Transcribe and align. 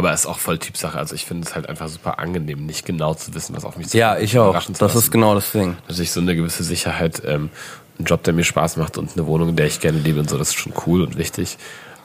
Aber 0.00 0.14
es 0.14 0.20
ist 0.20 0.26
auch 0.26 0.38
voll 0.38 0.56
Typsache. 0.56 0.96
Also 0.96 1.14
ich 1.14 1.26
finde 1.26 1.46
es 1.46 1.54
halt 1.54 1.68
einfach 1.68 1.86
super 1.86 2.18
angenehm, 2.18 2.64
nicht 2.64 2.86
genau 2.86 3.12
zu 3.12 3.34
wissen, 3.34 3.54
was 3.54 3.66
auf 3.66 3.76
mich 3.76 3.92
Ja, 3.92 4.16
ich 4.16 4.38
auch. 4.38 4.58
Das 4.78 4.94
ist 4.94 5.10
genau 5.10 5.34
das 5.34 5.52
Ding. 5.52 5.76
Natürlich 5.88 6.10
so 6.10 6.20
eine 6.20 6.34
gewisse 6.34 6.64
Sicherheit, 6.64 7.20
ähm, 7.26 7.50
ein 7.98 8.06
Job, 8.06 8.22
der 8.22 8.32
mir 8.32 8.44
Spaß 8.44 8.78
macht 8.78 8.96
und 8.96 9.12
eine 9.12 9.26
Wohnung, 9.26 9.50
in 9.50 9.56
der 9.56 9.66
ich 9.66 9.78
gerne 9.78 9.98
lebe 9.98 10.20
und 10.20 10.30
so, 10.30 10.38
das 10.38 10.48
ist 10.48 10.54
schon 10.58 10.72
cool 10.86 11.02
und 11.02 11.18
wichtig. 11.18 11.58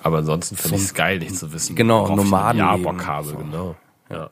Aber 0.04 0.18
ansonsten 0.18 0.58
finde 0.58 0.76
ich 0.76 0.84
es 0.84 0.94
geil, 0.94 1.20
nicht 1.20 1.38
zu 1.38 1.54
wissen, 1.54 1.73
Genau, 1.78 2.02
worauf 2.02 2.10
ich 2.10 2.31
Jahr 2.31 2.42
Nomadenleben 2.42 2.84
Bock 2.84 3.08
habe. 3.08 3.28
so. 3.29 3.38
Genau. 3.38 3.75
Ja. 4.09 4.30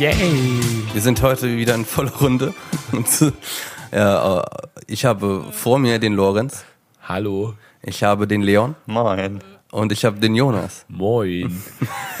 Yay! 0.00 0.60
Wir 0.94 1.02
sind 1.02 1.20
heute 1.22 1.56
wieder 1.56 1.74
in 1.74 1.84
voller 1.84 2.12
Runde. 2.16 2.54
Und, 2.92 3.06
ja, 3.20 3.30
äh, 3.92 4.42
ich 4.86 5.04
habe 5.04 5.44
vor 5.52 5.78
mir 5.78 5.98
den 5.98 6.14
Lorenz, 6.14 6.64
Hallo. 7.02 7.54
ich 7.82 8.02
habe 8.02 8.26
den 8.26 8.42
Leon 8.42 8.74
Moin. 8.86 9.40
und 9.72 9.92
ich 9.92 10.04
habe 10.04 10.18
den 10.18 10.34
Jonas. 10.34 10.84
Moin. 10.88 11.62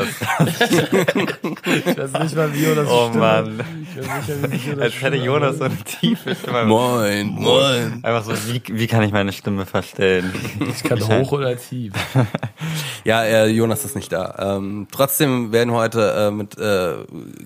ich 0.00 1.96
weiß 1.96 2.12
nicht 2.22 2.36
mal, 2.36 2.52
wie 2.54 2.66
oder 2.68 2.86
Oh 2.88 3.10
Mann. 3.16 3.62
Als 4.80 5.00
hätte 5.00 5.16
Jonas 5.16 5.58
so 5.58 5.64
eine 5.64 5.76
tiefe 5.78 6.34
Stimme. 6.34 6.64
Moin, 6.64 7.28
moin. 7.28 8.00
Einfach 8.04 8.24
so, 8.24 8.32
wie, 8.52 8.62
wie 8.66 8.86
kann 8.86 9.02
ich 9.02 9.12
meine 9.12 9.32
Stimme 9.32 9.66
verstellen? 9.66 10.32
Ich 10.68 10.82
kann 10.82 11.00
hoch 11.00 11.32
oder 11.32 11.56
tief. 11.56 11.92
Ja, 13.02 13.22
äh, 13.24 13.46
Jonas 13.46 13.86
ist 13.86 13.96
nicht 13.96 14.12
da. 14.12 14.56
Ähm, 14.56 14.86
trotzdem 14.92 15.52
werden 15.52 15.70
wir 15.72 15.78
heute 15.78 16.12
äh, 16.12 16.30
mit 16.30 16.58
äh, 16.58 16.96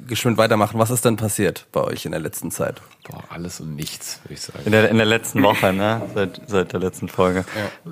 geschwind 0.04 0.36
weitermachen. 0.36 0.80
Was 0.80 0.90
ist 0.90 1.04
denn 1.04 1.14
passiert 1.16 1.66
bei 1.70 1.80
euch 1.80 2.04
in 2.06 2.10
der 2.10 2.20
letzten 2.20 2.50
Zeit? 2.50 2.82
Boah, 3.04 3.22
alles 3.28 3.60
und 3.60 3.76
nichts, 3.76 4.20
würde 4.24 4.34
ich 4.34 4.40
sagen. 4.40 4.60
In 4.64 4.72
der, 4.72 4.88
in 4.88 4.96
der 4.96 5.06
letzten 5.06 5.42
Woche, 5.42 5.72
ne? 5.72 6.02
Seit, 6.14 6.40
seit 6.46 6.72
der 6.72 6.80
letzten 6.80 7.08
Folge. 7.08 7.44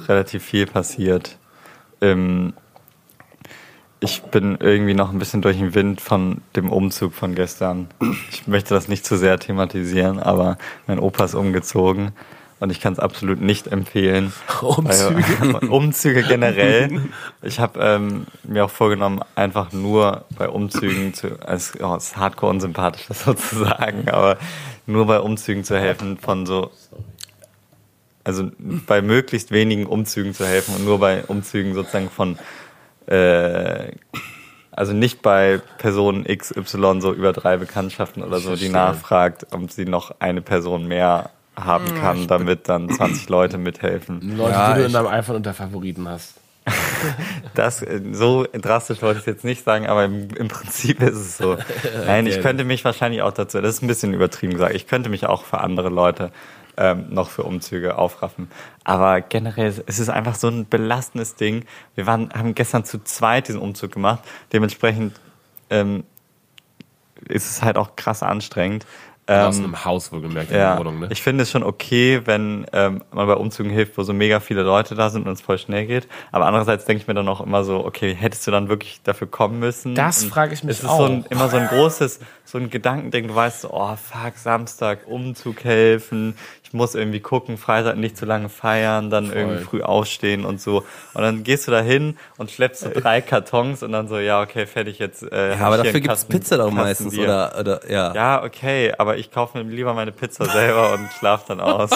Relativ 0.08 0.42
viel 0.42 0.66
passiert. 0.66 1.36
Ähm, 2.00 2.54
ich 4.00 4.22
bin 4.22 4.56
irgendwie 4.58 4.94
noch 4.94 5.12
ein 5.12 5.18
bisschen 5.18 5.42
durch 5.42 5.58
den 5.58 5.74
Wind 5.74 6.00
von 6.00 6.40
dem 6.56 6.70
Umzug 6.70 7.14
von 7.14 7.34
gestern. 7.34 7.88
Ich 8.30 8.48
möchte 8.48 8.74
das 8.74 8.88
nicht 8.88 9.06
zu 9.06 9.16
sehr 9.16 9.38
thematisieren, 9.38 10.18
aber 10.18 10.58
mein 10.86 10.98
Opa 10.98 11.26
ist 11.26 11.34
umgezogen 11.34 12.12
und 12.58 12.70
ich 12.70 12.80
kann 12.80 12.92
es 12.92 12.98
absolut 12.98 13.40
nicht 13.40 13.68
empfehlen. 13.68 14.32
Umzüge? 14.60 15.24
Weil- 15.40 15.68
Umzüge 15.68 16.22
generell. 16.22 17.10
Ich 17.42 17.60
habe 17.60 17.78
ähm, 17.80 18.26
mir 18.42 18.64
auch 18.64 18.70
vorgenommen, 18.70 19.20
einfach 19.36 19.72
nur 19.72 20.24
bei 20.36 20.48
Umzügen 20.48 21.14
zu, 21.14 21.38
es 21.46 21.72
oh, 21.80 21.94
ist 21.94 22.16
hardcore 22.16 22.50
unsympathisch, 22.50 23.06
das 23.06 23.24
so 23.24 23.34
zu 23.34 23.64
sagen, 23.64 24.08
aber 24.08 24.36
nur 24.86 25.06
bei 25.06 25.20
Umzügen 25.20 25.64
zu 25.64 25.78
helfen 25.78 26.18
von 26.18 26.46
so, 26.46 26.70
also 28.24 28.50
bei 28.86 29.02
möglichst 29.02 29.50
wenigen 29.50 29.86
Umzügen 29.86 30.34
zu 30.34 30.46
helfen 30.46 30.74
und 30.76 30.84
nur 30.84 30.98
bei 30.98 31.24
Umzügen 31.24 31.74
sozusagen 31.74 32.10
von, 32.10 32.38
äh, 33.06 33.92
also 34.70 34.92
nicht 34.92 35.22
bei 35.22 35.60
Person 35.78 36.24
XY 36.24 37.00
so 37.00 37.12
über 37.12 37.32
drei 37.32 37.56
Bekanntschaften 37.56 38.22
oder 38.22 38.38
so, 38.38 38.56
die 38.56 38.68
nachfragt, 38.68 39.46
ob 39.52 39.70
sie 39.70 39.84
noch 39.84 40.14
eine 40.18 40.40
Person 40.40 40.86
mehr 40.86 41.30
haben 41.56 41.94
kann, 42.00 42.26
damit 42.28 42.68
dann 42.68 42.88
20 42.88 43.28
Leute 43.28 43.58
mithelfen. 43.58 44.36
Leute, 44.36 44.52
Ja, 44.52 44.72
die 44.72 44.80
du 44.80 44.86
in 44.86 44.92
deinem 44.92 45.08
iPhone 45.08 45.36
unter 45.36 45.52
Favoriten 45.52 46.08
hast. 46.08 46.34
Das 47.54 47.82
äh, 47.82 48.00
so 48.12 48.46
drastisch 48.52 49.02
wollte 49.02 49.20
ich 49.20 49.26
jetzt 49.26 49.44
nicht 49.44 49.64
sagen, 49.64 49.86
aber 49.86 50.04
im, 50.04 50.30
im 50.30 50.48
Prinzip 50.48 51.02
ist 51.02 51.16
es 51.16 51.36
so. 51.36 51.58
Nein, 52.06 52.26
ich 52.26 52.40
könnte 52.40 52.64
mich 52.64 52.84
wahrscheinlich 52.84 53.22
auch 53.22 53.32
dazu, 53.32 53.60
das 53.60 53.74
ist 53.74 53.82
ein 53.82 53.88
bisschen 53.88 54.14
übertrieben 54.14 54.54
gesagt, 54.54 54.74
ich 54.74 54.86
könnte 54.86 55.10
mich 55.10 55.26
auch 55.26 55.44
für 55.44 55.58
andere 55.58 55.90
Leute 55.90 56.30
ähm, 56.76 57.06
noch 57.10 57.28
für 57.28 57.42
Umzüge 57.42 57.98
aufraffen. 57.98 58.50
Aber 58.84 59.20
generell 59.20 59.68
ist 59.68 59.98
es 59.98 60.08
einfach 60.08 60.34
so 60.34 60.48
ein 60.48 60.66
belastendes 60.66 61.34
Ding. 61.34 61.66
Wir 61.94 62.06
waren, 62.06 62.32
haben 62.32 62.54
gestern 62.54 62.84
zu 62.84 63.02
zweit 63.04 63.48
diesen 63.48 63.60
Umzug 63.60 63.92
gemacht. 63.92 64.20
Dementsprechend 64.52 65.20
ähm, 65.68 66.04
ist 67.28 67.50
es 67.50 67.62
halt 67.62 67.76
auch 67.76 67.96
krass 67.96 68.22
anstrengend. 68.22 68.86
Aus 69.40 69.58
Ähm, 69.58 69.64
einem 69.64 69.84
Haus 69.84 70.12
wohlgemerkt 70.12 70.50
in 70.50 70.56
ja, 70.56 70.72
der 70.72 70.80
Wohnung, 70.80 71.00
ne? 71.00 71.08
ich 71.10 71.22
finde 71.22 71.42
es 71.42 71.50
schon 71.50 71.62
okay, 71.62 72.22
wenn 72.24 72.66
ähm, 72.72 73.02
man 73.12 73.26
bei 73.26 73.34
Umzügen 73.34 73.70
hilft, 73.70 73.96
wo 73.98 74.02
so 74.02 74.12
mega 74.12 74.40
viele 74.40 74.62
Leute 74.62 74.94
da 74.94 75.10
sind 75.10 75.26
und 75.26 75.32
es 75.32 75.40
voll 75.40 75.58
schnell 75.58 75.86
geht. 75.86 76.08
Aber 76.30 76.46
andererseits 76.46 76.84
denke 76.84 77.02
ich 77.02 77.08
mir 77.08 77.14
dann 77.14 77.28
auch 77.28 77.40
immer 77.40 77.64
so, 77.64 77.84
okay, 77.84 78.14
hättest 78.14 78.46
du 78.46 78.50
dann 78.50 78.68
wirklich 78.68 79.00
dafür 79.02 79.26
kommen 79.26 79.58
müssen? 79.58 79.94
Das 79.94 80.24
frage 80.24 80.54
ich 80.54 80.64
mich 80.64 80.78
es 80.78 80.82
ist 80.82 80.88
auch. 80.88 80.98
So 80.98 81.04
ein, 81.04 81.24
immer 81.30 81.48
so 81.48 81.56
ein 81.56 81.68
großes, 81.68 82.20
so 82.44 82.58
ein 82.58 82.70
Gedankending. 82.70 83.28
Du 83.28 83.34
weißt 83.34 83.62
so, 83.62 83.70
oh 83.72 83.96
fuck, 83.96 84.36
Samstag 84.36 85.06
Umzug 85.06 85.64
helfen. 85.64 86.36
Ich 86.72 86.74
muss 86.74 86.94
irgendwie 86.94 87.20
gucken, 87.20 87.58
Freitag 87.58 87.98
nicht 87.98 88.16
zu 88.16 88.24
lange 88.24 88.48
feiern, 88.48 89.10
dann 89.10 89.30
irgendwie 89.30 89.62
früh 89.62 89.82
aufstehen 89.82 90.46
und 90.46 90.58
so. 90.58 90.84
Und 91.12 91.20
dann 91.22 91.44
gehst 91.44 91.66
du 91.68 91.70
da 91.70 91.82
hin 91.82 92.16
und 92.38 92.50
schleppst 92.50 92.80
so 92.80 92.88
drei 92.88 93.20
Kartons 93.20 93.82
und 93.82 93.92
dann 93.92 94.08
so, 94.08 94.18
ja, 94.18 94.40
okay, 94.40 94.64
fertig 94.64 94.98
jetzt. 94.98 95.22
Äh, 95.30 95.50
Ja, 95.58 95.66
aber 95.66 95.76
ich 95.76 95.82
dafür 95.82 96.00
gibt's 96.00 96.08
Kasten- 96.08 96.32
Pizza 96.32 96.56
doch 96.56 96.70
meistens, 96.70 97.18
oder, 97.18 97.54
oder 97.60 97.90
ja. 97.90 98.14
Ja, 98.14 98.42
okay, 98.42 98.94
aber 98.96 99.18
ich 99.18 99.30
kaufe 99.30 99.62
mir 99.62 99.70
lieber 99.70 99.92
meine 99.92 100.12
Pizza 100.12 100.46
selber 100.46 100.94
und 100.94 101.10
schlaf 101.18 101.44
dann 101.44 101.60
aus. 101.60 101.90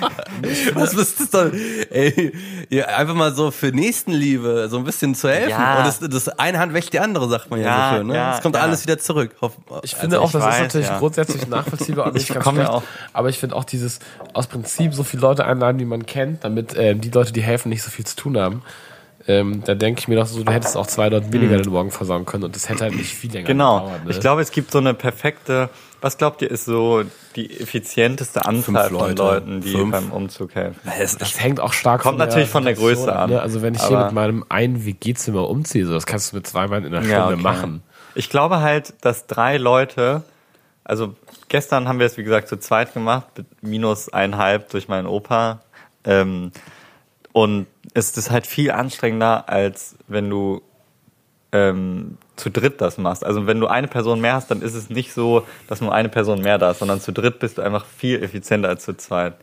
Was 0.74 0.92
ist 0.94 1.20
das 1.20 1.30
doch? 1.30 1.52
Ey, 1.90 2.32
ja, 2.68 2.86
einfach 2.86 3.14
mal 3.14 3.32
so 3.32 3.52
für 3.52 3.68
Nächstenliebe 3.68 4.66
so 4.68 4.78
ein 4.78 4.84
bisschen 4.84 5.14
zu 5.14 5.28
helfen. 5.28 5.50
Ja. 5.50 5.78
Und 5.78 5.86
das, 5.86 6.00
das 6.00 6.28
eine 6.38 6.58
Hand 6.58 6.72
wäscht 6.74 6.92
die 6.92 6.98
andere, 6.98 7.28
sagt 7.28 7.48
man 7.50 7.60
ja, 7.60 7.66
Ja, 7.66 7.90
so 7.90 7.96
schön. 7.98 8.06
Ne? 8.08 8.14
ja, 8.16 8.34
es 8.36 8.42
kommt 8.42 8.56
ja. 8.56 8.62
alles 8.62 8.82
wieder 8.82 8.98
zurück. 8.98 9.36
Hoff, 9.40 9.52
Ich 9.82 9.94
finde 9.94 10.16
also 10.16 10.26
auch, 10.26 10.32
das 10.32 10.42
weiß, 10.42 10.54
ist 10.56 10.60
natürlich 10.62 10.88
ja. 10.88 10.98
grundsätzlich 10.98 11.46
nachvollziehbar 11.46 12.06
und 12.06 12.14
nicht 12.14 12.28
Ich 12.28 12.34
ganz 12.34 12.48
schlecht. 12.48 12.68
auch- 12.70 12.82
Aber 13.12 13.28
ich 13.28 13.38
finde 13.38 13.54
auch 13.54 13.64
dieses 13.64 14.00
aus 14.32 14.46
Prinzip 14.46 14.94
so 14.94 15.02
viele 15.02 15.22
Leute 15.22 15.44
einladen, 15.44 15.78
die 15.78 15.84
man 15.84 16.06
kennt, 16.06 16.44
damit 16.44 16.74
ähm, 16.76 17.00
die 17.00 17.10
Leute, 17.10 17.32
die 17.32 17.42
helfen, 17.42 17.68
nicht 17.68 17.82
so 17.82 17.90
viel 17.90 18.06
zu 18.06 18.16
tun 18.16 18.38
haben. 18.38 18.62
Ähm, 19.28 19.62
da 19.64 19.74
denke 19.74 19.98
ich 19.98 20.08
mir 20.08 20.14
doch 20.14 20.26
so, 20.26 20.44
du 20.44 20.52
hättest 20.52 20.76
auch 20.76 20.86
zwei 20.86 21.08
Leute 21.08 21.32
weniger 21.32 21.56
den 21.56 21.72
Morgen 21.72 21.90
versorgen 21.90 22.26
können 22.26 22.44
und 22.44 22.54
das 22.54 22.68
hätte 22.68 22.84
halt 22.84 22.94
nicht 22.94 23.12
viel 23.12 23.32
länger 23.32 23.46
genau. 23.46 23.80
gedauert. 23.80 24.04
Ne? 24.04 24.10
Ich 24.12 24.20
glaube, 24.20 24.40
es 24.40 24.52
gibt 24.52 24.70
so 24.70 24.78
eine 24.78 24.94
perfekte, 24.94 25.68
was 26.00 26.16
glaubt 26.16 26.42
ihr, 26.42 26.50
ist 26.50 26.64
so 26.64 27.02
die 27.34 27.60
effizienteste 27.60 28.46
Anzahl 28.46 28.62
Fünf 28.62 28.98
von 28.98 28.98
Leute. 28.98 29.22
Leuten, 29.22 29.60
die 29.62 29.72
Fünf. 29.72 29.90
beim 29.90 30.12
Umzug 30.12 30.54
helfen? 30.54 30.78
es, 31.00 31.16
das 31.16 31.40
hängt 31.40 31.58
auch 31.58 31.72
stark 31.72 32.02
Kommt 32.02 32.18
natürlich 32.18 32.48
von 32.48 32.64
der 32.64 32.74
Größe 32.74 33.14
an. 33.14 33.30
Ne? 33.30 33.40
Also 33.40 33.62
wenn 33.62 33.74
ich 33.74 33.82
hier 33.82 33.98
mit 33.98 34.12
meinem 34.12 34.44
einen 34.48 34.86
WG-Zimmer 34.86 35.48
umziehe, 35.48 35.86
so, 35.86 35.94
das 35.94 36.06
kannst 36.06 36.30
du 36.30 36.36
mit 36.36 36.46
zwei 36.46 36.68
Mann 36.68 36.84
in 36.84 36.94
einer 36.94 37.02
Stunde 37.02 37.12
Ja, 37.12 37.26
okay. 37.26 37.42
machen. 37.42 37.82
Ich 38.14 38.30
glaube 38.30 38.60
halt, 38.60 38.94
dass 39.00 39.26
drei 39.26 39.56
Leute, 39.56 40.22
also 40.86 41.14
gestern 41.48 41.88
haben 41.88 41.98
wir 41.98 42.06
es 42.06 42.16
wie 42.16 42.24
gesagt 42.24 42.48
zu 42.48 42.58
zweit 42.58 42.94
gemacht, 42.94 43.26
mit 43.36 43.46
minus 43.62 44.12
eineinhalb 44.12 44.70
durch 44.70 44.88
meinen 44.88 45.06
Opa. 45.06 45.60
Ähm, 46.04 46.52
und 47.32 47.66
es 47.92 48.16
ist 48.16 48.30
halt 48.30 48.46
viel 48.46 48.70
anstrengender, 48.70 49.48
als 49.48 49.96
wenn 50.06 50.30
du 50.30 50.62
ähm, 51.52 52.18
zu 52.36 52.50
dritt 52.50 52.80
das 52.80 52.98
machst. 52.98 53.24
Also 53.24 53.46
wenn 53.46 53.60
du 53.60 53.66
eine 53.66 53.88
Person 53.88 54.20
mehr 54.20 54.34
hast, 54.34 54.50
dann 54.50 54.62
ist 54.62 54.74
es 54.74 54.88
nicht 54.88 55.12
so, 55.12 55.44
dass 55.68 55.80
nur 55.80 55.92
eine 55.92 56.08
Person 56.08 56.40
mehr 56.40 56.58
da 56.58 56.70
ist, 56.70 56.78
sondern 56.78 57.00
zu 57.00 57.12
dritt 57.12 57.40
bist 57.40 57.58
du 57.58 57.62
einfach 57.62 57.84
viel 57.84 58.22
effizienter 58.22 58.68
als 58.68 58.84
zu 58.84 58.96
zweit. 58.96 59.34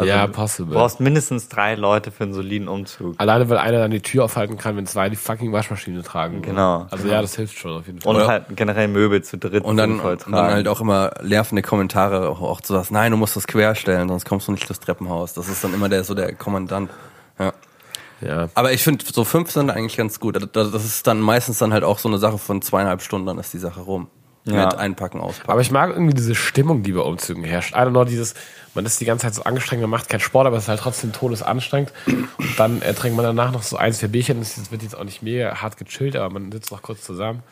Also 0.00 0.08
Ja, 0.10 0.26
Du 0.26 0.32
possible. 0.32 0.74
brauchst 0.74 1.00
mindestens 1.00 1.48
drei 1.48 1.74
Leute 1.74 2.10
für 2.10 2.24
einen 2.24 2.32
soliden 2.34 2.68
Umzug. 2.68 3.14
Alleine, 3.18 3.48
weil 3.48 3.58
einer 3.58 3.78
dann 3.78 3.90
die 3.90 4.00
Tür 4.00 4.24
aufhalten 4.24 4.56
kann, 4.58 4.76
wenn 4.76 4.86
zwei 4.86 5.08
die 5.08 5.16
fucking 5.16 5.52
Waschmaschine 5.52 6.02
tragen. 6.02 6.42
Genau. 6.42 6.86
Also 6.90 7.06
ja, 7.08 7.20
das 7.22 7.36
hilft 7.36 7.58
schon 7.58 7.72
auf 7.72 7.86
jeden 7.86 8.00
Fall. 8.00 8.14
Und 8.16 8.26
halt 8.26 8.44
generell 8.56 8.88
Möbel 8.88 9.22
zu 9.22 9.38
dritt 9.38 9.64
und 9.64 9.76
dann, 9.76 10.00
und 10.00 10.26
dann 10.26 10.34
halt 10.52 10.68
auch 10.68 10.80
immer 10.80 11.12
nervende 11.22 11.62
Kommentare, 11.62 12.28
auch, 12.28 12.40
auch 12.40 12.60
zu 12.60 12.72
sagen, 12.72 12.88
nein, 12.90 13.10
du 13.12 13.16
musst 13.16 13.36
das 13.36 13.46
querstellen, 13.46 14.08
sonst 14.08 14.24
kommst 14.24 14.48
du 14.48 14.52
nicht 14.52 14.68
durchs 14.68 14.80
Treppenhaus. 14.80 15.34
Das 15.34 15.48
ist 15.48 15.62
dann 15.62 15.74
immer 15.74 15.88
der 15.88 16.04
so 16.04 16.14
der 16.14 16.34
Kommandant. 16.34 16.90
Ja. 17.38 17.52
ja. 18.20 18.48
Aber 18.54 18.72
ich 18.72 18.82
finde, 18.82 19.04
so 19.10 19.24
fünf 19.24 19.50
sind 19.50 19.70
eigentlich 19.70 19.96
ganz 19.96 20.18
gut. 20.20 20.36
Das 20.54 20.70
das 20.72 20.84
ist 20.84 21.06
dann 21.06 21.20
meistens 21.20 21.58
dann 21.58 21.72
halt 21.72 21.84
auch 21.84 21.98
so 21.98 22.08
eine 22.08 22.18
Sache 22.18 22.38
von 22.38 22.62
zweieinhalb 22.62 23.02
Stunden, 23.02 23.26
dann 23.26 23.38
ist 23.38 23.52
die 23.52 23.58
Sache 23.58 23.80
rum. 23.80 24.08
Ja. 24.44 24.64
Mit 24.66 24.74
Einpacken, 24.76 25.20
Auspacken. 25.20 25.50
Aber 25.50 25.60
ich 25.60 25.70
mag 25.70 25.90
irgendwie 25.90 26.14
diese 26.14 26.34
Stimmung, 26.34 26.82
die 26.82 26.92
bei 26.92 27.02
Umzügen 27.02 27.44
herrscht. 27.44 27.74
I 27.74 27.78
don't 27.78 27.90
know, 27.90 28.04
dieses, 28.04 28.34
man 28.74 28.86
ist 28.86 28.98
die 29.00 29.04
ganze 29.04 29.26
Zeit 29.26 29.34
so 29.34 29.42
angestrengt, 29.42 29.82
man 29.82 29.90
macht 29.90 30.08
keinen 30.08 30.20
Sport, 30.20 30.46
aber 30.46 30.56
es 30.56 30.62
ist 30.64 30.68
halt 30.70 30.80
trotzdem 30.80 31.12
todesanstrengend. 31.12 31.92
Und 32.06 32.28
dann 32.58 32.80
äh, 32.80 32.94
trinkt 32.94 33.16
man 33.16 33.24
danach 33.26 33.52
noch 33.52 33.62
so 33.62 33.76
eins, 33.76 33.98
vier 33.98 34.08
Bierchen. 34.08 34.40
Es 34.40 34.70
wird 34.72 34.82
jetzt 34.82 34.96
auch 34.96 35.04
nicht 35.04 35.22
mega 35.22 35.56
hart 35.60 35.76
gechillt, 35.76 36.16
aber 36.16 36.32
man 36.32 36.50
sitzt 36.50 36.70
noch 36.72 36.80
kurz 36.80 37.02
zusammen. 37.02 37.42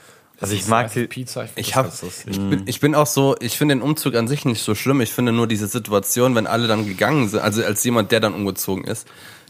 Also 0.40 0.54
ich 0.54 0.66
mag 0.68 0.92
die- 0.92 1.06
Pizza. 1.08 1.46
Ich, 1.56 1.72
das 1.72 1.76
hab, 1.76 1.92
ich, 2.26 2.38
bin, 2.38 2.62
ich 2.66 2.80
bin 2.80 2.94
auch 2.94 3.06
so, 3.06 3.36
ich 3.40 3.58
finde 3.58 3.74
den 3.74 3.82
Umzug 3.82 4.14
an 4.14 4.26
sich 4.28 4.44
nicht 4.44 4.62
so 4.62 4.74
schlimm. 4.74 5.00
Ich 5.00 5.12
finde 5.12 5.32
nur 5.32 5.46
diese 5.46 5.66
Situation, 5.66 6.34
wenn 6.36 6.46
alle 6.46 6.68
dann 6.68 6.86
gegangen 6.86 7.28
sind, 7.28 7.40
also 7.40 7.62
als 7.64 7.82
jemand, 7.84 8.12
der 8.12 8.20
dann 8.20 8.32
umgezogen 8.34 8.84
ist, 8.84 9.06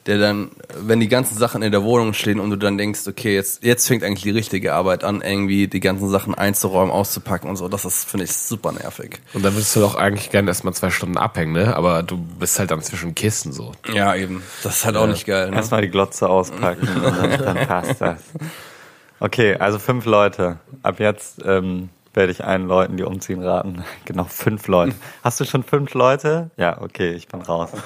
der 0.09 0.19
dann, 0.19 0.51
wenn 0.75 1.01
die 1.01 1.09
ganzen 1.09 1.37
Sachen 1.37 1.63
in 1.63 1.71
der 1.71 1.83
Wohnung 1.83 2.15
stehen 2.15 2.41
und 2.41 2.49
du 2.49 2.57
dann 2.57 2.79
denkst, 2.79 3.01
okay, 3.07 3.35
jetzt, 3.35 3.63
jetzt 3.63 3.87
fängt 3.87 4.03
eigentlich 4.03 4.23
die 4.23 4.31
richtige 4.31 4.73
Arbeit 4.73 5.05
an, 5.05 5.21
irgendwie 5.21 5.69
die 5.69 5.81
ganzen 5.81 6.09
Sachen 6.09 6.35
einzuräumen, 6.35 6.91
auszupacken 6.91 7.51
und 7.51 7.57
so. 7.57 7.69
Das 7.69 7.85
ist, 7.85 8.09
finde 8.09 8.25
ich, 8.25 8.33
super 8.33 8.73
nervig. 8.73 9.21
Und 9.35 9.45
dann 9.45 9.55
würdest 9.55 9.77
du 9.77 9.81
doch 9.81 9.97
eigentlich 9.97 10.31
gerne 10.31 10.49
erstmal 10.49 10.73
zwei 10.73 10.89
Stunden 10.89 11.19
abhängen, 11.19 11.53
ne? 11.53 11.77
Aber 11.77 12.03
du 12.03 12.17
bist 12.17 12.59
halt 12.59 12.71
dann 12.71 12.81
zwischen 12.81 13.15
Kisten 13.15 13.53
so. 13.53 13.73
Ja, 13.93 14.15
eben. 14.15 14.43
Das 14.63 14.79
ist 14.79 14.85
halt 14.87 14.97
auch 14.97 15.07
nicht 15.07 15.27
geil. 15.27 15.51
Ne? 15.51 15.57
Erstmal 15.57 15.83
die 15.83 15.91
Glotze 15.91 16.27
auspacken 16.27 16.89
und 16.89 17.05
dann, 17.05 17.39
dann 17.43 17.67
passt 17.69 18.01
das. 18.01 18.21
Okay, 19.21 19.57
also 19.57 19.81
fünf 19.81 20.05
Leute. 20.05 20.59
Ab 20.85 21.01
jetzt 21.01 21.43
ähm, 21.45 21.89
werde 22.15 22.33
ich 22.33 22.45
allen 22.45 22.67
Leuten, 22.67 22.97
die 22.97 23.05
umziehen, 23.05 23.43
raten. 23.43 23.85
Genau, 24.05 24.25
fünf 24.25 24.67
Leute. 24.69 24.95
Hast 25.23 25.39
du 25.41 25.45
schon 25.45 25.63
fünf 25.63 25.93
Leute? 25.95 26.51
Ja, 26.57 26.81
okay, 26.81 27.13
ich 27.13 27.29
bin 27.29 27.43
raus. 27.43 27.71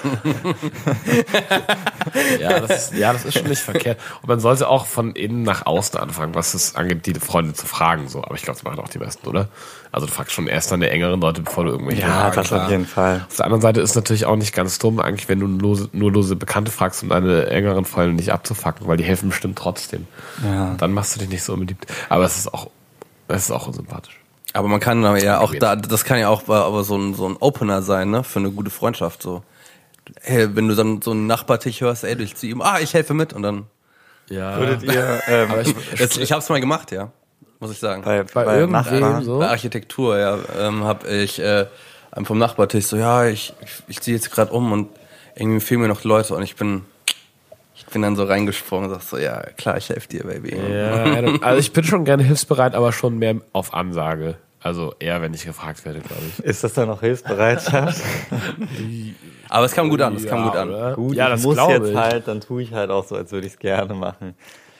Ja, 2.39 2.59
das 2.59 2.91
ist, 2.91 2.97
ja, 2.97 3.13
das 3.13 3.25
ist 3.25 3.37
schon 3.37 3.47
nicht 3.47 3.61
verkehrt. 3.61 3.99
Und 4.21 4.27
man 4.27 4.39
sollte 4.39 4.67
auch 4.67 4.85
von 4.85 5.11
innen 5.13 5.43
nach 5.43 5.65
außen 5.65 5.99
anfangen, 5.99 6.35
was 6.35 6.53
es 6.53 6.75
angeht, 6.75 7.05
die 7.05 7.13
Freunde 7.15 7.53
zu 7.53 7.65
fragen. 7.65 8.07
So. 8.07 8.23
Aber 8.23 8.35
ich 8.35 8.43
glaube, 8.43 8.57
das 8.57 8.63
machen 8.63 8.79
auch 8.79 8.89
die 8.89 8.99
besten, 8.99 9.27
oder? 9.27 9.47
Also 9.91 10.07
du 10.07 10.11
fragst 10.11 10.33
schon 10.33 10.47
erst 10.47 10.71
deine 10.71 10.89
engeren 10.89 11.21
Leute, 11.21 11.41
bevor 11.41 11.65
du 11.65 11.71
irgendwelche 11.71 12.01
Ja, 12.01 12.31
Fragen 12.31 12.35
das 12.35 12.51
auf 12.51 12.69
jeden 12.69 12.85
Fall. 12.85 13.25
Auf 13.27 13.35
der 13.37 13.45
anderen 13.45 13.61
Seite 13.61 13.81
ist 13.81 13.95
natürlich 13.95 14.25
auch 14.25 14.35
nicht 14.35 14.53
ganz 14.53 14.79
dumm, 14.79 14.99
eigentlich, 14.99 15.29
wenn 15.29 15.39
du 15.39 15.47
lose, 15.47 15.89
nur 15.93 16.11
lose 16.11 16.35
Bekannte 16.35 16.71
fragst, 16.71 17.03
um 17.03 17.09
deine 17.09 17.47
engeren 17.47 17.85
Freunde 17.85 18.15
nicht 18.15 18.31
abzufacken, 18.31 18.87
weil 18.87 18.97
die 18.97 19.03
helfen 19.03 19.29
bestimmt 19.29 19.57
trotzdem. 19.57 20.07
Ja. 20.43 20.75
Dann 20.77 20.93
machst 20.93 21.15
du 21.15 21.19
dich 21.19 21.29
nicht 21.29 21.43
so 21.43 21.53
unbeliebt. 21.53 21.85
Aber 22.09 22.23
es 22.23 22.37
ist 22.37 22.53
auch, 22.53 22.69
es 23.27 23.43
ist 23.43 23.51
auch 23.51 23.67
unsympathisch. 23.67 24.19
Aber 24.53 24.67
man 24.67 24.79
kann 24.79 25.03
aber 25.03 25.21
ja 25.21 25.39
auch 25.39 25.53
da, 25.55 25.75
das 25.75 26.05
kann 26.05 26.19
ja 26.19 26.29
auch 26.29 26.47
aber 26.47 26.83
so 26.83 26.95
ein, 26.95 27.15
so 27.15 27.27
ein 27.27 27.37
Opener 27.39 27.81
sein, 27.81 28.11
ne, 28.11 28.23
für 28.23 28.39
eine 28.39 28.51
gute 28.51 28.69
Freundschaft, 28.69 29.21
so. 29.21 29.43
Hey, 30.21 30.55
wenn 30.55 30.67
du 30.67 30.75
dann 30.75 31.01
so 31.01 31.11
einen 31.11 31.27
Nachbartisch 31.27 31.81
hörst, 31.81 32.03
ey, 32.03 32.21
ich 32.21 32.35
zu 32.35 32.45
ihm, 32.45 32.61
ah, 32.61 32.79
ich 32.79 32.93
helfe 32.93 33.13
mit 33.13 33.33
und 33.33 33.41
dann. 33.41 33.65
Ja. 34.29 34.59
Würdet 34.59 34.83
ihr 34.83 35.21
ähm, 35.27 35.49
ich, 35.61 35.75
Das, 35.97 36.17
ich 36.17 36.31
hab's 36.31 36.49
mal 36.49 36.59
gemacht, 36.59 36.91
ja. 36.91 37.11
Muss 37.59 37.71
ich 37.71 37.79
sagen. 37.79 38.03
bei, 38.03 38.23
bei, 38.23 38.43
bei 38.43 38.59
irgendwem 38.59 39.23
so? 39.23 39.39
Bei 39.39 39.47
Architektur, 39.47 40.17
ja, 40.19 40.37
ähm, 40.59 40.83
hab 40.83 41.07
ich 41.07 41.39
äh, 41.39 41.65
einem 42.11 42.25
vom 42.25 42.37
Nachbartisch 42.37 42.85
so, 42.85 42.97
ja, 42.97 43.25
ich, 43.25 43.53
ich, 43.61 43.83
ich 43.87 44.01
ziehe 44.01 44.17
jetzt 44.17 44.29
gerade 44.29 44.51
um 44.51 44.71
und 44.71 44.89
irgendwie 45.35 45.61
fehlen 45.61 45.81
mir 45.81 45.87
noch 45.87 46.03
Leute 46.03 46.35
und 46.35 46.43
ich 46.43 46.55
bin, 46.55 46.83
ich 47.85 47.93
bin 47.93 48.01
dann 48.01 48.15
so 48.15 48.23
reingesprungen 48.23 48.89
und 48.89 48.95
sag 48.99 49.01
so, 49.07 49.17
ja, 49.17 49.41
klar, 49.57 49.77
ich 49.77 49.89
helfe 49.89 50.07
dir, 50.07 50.23
Baby. 50.23 50.55
Ja, 50.55 51.03
also 51.41 51.59
ich 51.59 51.71
bin 51.73 51.83
schon 51.83 52.05
gerne 52.05 52.23
hilfsbereit, 52.23 52.75
aber 52.75 52.91
schon 52.91 53.17
mehr 53.17 53.35
auf 53.51 53.73
Ansage. 53.73 54.35
Also 54.61 54.95
eher, 54.99 55.21
wenn 55.21 55.33
ich 55.33 55.45
gefragt 55.45 55.83
werde, 55.85 55.99
glaube 55.99 56.21
ich. 56.37 56.43
Ist 56.43 56.63
das 56.63 56.73
dann 56.73 56.87
noch 56.87 57.01
Hilfsbereitschaft? 57.01 58.01
Aber 59.49 59.65
es 59.65 59.73
kam 59.73 59.89
gut 59.89 60.01
an, 60.01 60.15
es 60.15 60.25
kam 60.25 60.39
Ja, 60.39 60.45
gut 60.47 60.55
an. 60.57 60.69
oder? 60.69 60.93
Gut, 60.93 61.15
ja, 61.15 61.25
ich 61.27 61.31
das 61.33 61.43
muss 61.43 61.55
glaube 61.55 61.73
jetzt 61.73 61.89
ich. 61.89 61.95
halt, 61.97 62.27
dann 62.29 62.39
tue 62.41 62.63
ich 62.63 62.73
halt 62.73 62.89
auch 62.89 63.05
so, 63.05 63.15
als 63.15 63.31
würde 63.33 63.45
ich 63.45 63.53
es 63.53 63.59
gerne 63.59 63.93
machen. 63.93 64.35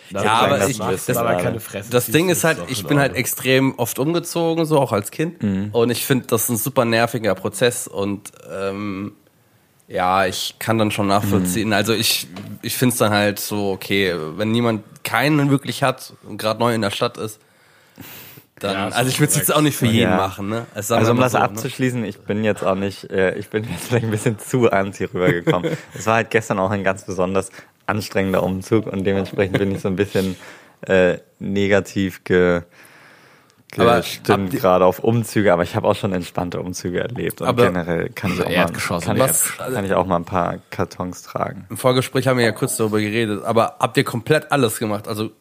Ja, 0.09 0.33
aber 0.33 0.57
das 0.59 0.69
ich, 0.69 0.77
das, 0.77 1.09
aber 1.17 1.35
keine 1.35 1.59
Fresse 1.59 1.89
das 1.89 2.05
Ding 2.07 2.29
ist 2.29 2.43
halt, 2.43 2.59
ich 2.67 2.81
in 2.81 2.87
bin 2.87 2.99
halt 2.99 3.15
extrem 3.15 3.73
oft 3.79 3.97
umgezogen, 3.99 4.65
so 4.65 4.79
auch 4.79 4.91
als 4.91 5.11
Kind. 5.11 5.43
Und 5.73 5.89
ich 5.89 6.05
finde, 6.05 6.27
das 6.27 6.43
ist 6.43 6.49
ein 6.49 6.57
super 6.57 6.85
nerviger 6.85 7.33
Prozess 7.35 7.87
und 7.87 8.31
ähm, 8.51 9.13
ja, 9.87 10.25
ich 10.25 10.55
kann 10.59 10.77
dann 10.77 10.91
schon 10.91 11.07
nachvollziehen. 11.07 11.73
Also 11.73 11.93
ich, 11.93 12.27
ich 12.61 12.75
finde 12.75 12.93
es 12.93 12.99
dann 12.99 13.11
halt 13.11 13.39
so, 13.39 13.71
okay, 13.71 14.15
wenn 14.37 14.51
niemand 14.51 14.83
keinen 15.03 15.49
wirklich 15.49 15.83
hat 15.83 16.13
und 16.23 16.37
gerade 16.37 16.59
neu 16.59 16.73
in 16.73 16.81
der 16.81 16.91
Stadt 16.91 17.17
ist, 17.17 17.39
dann, 18.59 18.73
Ja, 18.91 18.95
also 18.95 19.09
ich 19.09 19.19
würde 19.19 19.31
es 19.31 19.37
jetzt 19.37 19.53
auch 19.53 19.61
nicht 19.61 19.75
für 19.75 19.85
jeden 19.85 20.11
Ja. 20.11 20.17
machen, 20.17 20.47
ne? 20.47 20.65
Also 20.73 20.95
wir 20.95 21.11
um 21.11 21.17
das 21.17 21.33
so, 21.33 21.37
ne? 21.37 21.43
abzuschließen, 21.43 22.05
ich 22.05 22.19
bin 22.19 22.43
jetzt 22.43 22.63
auch 22.63 22.75
nicht, 22.75 23.09
äh, 23.11 23.35
ich 23.35 23.49
bin 23.49 23.65
jetzt 23.69 23.87
vielleicht 23.87 24.05
ein 24.05 24.11
bisschen 24.11 24.39
zu 24.39 24.71
anti 24.71 25.03
rübergekommen. 25.05 25.75
es 25.93 26.05
war 26.05 26.15
halt 26.15 26.29
gestern 26.29 26.59
auch 26.59 26.71
ein 26.71 26.83
ganz 26.83 27.03
besonders 27.05 27.49
anstrengender 27.85 28.41
Umzug 28.43 28.87
und 28.87 29.03
dementsprechend 29.03 29.57
bin 29.57 29.71
ich 29.71 29.81
so 29.81 29.89
ein 29.89 29.97
bisschen 29.97 30.37
äh, 30.87 31.17
negativ 31.39 32.23
ge, 32.23 32.61
Aber 33.79 33.97
ihr- 33.99 34.49
gerade 34.59 34.85
auf 34.85 34.99
Umzüge, 34.99 35.51
aber 35.53 35.63
ich 35.63 35.75
habe 35.75 35.87
auch 35.87 35.95
schon 35.95 36.13
entspannte 36.13 36.59
Umzüge 36.61 36.99
erlebt 36.99 37.41
und 37.41 37.47
Aber- 37.47 37.65
generell 37.65 38.09
kann 38.09 38.33
ich, 38.33 38.41
auch 38.41 38.49
mal, 38.49 38.99
kann, 39.01 39.17
ich, 39.17 39.57
kann 39.73 39.85
ich 39.85 39.93
auch 39.93 40.05
mal 40.05 40.17
ein 40.17 40.25
paar 40.25 40.55
Kartons 40.69 41.23
tragen. 41.23 41.65
Im 41.69 41.77
Vorgespräch 41.77 42.27
haben 42.27 42.37
wir 42.37 42.45
ja 42.45 42.51
kurz 42.51 42.77
darüber 42.77 42.99
geredet, 42.99 43.43
aber 43.43 43.75
habt 43.79 43.97
ihr 43.97 44.03
komplett 44.03 44.51
alles 44.51 44.79
gemacht? 44.79 45.07
Also 45.07 45.31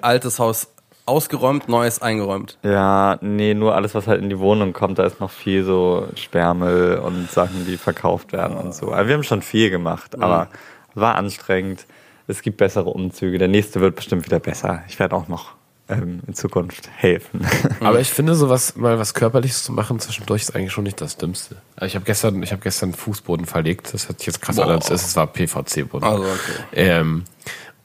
altes 0.00 0.38
Haus 0.38 0.68
ausgeräumt, 1.04 1.68
neues 1.68 2.00
eingeräumt. 2.00 2.58
Ja, 2.62 3.18
nee, 3.20 3.54
nur 3.54 3.74
alles, 3.74 3.94
was 3.94 4.06
halt 4.06 4.22
in 4.22 4.30
die 4.30 4.38
Wohnung 4.38 4.72
kommt, 4.72 4.98
da 4.98 5.04
ist 5.04 5.18
noch 5.20 5.30
viel 5.30 5.64
so 5.64 6.06
Sperrmüll 6.14 6.98
und 7.04 7.30
Sachen, 7.30 7.66
die 7.66 7.76
verkauft 7.76 8.32
werden 8.32 8.56
und 8.56 8.74
so. 8.74 8.90
Also 8.92 9.08
wir 9.08 9.14
haben 9.14 9.24
schon 9.24 9.42
viel 9.42 9.70
gemacht, 9.70 10.14
aber 10.20 10.48
war 10.94 11.16
anstrengend. 11.16 11.86
Es 12.28 12.40
gibt 12.42 12.56
bessere 12.58 12.88
Umzüge. 12.90 13.38
Der 13.38 13.48
nächste 13.48 13.80
wird 13.80 13.96
bestimmt 13.96 14.24
wieder 14.26 14.38
besser. 14.38 14.84
Ich 14.88 14.98
werde 15.00 15.16
auch 15.16 15.26
noch 15.26 15.52
ähm, 15.88 16.20
in 16.26 16.34
Zukunft 16.34 16.88
helfen. 16.96 17.46
Aber 17.80 18.00
ich 18.00 18.08
finde, 18.10 18.34
sowas 18.34 18.76
mal 18.76 18.98
was 18.98 19.14
Körperliches 19.14 19.64
zu 19.64 19.72
machen 19.72 19.98
zwischendurch 20.00 20.42
ist 20.42 20.54
eigentlich 20.56 20.72
schon 20.72 20.84
nicht 20.84 21.00
das 21.00 21.16
Dümmste. 21.16 21.56
Also 21.76 21.86
ich 21.86 21.94
habe 21.96 22.04
gestern, 22.04 22.42
ich 22.42 22.52
habe 22.52 22.62
gestern 22.62 22.92
Fußboden 22.94 23.46
verlegt. 23.46 23.92
Das 23.92 24.08
hört 24.08 24.18
sich 24.18 24.26
jetzt 24.28 24.40
krass 24.42 24.58
an, 24.58 24.66
Boah. 24.68 24.74
als 24.74 24.90
ist. 24.90 25.06
Es 25.06 25.16
war 25.16 25.26
PVC-Boden. 25.26 26.04
Also, 26.04 26.22
okay. 26.24 26.62
Ähm, 26.74 27.24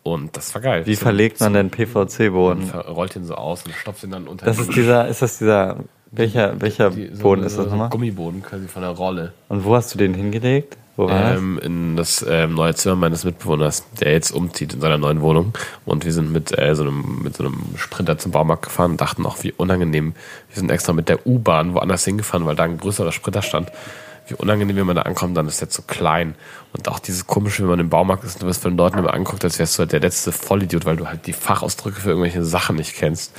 und 0.03 0.37
das 0.37 0.53
war 0.55 0.61
geil. 0.61 0.85
Wie 0.85 0.95
So- 0.95 1.01
verlegt 1.01 1.39
man 1.41 1.53
denn 1.53 1.69
PVC-Boden? 1.69 2.67
so- 2.71 2.79
rollt 2.79 3.15
den 3.15 3.25
so 3.25 3.35
aus 3.35 3.63
und 3.65 3.73
stopft 3.75 4.03
ihn 4.03 4.11
dann 4.11 4.27
unter 4.27 4.45
Das 4.45 4.57
ist 4.59 4.73
dieser, 4.75 5.07
ist 5.07 5.21
das 5.21 5.39
dieser, 5.39 5.77
welcher, 6.11 6.61
welcher 6.61 6.91
die- 6.91 7.13
so- 7.13 7.23
Boden 7.23 7.43
ist 7.43 7.55
so 7.55 7.63
das 7.63 7.71
nochmal? 7.71 7.89
Gummiboden 7.89 8.41
quasi 8.43 8.67
von 8.67 8.83
der 8.83 8.91
Rolle. 8.91 9.33
Und 9.49 9.65
wo 9.65 9.75
hast 9.75 9.93
du 9.93 9.97
den 9.97 10.13
hingelegt? 10.13 10.77
Wo 10.97 11.07
war 11.07 11.35
ähm, 11.35 11.59
in 11.59 11.95
das 11.95 12.25
ähm, 12.27 12.55
neue 12.55 12.73
Zimmer 12.73 12.95
meines 12.95 13.23
Mitbewohners, 13.23 13.85
der 14.01 14.13
jetzt 14.13 14.31
umzieht 14.31 14.73
in 14.73 14.81
seiner 14.81 14.97
neuen 14.97 15.21
Wohnung. 15.21 15.53
Und 15.85 16.05
wir 16.05 16.11
sind 16.11 16.31
mit, 16.31 16.57
äh, 16.57 16.75
so, 16.75 16.81
einem, 16.81 17.21
mit 17.21 17.37
so 17.37 17.45
einem 17.45 17.63
Sprinter 17.75 18.17
zum 18.17 18.31
Baumarkt 18.31 18.63
gefahren 18.63 18.91
und 18.91 19.01
dachten 19.01 19.23
auch, 19.27 19.43
wie 19.43 19.51
unangenehm. 19.51 20.13
Wir 20.49 20.59
sind 20.59 20.71
extra 20.71 20.93
mit 20.93 21.07
der 21.07 21.27
U-Bahn 21.27 21.75
woanders 21.75 22.03
hingefahren, 22.03 22.47
weil 22.47 22.55
da 22.55 22.63
ein 22.63 22.79
größerer 22.79 23.11
Sprinter 23.11 23.43
stand. 23.43 23.71
Wie 24.27 24.33
unangenehm, 24.35 24.75
wenn 24.75 24.85
man 24.85 24.95
da 24.95 25.03
ankommt, 25.03 25.37
dann 25.37 25.47
ist 25.47 25.61
der 25.61 25.69
zu 25.69 25.81
klein. 25.83 26.35
Und 26.73 26.87
auch 26.89 26.99
dieses 26.99 27.27
komische, 27.27 27.63
wenn 27.63 27.69
man 27.69 27.79
im 27.79 27.89
Baumarkt 27.89 28.23
ist 28.23 28.35
und 28.35 28.43
du 28.43 28.47
wirst 28.47 28.61
von 28.61 28.71
den 28.73 28.77
Leuten 28.77 28.97
immer 28.97 29.13
angeguckt, 29.13 29.43
als 29.43 29.57
wärst 29.57 29.77
du 29.77 29.79
halt 29.81 29.93
der 29.93 30.01
letzte 30.01 30.31
Vollidiot, 30.31 30.85
weil 30.85 30.97
du 30.97 31.07
halt 31.07 31.25
die 31.27 31.33
Fachausdrücke 31.33 32.01
für 32.01 32.09
irgendwelche 32.09 32.43
Sachen 32.43 32.75
nicht 32.75 32.95
kennst. 32.95 33.33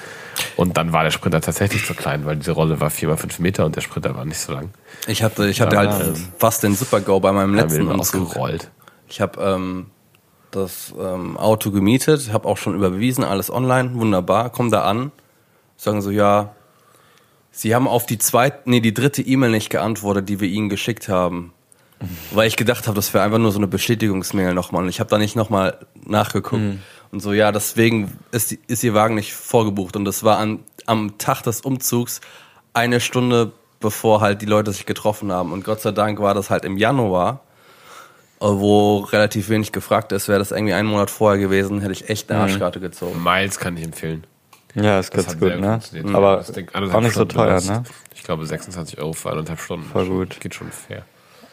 Und 0.57 0.77
dann 0.77 0.93
war 0.93 1.05
der 1.05 1.11
Sprinter 1.11 1.41
tatsächlich 1.41 1.85
zu 1.85 1.95
klein, 1.95 2.25
weil 2.25 2.37
diese 2.37 2.53
Rolle 2.53 2.81
war 2.81 2.91
vier 2.91 3.09
mal 3.09 3.17
fünf 3.17 3.39
Meter 3.39 3.67
und 3.67 3.77
der 3.77 3.81
Sprinter 3.83 4.15
war 4.17 4.25
nicht 4.25 4.39
so 4.41 4.53
lang. 4.53 4.71
Ich 5.07 5.23
hatte, 5.23 5.49
ich 5.49 5.61
hatte 5.61 5.77
Ja, 5.77 5.93
halt 5.93 6.17
ähm, 6.17 6.29
fast 6.39 6.63
den 6.63 6.75
Super-Go 6.75 7.21
bei 7.21 7.33
meinem 7.33 7.55
letzten 7.55 7.89
Umzug. 7.89 8.23
ausgerollt. 8.23 8.71
Ich 9.09 9.21
habe 9.21 9.41
ähm, 9.43 9.87
das 10.51 10.95
ähm, 10.99 11.37
Auto 11.37 11.71
gemietet, 11.71 12.33
habe 12.33 12.49
auch 12.49 12.57
schon 12.57 12.75
überwiesen, 12.75 13.25
alles 13.25 13.51
online, 13.51 13.95
wunderbar. 13.95 14.51
Komm 14.51 14.71
da 14.71 14.83
an, 14.83 15.13
sagen 15.77 16.01
so, 16.03 16.11
ja, 16.11 16.55
Sie 17.59 17.75
haben 17.75 17.89
auf 17.89 18.07
die 18.07 18.19
zweite, 18.19 18.61
nee, 18.67 18.79
die 18.79 18.95
dritte 18.95 19.21
E-Mail 19.21 19.51
nicht 19.51 19.69
geantwortet, 19.69 20.29
die 20.29 20.39
wir 20.39 20.47
Ihnen 20.47 20.69
geschickt 20.69 21.09
haben. 21.09 21.53
Weil 22.31 22.47
ich 22.47 22.55
gedacht 22.57 22.87
habe, 22.87 22.95
das 22.95 23.13
wäre 23.13 23.25
einfach 23.25 23.39
nur 23.39 23.51
so 23.51 23.59
eine 23.59 23.67
Bestätigungsmail 23.67 24.55
nochmal. 24.55 24.85
Und 24.85 24.89
ich 24.89 25.01
habe 25.01 25.11
da 25.11 25.19
nicht 25.19 25.35
nochmal 25.35 25.77
nachgeguckt. 26.07 26.63
Und 27.11 27.21
so, 27.21 27.33
ja, 27.33 27.51
deswegen 27.51 28.17
ist, 28.31 28.53
die, 28.53 28.61
ist 28.69 28.85
Ihr 28.85 28.95
Wagen 28.95 29.17
nicht 29.17 29.33
vorgebucht. 29.33 29.97
Und 29.97 30.05
das 30.05 30.23
war 30.23 30.39
an, 30.39 30.61
am 30.87 31.19
Tag 31.19 31.43
des 31.43 31.63
Umzugs 31.63 32.21
eine 32.75 33.01
Stunde 33.01 33.51
bevor 33.81 34.21
halt 34.21 34.41
die 34.41 34.47
Leute 34.47 34.71
sich 34.71 34.87
getroffen 34.87 35.33
haben. 35.33 35.51
Und 35.51 35.65
Gott 35.65 35.81
sei 35.81 35.91
Dank 35.91 36.21
war 36.21 36.35
das 36.35 36.51
halt 36.51 36.65
im 36.65 36.77
Januar, 36.77 37.41
äh, 38.41 38.47
wo 38.47 38.99
relativ 38.99 39.49
wenig 39.49 39.73
gefragt 39.73 40.13
ist. 40.13 40.29
Wäre 40.29 40.39
das 40.39 40.53
irgendwie 40.53 40.75
einen 40.75 40.89
Monat 40.89 41.11
vorher 41.11 41.41
gewesen, 41.41 41.81
hätte 41.81 41.93
ich 41.93 42.09
echt 42.09 42.31
eine 42.31 42.41
Arschkarte 42.41 42.79
gezogen. 42.79 43.21
Miles 43.21 43.59
kann 43.59 43.77
ich 43.77 43.85
empfehlen. 43.85 44.25
Ja, 44.83 44.99
ist 45.01 45.17
Das 45.17 45.27
ganz 45.27 45.39
gut, 45.41 45.61
ne? 45.61 45.81
Aber 46.15 46.39
anderthalb 46.73 46.95
auch 46.95 47.01
nicht 47.01 47.13
so 47.15 47.21
Stunden 47.21 47.35
teuer, 47.35 47.55
kostet. 47.55 47.75
ne? 47.77 47.83
Ich 48.15 48.23
glaube 48.25 48.47
26 48.47 48.99
Euro 48.99 49.13
für 49.13 49.31
anderthalb 49.31 49.61
Stunden. 49.61 49.87
Voll 49.91 50.07
gut. 50.07 50.41
Geht 50.41 50.55
schon 50.55 50.71
fair. 50.71 51.03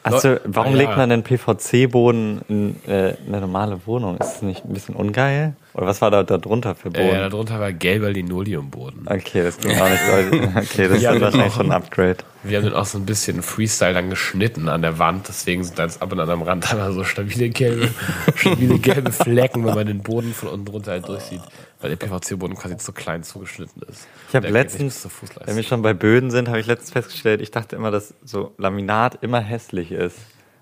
Also, 0.03 0.37
warum 0.43 0.73
Ah, 0.73 0.75
ja. 0.75 0.83
legt 0.83 0.97
man 0.97 1.09
denn 1.09 1.23
PVC-Boden 1.23 2.41
in 2.47 2.75
äh, 2.87 3.15
eine 3.27 3.41
normale 3.41 3.79
Wohnung? 3.87 4.17
Ist 4.17 4.33
das 4.35 4.41
nicht 4.43 4.63
ein 4.63 4.71
bisschen 4.71 4.95
ungeil? 4.95 5.55
Oder 5.73 5.87
was 5.87 5.99
war 5.99 6.11
da, 6.11 6.21
da 6.21 6.37
drunter 6.37 6.75
für 6.75 6.91
Boden? 6.91 7.07
Äh, 7.09 7.27
darunter 7.29 7.59
war 7.59 7.73
gelber 7.73 8.11
Linoleumboden. 8.11 9.07
okay, 9.07 9.41
das 9.43 9.57
klingt 9.57 9.81
auch 9.81 9.89
nicht 9.89 10.01
so. 10.05 10.37
Okay, 10.59 10.87
das 10.89 10.97
ist 10.99 11.21
wahrscheinlich 11.21 11.53
schon 11.53 11.65
ein 11.67 11.71
Upgrade. 11.71 12.17
Wir 12.43 12.57
haben 12.59 12.65
den 12.65 12.73
auch 12.75 12.85
so 12.85 12.99
ein 12.99 13.05
bisschen 13.07 13.41
Freestyle 13.41 13.95
dann 13.95 14.11
geschnitten 14.11 14.69
an 14.69 14.83
der 14.83 14.99
Wand, 14.99 15.27
deswegen 15.27 15.63
sind 15.63 15.79
da 15.79 15.83
jetzt 15.85 15.99
ab 16.03 16.11
und 16.11 16.19
an 16.19 16.29
am 16.29 16.43
Rand 16.43 16.71
immer 16.71 16.91
so 16.91 17.03
stabile 17.03 17.49
gelbe, 17.49 17.89
stabile 18.35 18.77
gelbe 18.77 19.11
Flecken, 19.11 19.65
wenn 19.65 19.73
man 19.73 19.87
den 19.87 20.03
Boden 20.03 20.33
von 20.35 20.49
unten 20.49 20.67
runter 20.67 20.91
halt 20.91 21.07
durchsieht, 21.07 21.41
weil 21.85 21.95
der 21.95 22.07
PVC-Boden 22.07 22.55
quasi 22.55 22.77
zu 22.77 22.91
klein 22.93 23.23
zugeschnitten 23.23 23.81
ist. 23.83 24.07
Ich 24.29 24.35
habe 24.35 24.47
letztens, 24.49 25.07
wenn 25.45 25.55
wir 25.55 25.63
schon 25.63 25.81
bei 25.81 25.93
Böden 25.93 26.31
sind, 26.31 26.47
habe 26.47 26.59
ich 26.59 26.67
letztens 26.67 26.91
festgestellt, 26.91 27.41
ich 27.41 27.51
dachte 27.51 27.75
immer, 27.75 27.91
dass 27.91 28.13
so 28.23 28.53
Laminat 28.57 29.19
immer 29.21 29.39
hässlich 29.39 29.91
ist. 29.91 30.17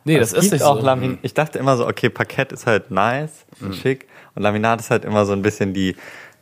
Nee, 0.06 0.20
das 0.20 0.30
Es 0.32 0.34
ist 0.34 0.42
gibt 0.42 0.54
nicht 0.54 0.64
auch 0.64 0.80
so. 0.80 0.86
Lamin 0.86 1.18
ich 1.22 1.34
dachte 1.34 1.58
immer 1.60 1.78
so, 1.78 1.88
okay, 1.88 2.10
Parkett 2.10 2.52
ist 2.52 2.66
halt 2.68 2.92
nice 2.92 3.46
Mhm. 3.60 3.68
und 3.68 3.76
schick 3.76 4.08
und 4.36 4.42
Laminat 4.44 4.80
ist 4.82 4.90
halt 4.92 5.06
immer 5.06 5.26
so 5.26 5.32
ein 5.34 5.42
bisschen 5.42 5.74
die, 5.74 5.96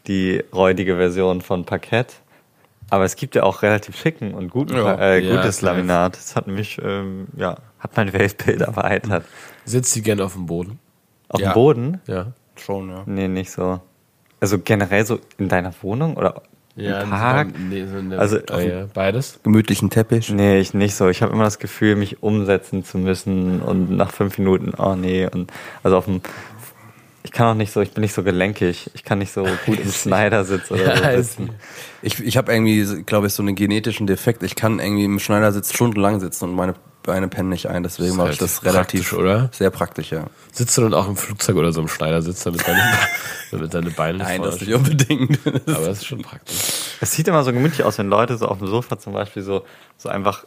die 0.08 0.44
räudige 0.54 0.96
Version 0.96 1.42
von 1.42 1.64
Parkett. 1.66 2.16
Aber 2.90 3.06
es 3.06 3.16
gibt 3.16 3.36
ja 3.36 3.44
auch 3.44 3.62
relativ 3.62 3.96
schicken 3.96 4.34
und 4.34 4.50
guten, 4.50 4.76
Ja. 4.76 4.96
äh, 4.96 5.20
Ja, 5.20 5.36
gutes 5.38 5.58
safe. 5.58 5.68
Laminat. 5.68 6.18
Das 6.18 6.36
hat 6.36 6.48
mich, 6.48 6.78
ähm, 6.84 7.28
ja, 7.38 7.56
hat 7.80 7.96
mein 7.96 8.12
Weltbild 8.12 8.62
erweitert. 8.62 9.24
Sitzt 9.64 9.96
die 9.96 10.02
gerne 10.02 10.26
auf 10.26 10.34
dem 10.34 10.46
Boden? 10.48 10.80
Auf 11.30 11.40
Ja. 11.40 11.52
dem 11.52 11.54
Boden? 11.54 12.02
Ja. 12.08 12.34
Schon, 12.58 12.90
ja. 12.90 13.04
Nee, 13.06 13.28
nicht 13.30 13.50
so. 13.52 13.80
Also 14.42 14.60
generell 14.60 15.06
so 15.06 15.20
in 15.38 15.48
deiner 15.48 15.74
Wohnung 15.82 16.18
oder 16.18 16.42
Ja, 16.76 17.02
im 17.02 17.10
Park? 17.10 17.50
Nee, 17.58 17.86
so 17.86 17.98
eine, 17.98 18.18
Also 18.20 18.40
ah, 18.50 18.60
ja, 18.60 18.88
beides. 18.94 19.40
Gemütlichen 19.44 19.90
Teppich. 19.90 20.32
Nee, 20.32 20.60
ich 20.60 20.74
nicht 20.74 20.96
so. 20.96 21.08
Ich 21.10 21.22
habe 21.22 21.32
immer 21.32 21.44
das 21.44 21.60
Gefühl, 21.60 21.96
mich 21.96 22.22
umsetzen 22.24 22.84
zu 22.84 22.98
müssen 22.98 23.62
und 23.62 23.92
nach 23.92 24.12
fünf 24.12 24.38
Minuten, 24.40 24.74
oh 24.78 24.96
nee. 24.96 25.28
Und 25.32 25.52
also 25.84 25.98
auf 25.98 26.06
dem 26.06 26.22
ich 27.24 27.32
kann 27.32 27.48
auch 27.48 27.54
nicht 27.54 27.72
so, 27.72 27.82
ich 27.82 27.92
bin 27.92 28.02
nicht 28.02 28.14
so 28.14 28.24
gelenkig. 28.24 28.90
Ich 28.94 29.04
kann 29.04 29.20
nicht 29.20 29.32
so 29.32 29.46
gut 29.66 29.80
im 29.80 29.92
Schneidersitz 29.92 30.72
oder 30.72 30.98
so 30.98 31.24
sitzen. 31.24 31.50
Ich, 32.02 32.20
ich 32.20 32.36
habe 32.36 32.52
irgendwie, 32.52 33.04
glaube 33.04 33.28
ich, 33.28 33.34
so 33.34 33.44
einen 33.44 33.56
genetischen 33.56 34.08
Defekt. 34.08 34.42
Ich 34.44 34.56
kann 34.56 34.80
irgendwie 34.80 35.06
im 35.06 35.20
Schneidersitz 35.20 35.72
stundenlang 35.72 36.20
sitzen 36.20 36.46
und 36.46 36.56
meine 36.56 36.74
Beine 37.04 37.28
pennen 37.28 37.50
nicht 37.50 37.68
ein. 37.68 37.84
Deswegen 37.84 38.16
mache 38.16 38.32
ich 38.32 38.38
das 38.38 38.64
relativ 38.64 39.10
praktisch, 39.10 39.14
oder? 39.14 39.50
Sehr 39.52 39.70
praktisch, 39.72 40.12
ja. 40.12 40.26
Sitzt 40.52 40.78
du 40.78 40.82
dann 40.82 40.94
auch 40.94 41.08
im 41.08 41.18
Flugzeug 41.18 41.56
oder 41.56 41.72
so 41.72 41.82
im 41.82 41.88
Schneidersitz, 41.88 42.44
damit 42.44 42.68
deine, 42.68 42.82
damit 43.52 43.74
deine 43.74 43.90
Beine 43.92 44.20
Nein, 44.20 44.38
vorne 44.38 44.52
das 44.52 44.62
nicht 44.62 44.74
unbedingt. 44.74 45.40
Aber 45.46 45.88
das 45.88 46.00
ist 46.00 46.06
schon 46.06 46.22
praktisch. 46.22 46.58
Es 47.00 47.12
sieht 47.12 47.28
immer 47.28 47.44
so 47.44 47.52
gemütlich 47.52 47.84
aus, 47.84 47.98
wenn 47.98 48.10
Leute 48.10 48.38
so 48.38 48.48
auf 48.48 48.60
dem 48.60 48.68
Sofa 48.68 49.00
zum 49.00 49.14
Beispiel 49.14 49.42
so, 49.42 49.66
so 49.98 50.10
einfach 50.10 50.46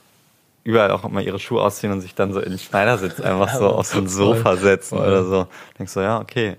überall 0.62 0.90
auch 0.90 1.04
immer 1.04 1.20
ihre 1.20 1.38
Schuhe 1.38 1.62
ausziehen 1.62 1.92
und 1.92 2.00
sich 2.00 2.14
dann 2.14 2.32
so 2.32 2.40
in 2.40 2.50
den 2.50 2.58
Schneidersitz 2.58 3.20
einfach 3.20 3.54
so 3.54 3.68
auf 3.68 3.86
so 3.86 3.98
ein 3.98 4.08
Sofa 4.08 4.56
setzen 4.56 4.98
oder 4.98 5.24
so. 5.24 5.46
Denkst 5.78 5.92
so, 5.92 6.00
ja, 6.00 6.20
okay. 6.20 6.56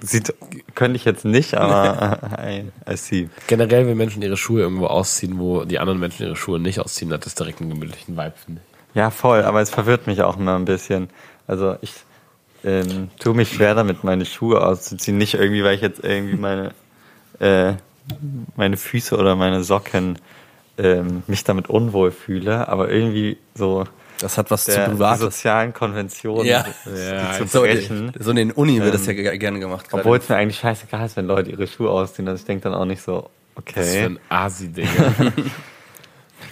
Sieht, 0.00 0.34
könnte 0.74 0.96
ich 0.96 1.04
jetzt 1.04 1.24
nicht, 1.24 1.54
aber 1.54 2.18
I, 2.44 2.64
I 2.90 2.96
see. 2.96 3.28
Generell, 3.46 3.86
wenn 3.86 3.96
Menschen 3.96 4.20
ihre 4.20 4.36
Schuhe 4.36 4.62
irgendwo 4.62 4.86
ausziehen, 4.86 5.38
wo 5.38 5.64
die 5.64 5.78
anderen 5.78 6.00
Menschen 6.00 6.24
ihre 6.24 6.34
Schuhe 6.34 6.58
nicht 6.58 6.80
ausziehen, 6.80 7.12
hat 7.12 7.24
das 7.24 7.36
direkt 7.36 7.60
einen 7.60 7.70
gemütlichen 7.70 8.16
Vibe, 8.16 8.34
finde 8.44 8.62
ich. 8.64 8.69
Ja, 8.94 9.10
voll, 9.10 9.42
aber 9.42 9.60
es 9.60 9.70
verwirrt 9.70 10.06
mich 10.06 10.22
auch 10.22 10.36
immer 10.36 10.56
ein 10.56 10.64
bisschen. 10.64 11.08
Also 11.46 11.76
ich 11.80 11.94
ähm, 12.64 13.08
tue 13.18 13.34
mich 13.34 13.50
schwer 13.52 13.74
damit, 13.74 14.04
meine 14.04 14.24
Schuhe 14.26 14.64
auszuziehen. 14.66 15.16
Nicht 15.18 15.34
irgendwie, 15.34 15.64
weil 15.64 15.74
ich 15.76 15.80
jetzt 15.80 16.02
irgendwie 16.04 16.36
meine, 16.36 16.72
äh, 17.38 17.74
meine 18.56 18.76
Füße 18.76 19.16
oder 19.16 19.36
meine 19.36 19.62
Socken 19.62 20.18
ähm, 20.78 21.22
mich 21.26 21.44
damit 21.44 21.68
unwohl 21.68 22.10
fühle, 22.10 22.68
aber 22.68 22.90
irgendwie 22.90 23.38
so 23.54 23.84
Das 24.20 24.36
hat 24.38 24.50
was 24.50 24.64
der, 24.64 24.74
zu 24.76 24.80
die 24.82 24.96
Privates. 24.96 25.20
sozialen 25.20 25.72
Konventionen 25.72 26.46
Ja. 26.46 26.64
Ja, 26.86 27.30
zu 27.32 27.46
So, 27.46 27.62
brechen. 27.62 28.12
so 28.18 28.30
in 28.30 28.36
den 28.36 28.50
Uni 28.52 28.82
wird 28.82 28.94
das 28.94 29.06
ja 29.06 29.12
ge- 29.12 29.38
gerne 29.38 29.58
gemacht. 29.60 29.86
Obwohl 29.92 30.18
es 30.18 30.28
mir 30.28 30.36
eigentlich 30.36 30.58
scheißegal 30.58 31.06
ist, 31.06 31.16
wenn 31.16 31.26
Leute 31.26 31.50
ihre 31.50 31.66
Schuhe 31.66 31.90
ausziehen. 31.90 32.26
Also 32.28 32.40
ich 32.40 32.46
denke 32.46 32.64
dann 32.64 32.74
auch 32.74 32.84
nicht 32.86 33.02
so, 33.02 33.30
Das 33.74 33.86
ist 33.86 33.92
okay, 33.94 34.04
ein 34.06 34.18
Asi-Ding. 34.28 34.88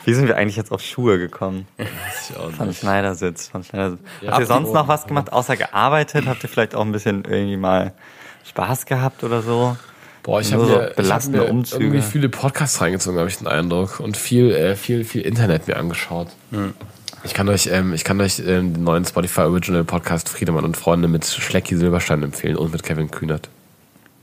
wie 0.09 0.15
sind 0.15 0.27
wir 0.27 0.37
eigentlich 0.37 0.57
jetzt 0.57 0.73
auf 0.73 0.81
Schuhe 0.81 1.19
gekommen? 1.19 1.67
Weiß 1.77 2.31
ich 2.31 2.37
auch 2.37 2.51
Von 2.51 2.69
nicht. 2.69 2.81
Schneidersitz, 2.81 3.49
von 3.49 3.63
Schneidersitz. 3.63 4.01
Ja, 4.23 4.31
Habt 4.33 4.41
ihr 4.41 4.47
sonst 4.47 4.73
noch 4.73 4.89
was 4.89 5.07
gemacht, 5.07 5.33
außer 5.33 5.57
gearbeitet? 5.57 6.27
Habt 6.27 6.43
ihr 6.43 6.49
vielleicht 6.49 6.75
auch 6.75 6.85
ein 6.85 6.93
bisschen 6.93 7.25
irgendwie 7.25 7.59
mal 7.59 7.93
Spaß 8.45 8.87
gehabt 8.87 9.23
oder 9.23 9.43
so? 9.43 9.77
Boah, 10.23 10.41
ich 10.41 10.53
habe 10.53 10.65
so 10.67 10.73
mir, 10.77 10.95
ich 10.99 11.11
hab 11.13 11.27
mir 11.27 11.45
Umzüge. 11.45 11.85
irgendwie 11.85 12.03
viele 12.03 12.29
Podcasts 12.31 12.81
reingezogen, 12.81 13.19
habe 13.19 13.29
ich 13.29 13.37
den 13.37 13.47
Eindruck. 13.47 14.01
Und 14.01 14.17
viel, 14.17 14.51
äh, 14.51 14.77
viel, 14.77 15.05
viel 15.05 15.23
Internet 15.23 15.69
mir 15.69 15.77
angeschaut. 15.77 16.29
Ich 17.25 17.35
kann 17.35 17.49
euch, 17.49 17.69
ähm, 17.71 17.93
ich 17.93 18.05
kann 18.05 18.21
euch 18.21 18.39
ähm, 18.41 18.73
den 18.75 18.85
neuen 18.85 19.05
Spotify 19.05 19.43
Original 19.43 19.85
Podcast 19.85 20.29
Friedemann 20.29 20.65
und 20.65 20.77
Freunde 20.77 21.09
mit 21.09 21.27
Schlecki 21.27 21.77
Silberstein 21.77 22.23
empfehlen 22.23 22.57
und 22.57 22.73
mit 22.73 22.83
Kevin 22.83 23.11
Kühnert. 23.11 23.49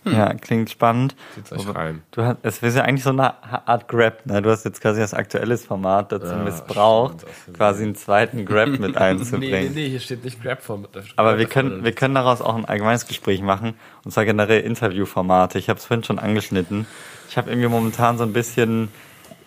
Ja, 0.06 0.34
klingt 0.34 0.70
spannend. 0.70 1.16
Zieht's 1.34 1.52
euch 1.52 1.68
Aber 1.68 1.76
rein. 1.76 2.02
Du 2.12 2.22
hast, 2.22 2.38
es 2.44 2.62
ist 2.62 2.76
ja 2.76 2.84
eigentlich 2.84 3.04
so 3.04 3.10
eine 3.10 3.34
Art 3.68 3.88
Grab, 3.88 4.26
ne? 4.26 4.42
Du 4.42 4.50
hast 4.50 4.64
jetzt 4.64 4.82
quasi 4.82 5.00
das 5.00 5.14
aktuelle 5.14 5.58
Format 5.58 6.12
dazu 6.12 6.28
Ja, 6.28 6.38
missbraucht, 6.38 7.26
stimmt, 7.42 7.58
quasi 7.58 7.84
einen 7.84 7.96
zweiten 7.96 8.46
Grab 8.46 8.70
mit 8.80 8.98
einzubringen. 8.98 9.74
hier 9.74 10.00
steht 10.00 10.24
nicht 10.24 10.42
Grab 10.44 10.62
vom. 10.62 10.88
Aber 11.16 11.38
wir 11.40 11.48
können, 11.48 11.84
wir 11.84 11.92
können 11.92 12.16
daraus 12.16 12.42
auch 12.42 12.56
ein 12.56 12.66
allgemeines 12.66 13.08
Gespräch 13.08 13.42
machen. 13.42 13.74
Und 14.04 14.12
zwar 14.12 14.26
generell 14.26 14.62
Interviewformate. 14.62 15.58
Ich 15.58 15.70
habe 15.70 15.80
es 15.80 15.86
vorhin 15.86 16.04
schon 16.04 16.20
angeschnitten. 16.20 16.86
Ich 17.30 17.38
habe 17.38 17.50
irgendwie 17.50 17.70
momentan 17.70 18.18
so 18.18 18.24
ein 18.24 18.34
bisschen 18.34 18.90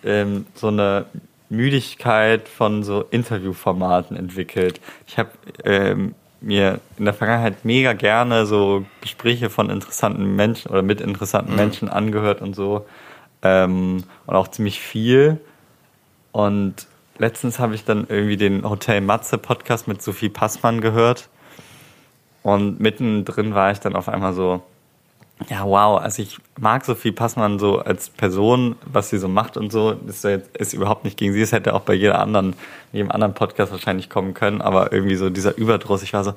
ähm, 0.03 0.45
so 0.55 0.67
eine 0.67 1.05
Müdigkeit 1.49 2.47
von 2.47 2.83
so 2.83 3.05
Interviewformaten 3.09 4.15
entwickelt. 4.15 4.79
Ich 5.07 5.17
habe 5.17 5.29
ähm, 5.63 6.15
mir 6.41 6.79
in 6.97 7.05
der 7.05 7.13
Vergangenheit 7.13 7.65
mega 7.65 7.93
gerne 7.93 8.45
so 8.45 8.85
Gespräche 9.01 9.49
von 9.49 9.69
interessanten 9.69 10.35
Menschen 10.35 10.71
oder 10.71 10.81
mit 10.81 11.01
interessanten 11.01 11.55
Menschen 11.55 11.89
angehört 11.89 12.41
und 12.41 12.55
so. 12.55 12.85
Ähm, 13.41 14.03
und 14.25 14.35
auch 14.35 14.47
ziemlich 14.47 14.79
viel. 14.79 15.39
Und 16.31 16.87
letztens 17.17 17.59
habe 17.59 17.75
ich 17.75 17.85
dann 17.85 18.05
irgendwie 18.07 18.37
den 18.37 18.67
Hotel 18.67 19.01
Matze 19.01 19.37
Podcast 19.37 19.87
mit 19.87 20.01
Sophie 20.01 20.29
Passmann 20.29 20.81
gehört. 20.81 21.29
Und 22.43 22.79
mittendrin 22.79 23.53
war 23.53 23.71
ich 23.71 23.79
dann 23.79 23.95
auf 23.95 24.07
einmal 24.07 24.33
so, 24.33 24.63
ja, 25.47 25.63
wow, 25.63 26.01
also 26.01 26.21
ich 26.21 26.37
mag 26.59 26.83
Sophie 26.83 27.13
Passmann 27.13 27.59
so 27.59 27.79
als 27.79 28.09
Person, 28.09 28.75
was 28.85 29.09
sie 29.09 29.17
so 29.17 29.29
macht 29.29 29.55
und 29.55 29.71
so, 29.71 29.95
jetzt, 30.05 30.25
ist 30.25 30.73
überhaupt 30.73 31.05
nicht 31.05 31.17
gegen 31.17 31.33
sie. 31.33 31.41
Es 31.41 31.53
hätte 31.53 31.73
auch 31.73 31.81
bei 31.81 31.93
jeder 31.93 32.19
anderen, 32.19 32.55
jedem 32.91 33.09
anderen 33.09 33.33
Podcast 33.33 33.71
wahrscheinlich 33.71 34.09
kommen 34.09 34.33
können, 34.33 34.61
aber 34.61 34.91
irgendwie 34.91 35.15
so 35.15 35.29
dieser 35.29 35.57
Überdruss, 35.57 36.03
ich 36.03 36.13
war 36.13 36.25
so, 36.25 36.33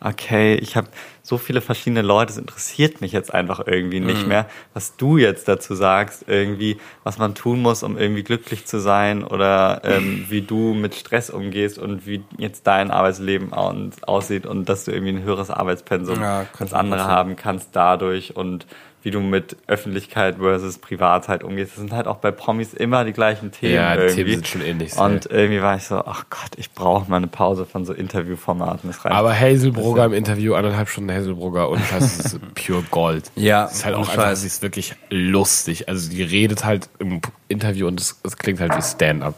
okay, 0.00 0.54
ich 0.56 0.76
habe 0.76 0.88
so 1.22 1.38
viele 1.38 1.60
verschiedene 1.60 2.02
Leute, 2.02 2.32
es 2.32 2.38
interessiert 2.38 3.00
mich 3.00 3.12
jetzt 3.12 3.32
einfach 3.32 3.66
irgendwie 3.66 4.00
nicht 4.00 4.26
mehr, 4.26 4.46
was 4.74 4.96
du 4.96 5.16
jetzt 5.16 5.48
dazu 5.48 5.74
sagst, 5.74 6.24
irgendwie, 6.28 6.78
was 7.02 7.18
man 7.18 7.34
tun 7.34 7.62
muss, 7.62 7.82
um 7.82 7.96
irgendwie 7.96 8.22
glücklich 8.22 8.66
zu 8.66 8.78
sein 8.80 9.24
oder 9.24 9.80
ähm, 9.84 10.24
wie 10.30 10.42
du 10.42 10.74
mit 10.74 10.94
Stress 10.94 11.30
umgehst 11.30 11.78
und 11.78 12.06
wie 12.06 12.22
jetzt 12.38 12.66
dein 12.66 12.90
Arbeitsleben 12.90 13.52
au- 13.52 13.74
aussieht 14.02 14.46
und 14.46 14.68
dass 14.68 14.84
du 14.84 14.92
irgendwie 14.92 15.12
ein 15.12 15.22
höheres 15.22 15.50
Arbeitspensum 15.50 16.20
Ja, 16.20 16.40
als 16.58 16.72
andere 16.74 17.04
haben 17.04 17.36
kannst 17.36 17.70
dadurch 17.72 18.36
und 18.36 18.66
wie 19.04 19.10
du 19.10 19.20
mit 19.20 19.56
Öffentlichkeit 19.66 20.36
versus 20.38 20.78
Privatheit 20.78 21.44
umgehst. 21.44 21.72
Das 21.72 21.78
sind 21.78 21.92
halt 21.92 22.06
auch 22.06 22.16
bei 22.16 22.30
Promis 22.30 22.72
immer 22.74 23.04
die 23.04 23.12
gleichen 23.12 23.52
Themen 23.52 23.74
Ja, 23.74 23.94
die 23.94 24.00
irgendwie. 24.02 24.14
Themen 24.24 24.34
sind 24.36 24.48
schon 24.48 24.60
ähnlich. 24.62 24.96
und 24.96 25.26
irgendwie 25.26 25.60
war 25.62 25.76
ich 25.76 25.84
so, 25.84 25.96
ach 26.04 26.24
Gott, 26.30 26.52
ich 26.56 26.72
brauche 26.72 27.08
mal 27.10 27.18
eine 27.18 27.26
Pause 27.26 27.66
von 27.66 27.84
so 27.84 27.92
Interviewformaten. 27.92 28.88
Das 28.90 29.04
reicht. 29.04 29.14
aber 29.14 29.38
Hazelbrugger 29.38 30.06
im 30.06 30.14
Interview, 30.14 30.54
anderthalb 30.54 30.88
Stunden 30.88 31.12
Hazelbrugger 31.12 31.68
und 31.68 31.82
das 31.92 32.18
ist 32.18 32.40
pure 32.54 32.82
Gold. 32.90 33.30
Ja, 33.36 33.64
Das 33.64 33.74
ist 33.74 33.84
halt 33.84 33.94
auch 33.94 34.08
einfach, 34.08 34.34
sie 34.36 34.46
ist 34.46 34.62
wirklich 34.62 34.94
lustig. 35.10 35.88
Also 35.88 36.08
die 36.10 36.22
redet 36.22 36.64
halt 36.64 36.88
im 36.98 37.20
Interview 37.48 37.86
und 37.86 38.00
es, 38.00 38.18
es 38.24 38.36
klingt 38.38 38.58
halt 38.60 38.74
wie 38.76 38.82
Stand-up. 38.82 39.34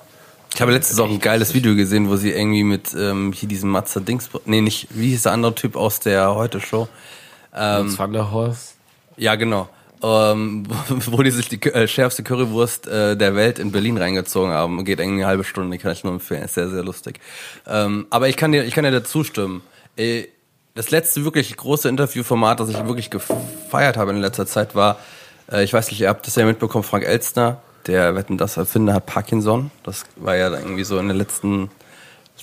Ich 0.55 0.63
habe 0.63 0.73
letztens 0.73 1.01
auch 1.01 1.11
ein 1.11 1.19
geiles 1.19 1.53
Video 1.55 1.75
gesehen, 1.75 2.09
wo 2.09 2.17
sie 2.17 2.31
irgendwie 2.31 2.63
mit 2.65 2.95
ähm, 2.97 3.33
hier 3.33 3.49
diesem 3.49 3.71
Matze 3.71 4.01
Dings, 4.01 4.31
nee, 4.47 4.61
nicht, 4.63 4.87
wie 4.91 5.09
hieß 5.11 5.25
der 5.25 5.33
andere 5.33 5.55
Typ 5.55 5.77
aus 5.77 6.01
der 6.01 6.35
Heute-Show? 6.35 6.89
Ähm, 7.55 7.99
Van 7.99 8.13
der 8.13 8.31
Horst. 8.31 8.76
Ja, 9.17 9.35
genau. 9.35 9.69
Ähm, 10.03 10.65
wo 10.89 11.23
die 11.23 11.31
sich 11.31 11.49
die 11.49 11.63
äh, 11.63 11.89
schärfste 11.89 12.23
Currywurst 12.23 12.87
äh, 12.87 13.17
der 13.17 13.35
Welt 13.35 13.59
in 13.59 13.73
Berlin 13.73 13.97
reingezogen 13.97 14.53
haben. 14.53 14.85
Geht 14.85 15.01
irgendwie 15.01 15.23
eine 15.23 15.27
halbe 15.27 15.45
Stunde, 15.45 15.77
die 15.77 15.83
kann 15.83 15.93
ich 15.93 16.05
nur 16.05 16.13
empfehlen. 16.13 16.43
Ist 16.45 16.55
sehr, 16.55 16.69
sehr 16.69 16.85
lustig. 16.85 17.19
Ähm, 17.67 18.07
aber 18.11 18.29
ich 18.29 18.37
kann 18.37 18.53
dir, 18.53 18.65
ich 18.65 18.75
kann 18.75 18.85
dir 18.85 18.91
dazu 18.91 19.25
stimmen. 19.25 19.63
Äh, 19.97 20.25
Das 20.75 20.91
letzte 20.91 21.25
wirklich 21.25 21.57
große 21.57 21.89
Interviewformat, 21.89 22.61
das 22.61 22.69
ich 22.69 22.77
wirklich 22.85 23.09
gefeiert 23.09 23.97
habe 23.97 24.11
in 24.11 24.19
letzter 24.21 24.47
Zeit, 24.47 24.75
war, 24.75 24.99
äh, 25.51 25.65
ich 25.65 25.73
weiß 25.73 25.91
nicht, 25.91 26.01
ihr 26.03 26.11
habt 26.11 26.27
das 26.27 26.37
ja 26.37 26.45
mitbekommen, 26.45 26.85
Frank 26.85 27.05
Elstner, 27.05 27.63
der 27.87 28.15
Wetten 28.15 28.37
das 28.37 28.59
Erfinder, 28.59 28.93
hat 28.93 29.07
Parkinson. 29.07 29.71
Das 29.85 30.05
war 30.17 30.37
ja 30.37 30.51
irgendwie 30.51 30.85
so 30.85 30.99
in 30.99 31.07
der 31.07 31.17
letzten 31.17 31.71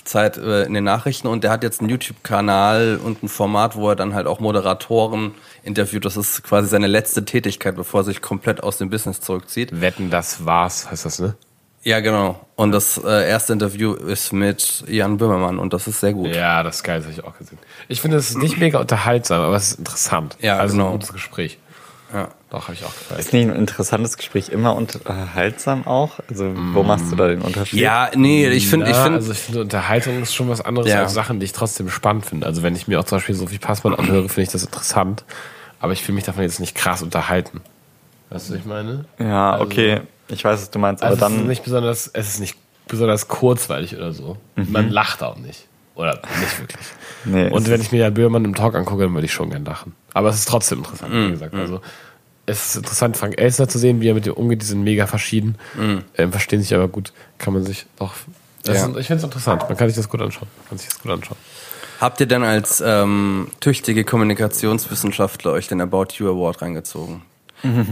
Zeit 0.04 0.36
äh, 0.36 0.64
in 0.64 0.74
den 0.74 0.84
Nachrichten 0.84 1.26
und 1.26 1.44
der 1.44 1.50
hat 1.50 1.62
jetzt 1.62 1.80
einen 1.80 1.90
YouTube-Kanal 1.90 3.00
und 3.02 3.22
ein 3.22 3.28
Format, 3.28 3.76
wo 3.76 3.88
er 3.88 3.96
dann 3.96 4.14
halt 4.14 4.26
auch 4.26 4.40
Moderatoren 4.40 5.32
interviewt. 5.62 6.04
Das 6.04 6.16
ist 6.16 6.42
quasi 6.42 6.68
seine 6.68 6.86
letzte 6.86 7.24
Tätigkeit, 7.24 7.76
bevor 7.76 8.00
er 8.00 8.04
sich 8.04 8.20
komplett 8.20 8.62
aus 8.62 8.78
dem 8.78 8.90
Business 8.90 9.20
zurückzieht. 9.20 9.80
Wetten, 9.80 10.10
das 10.10 10.44
war's, 10.44 10.90
heißt 10.90 11.04
das, 11.04 11.18
ne? 11.18 11.34
Ja, 11.84 12.00
genau. 12.00 12.40
Und 12.56 12.72
das 12.72 12.96
äh, 13.04 13.28
erste 13.28 13.52
Interview 13.52 13.92
ist 13.92 14.32
mit 14.32 14.84
Jan 14.88 15.18
Böhmermann 15.18 15.58
und 15.58 15.74
das 15.74 15.86
ist 15.86 16.00
sehr 16.00 16.14
gut. 16.14 16.34
Ja, 16.34 16.62
das 16.62 16.76
ist 16.76 16.82
geil, 16.82 16.98
das 16.98 17.08
habe 17.08 17.14
ich 17.20 17.24
auch 17.24 17.36
gesehen. 17.36 17.58
Ich 17.88 18.00
finde, 18.00 18.16
es 18.16 18.34
nicht 18.36 18.58
mega 18.58 18.78
unterhaltsam, 18.78 19.42
aber 19.42 19.56
es 19.56 19.72
ist 19.72 19.78
interessant. 19.80 20.36
Ja, 20.40 20.56
also 20.56 20.72
genau. 20.72 20.86
ein 20.86 20.92
gutes 20.92 21.12
Gespräch. 21.12 21.58
Ja. 22.14 22.28
Doch, 22.50 22.62
habe 22.68 22.74
ich 22.74 22.84
auch 22.84 22.94
gefallen. 22.96 23.18
ist 23.20 23.32
nicht 23.32 23.48
ein 23.50 23.56
interessantes 23.56 24.16
Gespräch 24.16 24.48
immer 24.48 24.76
unterhaltsam 24.76 25.86
auch? 25.86 26.20
Also 26.30 26.52
wo 26.72 26.82
machst 26.84 27.10
du 27.10 27.16
da 27.16 27.26
den 27.28 27.42
Unterschied? 27.42 27.80
Ja, 27.80 28.10
nee, 28.14 28.46
ich 28.48 28.68
finde, 28.68 28.86
ich 28.86 28.92
Ja, 28.96 29.02
finde, 29.02 29.18
also 29.18 29.32
ich 29.32 29.38
finde, 29.38 29.60
Unterhaltung 29.62 30.22
ist 30.22 30.32
schon 30.34 30.48
was 30.48 30.60
anderes 30.60 30.88
Ja. 30.88 31.00
als 31.02 31.12
Sachen, 31.12 31.40
die 31.40 31.44
ich 31.46 31.52
trotzdem 31.52 31.90
spannend 31.90 32.24
finde. 32.26 32.46
Also 32.46 32.62
wenn 32.62 32.76
ich 32.76 32.86
mir 32.86 33.00
auch 33.00 33.04
zum 33.04 33.18
Beispiel 33.18 33.34
Sophie 33.34 33.58
Passmann 33.58 33.94
anhöre, 33.96 34.28
finde 34.28 34.42
ich 34.42 34.50
das 34.50 34.62
interessant. 34.64 35.24
Aber 35.80 35.92
ich 35.92 36.02
fühle 36.02 36.14
mich 36.14 36.24
davon 36.24 36.42
jetzt 36.44 36.60
nicht 36.60 36.74
krass 36.76 37.02
unterhalten. 37.02 37.60
Weißt 38.30 38.48
du, 38.48 38.52
was 38.54 38.60
ich 38.60 38.64
meine? 38.64 39.04
Ja, 39.18 39.60
okay. 39.60 40.00
Ich 40.28 40.44
weiß, 40.44 40.60
was 40.60 40.70
du 40.70 40.78
meinst, 40.78 41.02
aber 41.02 41.10
Also 41.12 41.26
es 41.26 41.30
ist 41.32 41.38
dann. 41.38 41.46
nicht 41.48 41.64
besonders, 41.64 42.10
es 42.12 42.28
ist 42.28 42.40
nicht 42.40 42.56
besonders 42.88 43.28
kurzweilig 43.28 43.96
oder 43.96 44.12
so. 44.12 44.36
Man 44.54 44.90
lacht 44.90 45.22
auch 45.22 45.36
nicht. 45.36 45.66
Oder 45.94 46.20
nicht 46.40 46.60
wirklich. 46.60 46.86
Nee, 47.26 47.48
Und 47.48 47.70
wenn 47.70 47.80
ich 47.80 47.90
mir 47.90 47.98
Jan 48.00 48.12
Böhmermann 48.12 48.44
im 48.44 48.54
Talk 48.54 48.74
angucke, 48.74 49.02
dann 49.04 49.14
würde 49.14 49.24
ich 49.24 49.32
schon 49.32 49.48
gern 49.48 49.64
lachen. 49.64 49.94
Aber 50.12 50.28
es 50.28 50.36
ist 50.36 50.46
trotzdem 50.48 50.78
interessant, 50.80 51.10
wie 51.14 51.30
gesagt. 51.30 51.54
Also 51.54 51.80
es 52.44 52.66
ist 52.66 52.76
interessant, 52.76 53.16
Frank 53.16 53.40
Elstner 53.40 53.66
zu 53.66 53.78
sehen, 53.78 54.02
wie 54.02 54.08
er 54.08 54.14
mit 54.14 54.26
dem 54.26 54.34
umgeht. 54.34 54.60
Die 54.60 54.66
sind 54.66 54.82
mega 54.84 55.06
verschieden, 55.06 55.54
ähm, 56.18 56.30
verstehen 56.32 56.60
sich 56.60 56.74
aber 56.74 56.86
gut. 56.88 57.14
Kann 57.38 57.54
man 57.54 57.64
sich 57.64 57.86
doch. 57.98 58.12
Das 58.64 58.76
Ja. 58.76 58.86
ist, 58.88 58.96
ich 58.98 59.06
finde 59.06 59.18
es 59.20 59.24
interessant. 59.24 59.62
Man 59.68 59.76
kann 59.78 59.88
sich 59.88 59.96
das 59.96 60.08
gut 60.10 60.20
anschauen. 60.20 60.48
Man 60.58 60.68
kann 60.68 60.76
sich 60.78 60.88
das 60.88 61.00
gut 61.00 61.12
anschauen. 61.12 61.38
habt 61.98 62.20
ihr 62.20 62.26
denn 62.26 62.42
als 62.42 62.82
ähm, 62.84 63.48
tüchtige 63.60 64.04
Kommunikationswissenschaftler 64.04 65.52
euch 65.52 65.68
den 65.68 65.80
About 65.80 66.08
You 66.18 66.28
Award 66.28 66.60
reingezogen? 66.62 67.22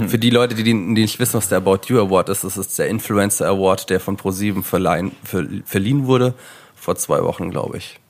Für 0.08 0.18
die 0.18 0.28
Leute, 0.28 0.54
die, 0.54 0.64
die 0.64 0.74
nicht 0.74 1.18
wissen, 1.18 1.34
was 1.38 1.48
der 1.48 1.56
About 1.56 1.80
You 1.88 1.98
Award 1.98 2.28
ist, 2.28 2.44
das 2.44 2.58
ist 2.58 2.78
der 2.78 2.88
Influencer 2.88 3.46
Award, 3.46 3.88
der 3.88 4.00
von 4.00 4.18
ProSieben 4.18 4.62
verleihen, 4.62 5.12
ver, 5.24 5.44
verliehen 5.64 6.06
wurde, 6.06 6.34
vor 6.82 6.96
zwei 6.96 7.22
Wochen, 7.22 7.50
glaube 7.50 7.76
ich. 7.76 8.00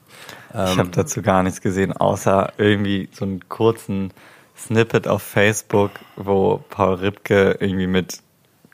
Ich 0.51 0.79
habe 0.79 0.89
dazu 0.91 1.21
gar 1.23 1.43
nichts 1.43 1.61
gesehen, 1.61 1.93
außer 1.93 2.55
irgendwie 2.57 3.09
so 3.13 3.25
einen 3.25 3.49
kurzen 3.49 4.13
Snippet 4.57 5.09
auf 5.09 5.23
Facebook, 5.23 5.91
wo 6.17 6.63
Paul 6.71 6.95
Ripke 6.95 7.57
irgendwie 7.61 7.87
mit 7.87 8.21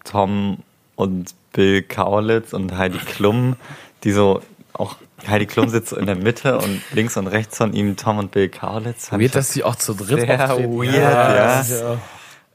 Tom 0.05 0.59
und 0.95 1.35
Bill 1.53 1.83
Kaulitz 1.83 2.53
und 2.53 2.77
Heidi 2.77 2.99
Klum, 2.99 3.57
die 4.05 4.13
so 4.13 4.43
auch 4.73 4.97
Heidi 5.27 5.47
Klum 5.47 5.69
sitzt 5.69 5.91
so 5.91 5.97
in 5.97 6.07
der 6.07 6.17
Mitte 6.17 6.59
und 6.59 6.81
links 6.93 7.17
und 7.17 7.27
rechts 7.27 7.57
von 7.57 7.73
ihm 7.73 7.97
Tom 7.97 8.19
und 8.19 8.31
Bill 8.31 8.49
Kaulitz. 8.49 9.11
Weird, 9.11 9.35
dass 9.35 9.51
die 9.51 9.65
auch 9.65 9.77
zu 9.77 9.95
dritt 9.95 10.21
Sehr 10.21 10.53
auftreten. 10.53 10.79
weird, 10.79 10.95
ja. 10.95 11.35
das 11.35 11.71
ja. 11.71 11.99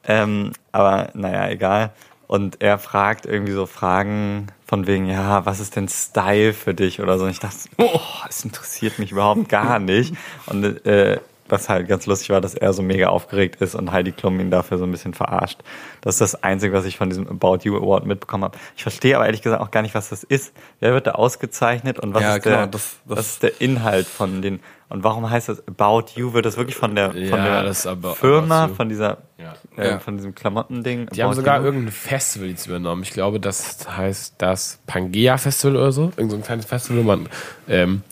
Ähm, 0.05 0.51
aber 0.71 1.09
naja, 1.13 1.49
egal. 1.49 1.91
Und 2.27 2.61
er 2.61 2.77
fragt 2.77 3.25
irgendwie 3.25 3.53
so 3.53 3.65
Fragen 3.65 4.47
von 4.73 4.87
wegen, 4.87 5.05
ja, 5.07 5.45
was 5.45 5.59
ist 5.59 5.75
denn 5.75 5.87
Style 5.87 6.51
für 6.51 6.73
dich 6.73 6.99
oder 6.99 7.19
so. 7.19 7.25
Und 7.25 7.29
ich 7.29 7.39
dachte, 7.39 7.57
oh, 7.77 7.99
das 8.25 8.43
interessiert 8.43 8.97
mich 8.97 9.11
überhaupt 9.11 9.47
gar 9.47 9.77
nicht. 9.77 10.15
Und 10.47 10.83
äh, 10.87 11.19
was 11.47 11.69
halt 11.69 11.87
ganz 11.87 12.07
lustig 12.07 12.31
war, 12.31 12.41
dass 12.41 12.55
er 12.55 12.73
so 12.73 12.81
mega 12.81 13.09
aufgeregt 13.09 13.61
ist 13.61 13.75
und 13.75 13.91
Heidi 13.91 14.13
Klum 14.13 14.39
ihn 14.39 14.49
dafür 14.49 14.79
so 14.79 14.85
ein 14.85 14.91
bisschen 14.91 15.13
verarscht. 15.13 15.59
Das 16.01 16.15
ist 16.15 16.21
das 16.21 16.43
Einzige, 16.43 16.73
was 16.73 16.85
ich 16.85 16.97
von 16.97 17.09
diesem 17.09 17.27
About 17.29 17.59
You 17.63 17.77
Award 17.77 18.07
mitbekommen 18.07 18.45
habe. 18.45 18.57
Ich 18.75 18.81
verstehe 18.81 19.15
aber 19.15 19.27
ehrlich 19.27 19.43
gesagt 19.43 19.61
auch 19.61 19.69
gar 19.69 19.83
nicht, 19.83 19.93
was 19.93 20.09
das 20.09 20.23
ist. 20.23 20.53
Wer 20.79 20.93
wird 20.93 21.05
da 21.05 21.11
ausgezeichnet 21.11 21.99
und 21.99 22.15
was, 22.15 22.23
Ja, 22.23 22.35
ist, 22.37 22.45
der, 22.45 22.53
genau, 22.55 22.65
das- 22.65 22.97
das- 23.05 23.17
was 23.17 23.27
ist 23.27 23.43
der 23.43 23.61
Inhalt 23.61 24.07
von 24.07 24.41
den 24.41 24.59
und 24.93 25.03
warum 25.03 25.27
heißt 25.29 25.49
das 25.49 25.67
About 25.67 26.05
You? 26.15 26.33
Wird 26.33 26.45
das 26.45 26.55
wirklich 26.55 26.75
von 26.75 26.93
der, 26.95 27.11
von 27.11 27.19
Ja, 27.21 27.63
der 27.63 27.87
About- 27.91 28.13
Firma, 28.13 28.65
About 28.65 28.75
von 28.75 28.89
dieser, 28.89 29.17
Ja. 29.39 29.53
äh, 29.75 29.89
Ja. 29.89 29.99
von 29.99 30.15
diesem 30.17 30.35
Klamottending? 30.35 31.07
Die 31.07 31.23
haben 31.23 31.33
sogar 31.33 31.59
You? 31.59 31.65
irgendein 31.65 31.91
Festival 31.91 32.47
jetzt 32.49 32.67
übernommen. 32.67 33.01
Ich 33.03 33.11
glaube, 33.11 33.39
das 33.39 33.85
heißt 33.89 34.35
das 34.37 34.79
Pangea 34.85 35.37
Festival 35.37 35.77
oder 35.77 35.91
so. 35.91 36.11
Irgend 36.15 36.31
so 36.31 36.37
ein 36.37 36.43
kleines 36.43 36.65
Festival, 36.65 36.99
wo 36.99 37.07
man 37.07 37.27
ähm, 37.67 38.03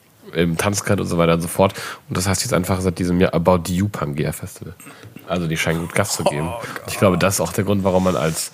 tanzen 0.57 0.85
kann 0.85 0.99
und 0.99 1.05
so 1.05 1.17
weiter 1.17 1.33
und 1.35 1.41
so 1.41 1.47
fort. 1.47 1.73
Und 2.09 2.17
das 2.17 2.27
heißt 2.27 2.41
jetzt 2.41 2.53
einfach 2.53 2.81
seit 2.81 2.97
diesem 2.99 3.19
Jahr 3.19 3.33
About 3.33 3.63
You 3.71 3.87
Pangea 3.87 4.31
Festival. 4.31 4.73
Also 5.27 5.47
die 5.47 5.57
scheinen 5.57 5.81
gut 5.81 5.93
Gas 5.93 6.15
zu 6.15 6.23
geben. 6.23 6.49
ich 6.87 6.97
glaube, 6.97 7.17
das 7.17 7.35
ist 7.35 7.41
auch 7.41 7.53
der 7.53 7.63
Grund, 7.63 7.83
warum 7.83 8.03
man 8.05 8.15
als 8.15 8.51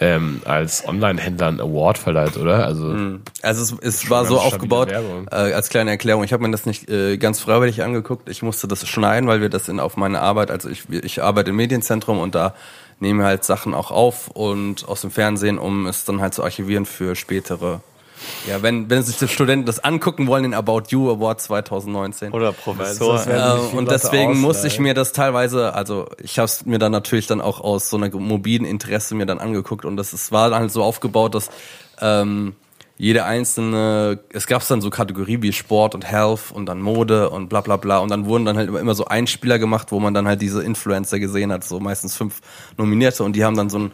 ähm, 0.00 0.40
als 0.46 0.86
Online-Händler 0.88 1.48
einen 1.48 1.60
Award 1.60 1.98
verleiht, 1.98 2.36
oder? 2.38 2.64
Also 2.64 2.94
Also 3.42 3.76
es, 3.76 4.02
es 4.02 4.10
war 4.10 4.24
so 4.24 4.38
aufgebaut, 4.38 4.90
äh, 4.90 5.34
als 5.34 5.68
kleine 5.68 5.90
Erklärung, 5.90 6.24
ich 6.24 6.32
habe 6.32 6.42
mir 6.42 6.50
das 6.50 6.64
nicht 6.64 6.88
äh, 6.88 7.18
ganz 7.18 7.40
freiwillig 7.40 7.82
angeguckt. 7.82 8.28
Ich 8.30 8.42
musste 8.42 8.66
das 8.66 8.88
schneiden, 8.88 9.28
weil 9.28 9.42
wir 9.42 9.50
das 9.50 9.68
in 9.68 9.78
auf 9.78 9.96
meine 9.98 10.20
Arbeit, 10.20 10.50
also 10.50 10.70
ich, 10.70 10.88
ich 10.88 11.22
arbeite 11.22 11.50
im 11.50 11.56
Medienzentrum 11.56 12.18
und 12.18 12.34
da 12.34 12.54
nehmen 12.98 13.20
wir 13.20 13.26
halt 13.26 13.44
Sachen 13.44 13.74
auch 13.74 13.90
auf 13.90 14.28
und 14.28 14.88
aus 14.88 15.02
dem 15.02 15.10
Fernsehen, 15.10 15.58
um 15.58 15.86
es 15.86 16.04
dann 16.04 16.20
halt 16.20 16.32
zu 16.32 16.42
archivieren 16.42 16.86
für 16.86 17.14
spätere. 17.14 17.80
Ja, 18.48 18.62
wenn, 18.62 18.90
wenn 18.90 19.02
sich 19.02 19.18
die 19.18 19.28
Studenten 19.28 19.66
das 19.66 19.78
angucken 19.78 20.26
wollen, 20.26 20.44
den 20.44 20.54
About 20.54 20.84
You 20.88 21.10
Award 21.10 21.40
2019. 21.40 22.32
Oder 22.32 22.52
Professor. 22.52 23.18
Sich 23.18 23.32
Äh, 23.32 23.76
und 23.76 23.90
deswegen 23.90 24.40
musste 24.40 24.66
ich 24.66 24.74
ausleihen. 24.74 24.82
mir 24.82 24.94
das 24.94 25.12
teilweise, 25.12 25.74
also 25.74 26.06
ich 26.22 26.38
habe 26.38 26.46
es 26.46 26.64
mir 26.66 26.78
dann 26.78 26.92
natürlich 26.92 27.26
dann 27.26 27.40
auch 27.40 27.60
aus 27.60 27.90
so 27.90 27.96
einer 27.96 28.10
mobilen 28.14 28.64
Interesse 28.64 29.14
mir 29.14 29.26
dann 29.26 29.38
angeguckt 29.38 29.84
und 29.84 29.96
das 29.96 30.12
ist, 30.12 30.32
war 30.32 30.50
dann 30.50 30.60
halt 30.60 30.72
so 30.72 30.82
aufgebaut, 30.82 31.34
dass 31.34 31.50
ähm, 32.00 32.54
jede 33.00 33.24
einzelne, 33.24 34.20
es 34.30 34.46
gab 34.46 34.66
dann 34.68 34.82
so 34.82 34.90
Kategorie 34.90 35.40
wie 35.40 35.52
Sport 35.54 35.94
und 35.94 36.04
Health 36.04 36.52
und 36.52 36.66
dann 36.66 36.82
Mode 36.82 37.30
und 37.30 37.48
bla 37.48 37.62
bla 37.62 37.78
bla 37.78 37.98
und 37.98 38.10
dann 38.10 38.26
wurden 38.26 38.44
dann 38.44 38.58
halt 38.58 38.68
immer, 38.68 38.78
immer 38.78 38.94
so 38.94 39.06
Einspieler 39.06 39.58
gemacht, 39.58 39.90
wo 39.90 40.00
man 40.00 40.12
dann 40.12 40.28
halt 40.28 40.42
diese 40.42 40.62
Influencer 40.62 41.18
gesehen 41.18 41.50
hat, 41.50 41.64
so 41.64 41.80
meistens 41.80 42.14
fünf 42.14 42.42
Nominierte 42.76 43.24
und 43.24 43.34
die 43.36 43.44
haben 43.44 43.56
dann 43.56 43.70
so 43.70 43.78
einen 43.78 43.92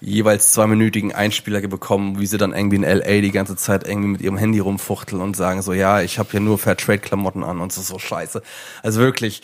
jeweils 0.00 0.52
zweiminütigen 0.52 1.12
Einspieler 1.12 1.60
bekommen, 1.60 2.18
wie 2.18 2.26
sie 2.26 2.38
dann 2.38 2.54
irgendwie 2.54 2.76
in 2.76 2.82
LA 2.82 3.20
die 3.20 3.32
ganze 3.32 3.56
Zeit 3.56 3.86
irgendwie 3.86 4.08
mit 4.08 4.20
ihrem 4.20 4.36
Handy 4.38 4.58
rumfuchteln 4.58 5.20
und 5.20 5.36
sagen 5.36 5.62
so, 5.62 5.72
ja, 5.72 6.00
ich 6.00 6.18
habe 6.18 6.30
hier 6.30 6.40
nur 6.40 6.58
Fairtrade-Klamotten 6.58 7.44
an 7.44 7.60
und 7.60 7.72
so, 7.72 7.82
so 7.82 7.98
scheiße. 7.98 8.42
Also 8.82 9.00
wirklich, 9.00 9.42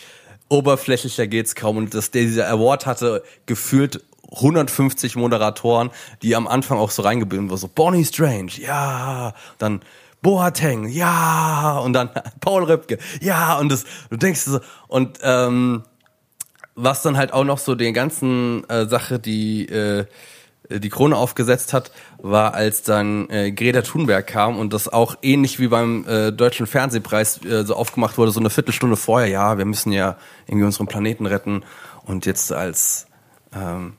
oberflächlicher 0.49 1.27
geht's 1.27 1.55
kaum. 1.55 1.77
Und 1.77 1.93
das, 1.93 2.11
dieser 2.11 2.49
Award 2.49 2.85
hatte 2.85 3.23
gefühlt 3.45 4.03
150 4.31 5.15
Moderatoren, 5.15 5.89
die 6.21 6.35
am 6.35 6.47
Anfang 6.47 6.77
auch 6.77 6.91
so 6.91 7.01
reingeblieben 7.01 7.49
waren, 7.49 7.57
so 7.57 7.69
Bonnie 7.73 8.05
Strange, 8.05 8.51
ja, 8.57 9.33
dann 9.57 9.81
Boateng, 10.21 10.89
ja, 10.89 11.79
und 11.79 11.93
dann 11.93 12.09
Paul 12.41 12.63
Ripke, 12.63 12.97
ja, 13.21 13.57
und 13.57 13.71
das, 13.71 13.85
du 14.09 14.17
denkst 14.17 14.41
so, 14.41 14.59
und 14.87 15.19
ähm, 15.21 15.83
was 16.75 17.01
dann 17.01 17.17
halt 17.17 17.31
auch 17.33 17.45
noch 17.45 17.57
so 17.57 17.75
den 17.75 17.93
ganzen 17.93 18.67
äh, 18.69 18.87
Sache, 18.87 19.19
die 19.19 19.67
äh, 19.67 20.05
die 20.69 20.89
Krone 20.89 21.15
aufgesetzt 21.15 21.73
hat, 21.73 21.91
war, 22.17 22.53
als 22.53 22.83
dann 22.83 23.29
äh, 23.29 23.51
Greta 23.51 23.81
Thunberg 23.81 24.27
kam 24.27 24.57
und 24.57 24.73
das 24.73 24.87
auch 24.87 25.15
ähnlich 25.21 25.59
wie 25.59 25.67
beim 25.67 26.05
äh, 26.07 26.31
deutschen 26.31 26.67
Fernsehpreis 26.67 27.43
äh, 27.45 27.63
so 27.63 27.75
aufgemacht 27.75 28.17
wurde, 28.17 28.31
so 28.31 28.39
eine 28.39 28.49
Viertelstunde 28.49 28.97
vorher, 28.97 29.27
ja, 29.27 29.57
wir 29.57 29.65
müssen 29.65 29.91
ja 29.91 30.17
irgendwie 30.45 30.65
unseren 30.65 30.87
Planeten 30.87 31.25
retten. 31.25 31.63
Und 32.05 32.25
jetzt 32.25 32.51
als 32.53 33.07
ähm, 33.53 33.93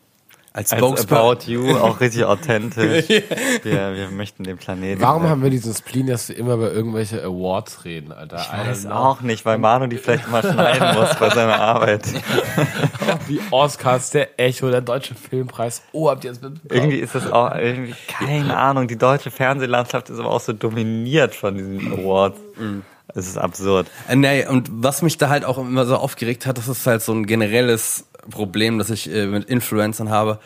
als, 0.53 0.73
Als 0.73 1.11
About 1.11 1.45
You 1.47 1.77
auch 1.77 2.01
richtig 2.01 2.25
authentisch. 2.25 3.09
wir, 3.09 3.95
wir 3.95 4.09
möchten 4.11 4.45
den 4.45 4.57
Planeten. 4.57 5.01
Warum 5.01 5.29
haben 5.29 5.43
wir 5.43 5.51
diesen 5.51 5.75
Spleen, 5.75 6.07
dass 6.07 6.29
wir 6.29 6.37
immer 6.37 6.55
über 6.55 6.73
irgendwelche 6.73 7.23
Awards 7.23 7.85
reden, 7.85 8.13
Alter? 8.13 8.39
Ich 8.41 8.69
weiß 8.69 8.87
auch 8.87 9.21
nicht, 9.21 9.45
weil 9.45 9.59
Manu 9.59 9.87
die 9.87 9.99
vielleicht 9.99 10.27
immer 10.27 10.43
schneiden 10.43 10.95
muss 11.01 11.15
bei 11.17 11.31
seiner 11.31 11.61
Arbeit. 11.61 12.07
Die 13.29 13.41
Oscars, 13.51 14.11
der 14.11 14.39
Echo, 14.39 14.71
der 14.71 14.81
Deutsche 14.81 15.15
Filmpreis. 15.15 15.83
Oh, 15.93 16.09
habt 16.09 16.25
ihr 16.25 16.31
das 16.31 16.41
mitbekommen? 16.41 16.81
Irgendwie 16.81 16.99
ist 16.99 17.15
das 17.15 17.31
auch, 17.31 17.55
irgendwie, 17.55 17.95
keine 18.07 18.57
Ahnung, 18.57 18.89
die 18.89 18.97
deutsche 18.97 19.31
Fernsehlandschaft 19.31 20.11
ist 20.11 20.19
aber 20.19 20.31
auch 20.31 20.41
so 20.41 20.53
dominiert 20.53 21.35
von 21.35 21.57
diesen 21.57 21.93
Awards. 21.93 22.39
Es 23.15 23.27
ist 23.27 23.39
absurd. 23.39 23.87
Äh, 24.09 24.17
nee, 24.17 24.47
und 24.47 24.69
was 24.71 25.03
mich 25.03 25.17
da 25.19 25.29
halt 25.29 25.45
auch 25.45 25.59
immer 25.59 25.87
so 25.87 25.97
aufgeregt 25.97 26.47
hat, 26.47 26.59
das 26.59 26.69
ist 26.69 26.87
halt 26.87 27.03
so 27.03 27.13
ein 27.13 27.27
generelles 27.27 28.05
Problem, 28.31 28.79
das 28.79 28.91
ich 28.91 29.11
äh, 29.13 29.27
mit 29.27 29.45
Influencern 29.45 30.11
habe. 30.11 30.41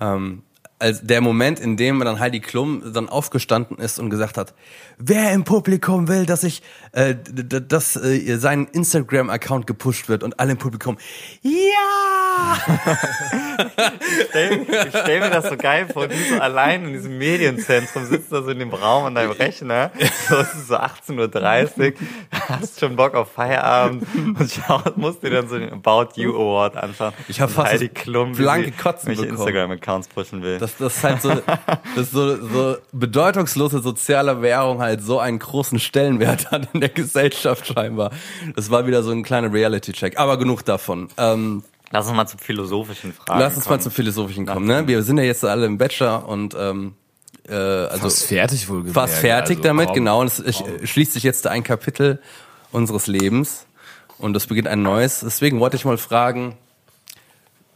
Ähm, 0.00 0.42
als 0.82 1.00
der 1.02 1.20
Moment, 1.20 1.60
in 1.60 1.76
dem 1.76 2.00
dann 2.00 2.18
Heidi 2.18 2.40
Klum 2.40 2.92
dann 2.92 3.08
aufgestanden 3.08 3.78
ist 3.78 4.00
und 4.00 4.10
gesagt 4.10 4.36
hat, 4.36 4.52
wer 4.98 5.32
im 5.32 5.44
Publikum 5.44 6.08
will, 6.08 6.26
dass 6.26 6.42
ich, 6.42 6.62
äh, 6.90 7.14
dass 7.14 7.96
äh, 7.96 8.36
sein 8.36 8.66
Instagram-Account 8.72 9.66
gepusht 9.66 10.08
wird 10.08 10.24
und 10.24 10.40
alle 10.40 10.52
im 10.52 10.58
Publikum, 10.58 10.98
ja! 11.42 12.58
Ich 14.34 14.88
stell 14.88 15.20
mir 15.20 15.30
das 15.30 15.48
so 15.48 15.56
geil 15.56 15.86
vor, 15.92 16.08
du 16.08 16.16
so 16.16 16.40
allein 16.40 16.86
in 16.86 16.92
diesem 16.94 17.18
Medienzentrum 17.18 18.04
sitzt 18.04 18.32
da 18.32 18.42
so 18.42 18.50
in 18.50 18.58
dem 18.58 18.72
Raum 18.72 19.04
an 19.04 19.14
deinem 19.14 19.32
Rechner, 19.32 19.92
so 20.28 20.36
es 20.36 20.54
ist 20.54 20.68
so 20.68 20.76
18.30 20.76 21.92
Uhr, 21.92 21.98
hast 22.48 22.80
schon 22.80 22.96
Bock 22.96 23.14
auf 23.14 23.30
Feierabend 23.32 24.04
und 24.14 24.50
schaust, 24.50 24.96
musst 24.96 25.22
dir 25.22 25.30
dann 25.30 25.48
so 25.48 25.58
den 25.58 25.72
About 25.72 26.20
You 26.20 26.34
Award 26.34 26.76
anschauen. 26.76 27.12
Ich 27.28 27.40
hab 27.40 27.50
Und 27.50 27.54
fast 27.54 27.72
Heidi 27.72 27.88
Klum, 27.88 28.32
blanke 28.32 28.72
Kotzen 28.72 29.10
mich. 29.10 29.22
Instagram-Accounts 29.22 30.08
pushen 30.08 30.42
will. 30.42 30.58
Das, 30.58 30.71
das 30.78 30.96
ist 30.96 31.04
halt 31.04 31.22
so, 31.22 31.30
das 31.30 32.04
ist 32.04 32.12
so, 32.12 32.36
so 32.48 32.76
bedeutungslose 32.92 33.80
soziale 33.80 34.42
Währung 34.42 34.80
halt 34.80 35.02
so 35.02 35.18
einen 35.18 35.38
großen 35.38 35.78
Stellenwert 35.78 36.50
hat 36.50 36.68
in 36.72 36.80
der 36.80 36.88
Gesellschaft 36.90 37.66
scheinbar. 37.66 38.10
Das 38.56 38.70
war 38.70 38.86
wieder 38.86 39.02
so 39.02 39.10
ein 39.10 39.22
kleiner 39.22 39.52
Reality-Check. 39.52 40.18
Aber 40.18 40.38
genug 40.38 40.64
davon. 40.64 41.08
Ähm, 41.16 41.62
Lass 41.90 42.06
uns 42.06 42.16
mal 42.16 42.26
zu 42.26 42.38
philosophischen 42.38 43.12
Fragen 43.12 43.38
lass 43.38 43.54
uns 43.54 43.66
mal 43.66 43.72
kommen. 43.72 43.82
zum 43.82 43.92
Philosophischen 43.92 44.46
kommen. 44.46 44.66
Ne? 44.66 44.88
Wir 44.88 45.02
sind 45.02 45.18
ja 45.18 45.24
jetzt 45.24 45.44
alle 45.44 45.66
im 45.66 45.76
Bachelor 45.76 46.26
und 46.26 46.56
ähm, 46.58 46.94
äh, 47.46 47.52
also 47.54 48.04
Fast 48.04 48.24
fertig 48.24 48.68
wohl 48.70 48.86
fast 48.86 49.16
fertig 49.16 49.60
damit, 49.60 49.88
komm. 49.88 49.96
genau. 49.96 50.20
Und 50.22 50.28
es 50.28 50.38
ich, 50.38 50.62
schließt 50.84 51.12
sich 51.12 51.22
jetzt 51.22 51.46
ein 51.46 51.62
Kapitel 51.64 52.18
unseres 52.70 53.08
Lebens 53.08 53.66
und 54.16 54.34
es 54.34 54.46
beginnt 54.46 54.68
ein 54.68 54.82
neues. 54.82 55.20
Deswegen 55.20 55.60
wollte 55.60 55.76
ich 55.76 55.84
mal 55.84 55.98
fragen, 55.98 56.56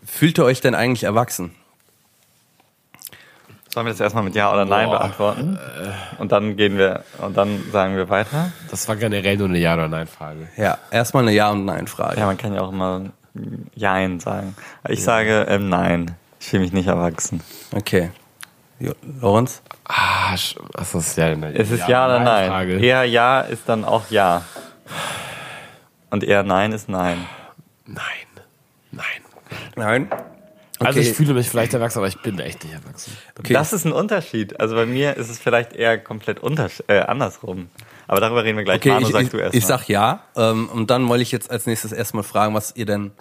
fühlt 0.06 0.38
ihr 0.38 0.44
euch 0.44 0.62
denn 0.62 0.74
eigentlich 0.74 1.04
erwachsen? 1.04 1.54
Sollen 3.76 3.88
wir 3.88 3.92
das 3.92 4.00
erstmal 4.00 4.24
mit 4.24 4.34
Ja 4.34 4.50
oder 4.54 4.64
Nein 4.64 4.86
Boah. 4.88 5.00
beantworten? 5.00 5.58
Und 6.16 6.32
dann 6.32 6.56
gehen 6.56 6.78
wir, 6.78 7.04
und 7.18 7.36
dann 7.36 7.62
sagen 7.72 7.94
wir 7.94 8.08
weiter? 8.08 8.50
Das 8.70 8.88
war 8.88 8.96
generell 8.96 9.36
nur 9.36 9.48
eine 9.50 9.58
Ja- 9.58 9.74
oder 9.74 9.86
Nein-Frage. 9.86 10.48
Ja, 10.56 10.78
erstmal 10.90 11.24
eine 11.24 11.32
Ja- 11.32 11.50
und 11.50 11.66
Nein-Frage. 11.66 12.18
Ja, 12.18 12.24
man 12.24 12.38
kann 12.38 12.54
ja 12.54 12.62
auch 12.62 12.72
immer 12.72 13.02
Jein 13.74 14.18
sagen. 14.18 14.56
Ich 14.88 15.04
sage 15.04 15.44
ähm, 15.50 15.68
Nein. 15.68 16.16
Ich 16.40 16.46
fühle 16.46 16.62
mich 16.62 16.72
nicht 16.72 16.86
erwachsen. 16.86 17.42
Okay. 17.74 18.12
Jo, 18.78 18.94
Lorenz? 19.20 19.60
Ah, 19.84 20.34
was 20.72 20.94
ist 20.94 21.18
ja 21.18 21.26
eine 21.26 21.52
Es 21.52 21.70
ist 21.70 21.86
Ja, 21.86 22.06
oder 22.06 22.20
Nein. 22.20 22.48
Frage. 22.48 22.78
Eher 22.78 23.04
Ja 23.04 23.42
ist 23.42 23.68
dann 23.68 23.84
auch 23.84 24.04
Ja. 24.08 24.40
Und 26.08 26.24
eher 26.24 26.44
Nein 26.44 26.72
ist 26.72 26.88
Nein. 26.88 27.26
Nein. 27.84 28.00
Nein. 28.90 29.04
Nein. 29.76 30.08
Also 30.78 30.98
Okay. 31.00 31.08
ich 31.08 31.16
fühle 31.16 31.32
mich 31.34 31.48
vielleicht 31.48 31.72
erwachsen, 31.74 31.98
aber 31.98 32.08
ich 32.08 32.20
bin 32.20 32.38
echt 32.38 32.62
nicht 32.64 32.74
erwachsen. 32.74 33.16
Okay. 33.38 33.52
Das 33.54 33.72
ist 33.72 33.84
ein 33.86 33.92
Unterschied. 33.92 34.60
Also 34.60 34.74
bei 34.74 34.84
mir 34.86 35.16
ist 35.16 35.30
es 35.30 35.38
vielleicht 35.38 35.72
eher 35.72 35.98
komplett 35.98 36.40
untersch 36.40 36.82
äh, 36.88 36.98
andersrum. 37.00 37.70
Aber 38.06 38.20
darüber 38.20 38.44
reden 38.44 38.58
wir 38.58 38.64
gleich. 38.64 38.76
Okay, 38.76 38.90
Manu, 38.90 39.06
ich, 39.06 39.12
sag 39.12 39.22
ich, 39.22 39.30
du 39.30 39.38
erst 39.38 39.54
ich 39.54 39.62
mal. 39.62 39.68
sag 39.68 39.88
ja. 39.88 40.22
Ähm, 40.36 40.68
und 40.68 40.90
dann 40.90 41.08
wollte 41.08 41.22
ich 41.22 41.32
jetzt 41.32 41.50
als 41.50 41.66
nächstes 41.66 41.92
erstmal 41.92 42.24
fragen, 42.24 42.54
was 42.54 42.74
ihr 42.76 42.84
denn. 42.86 43.12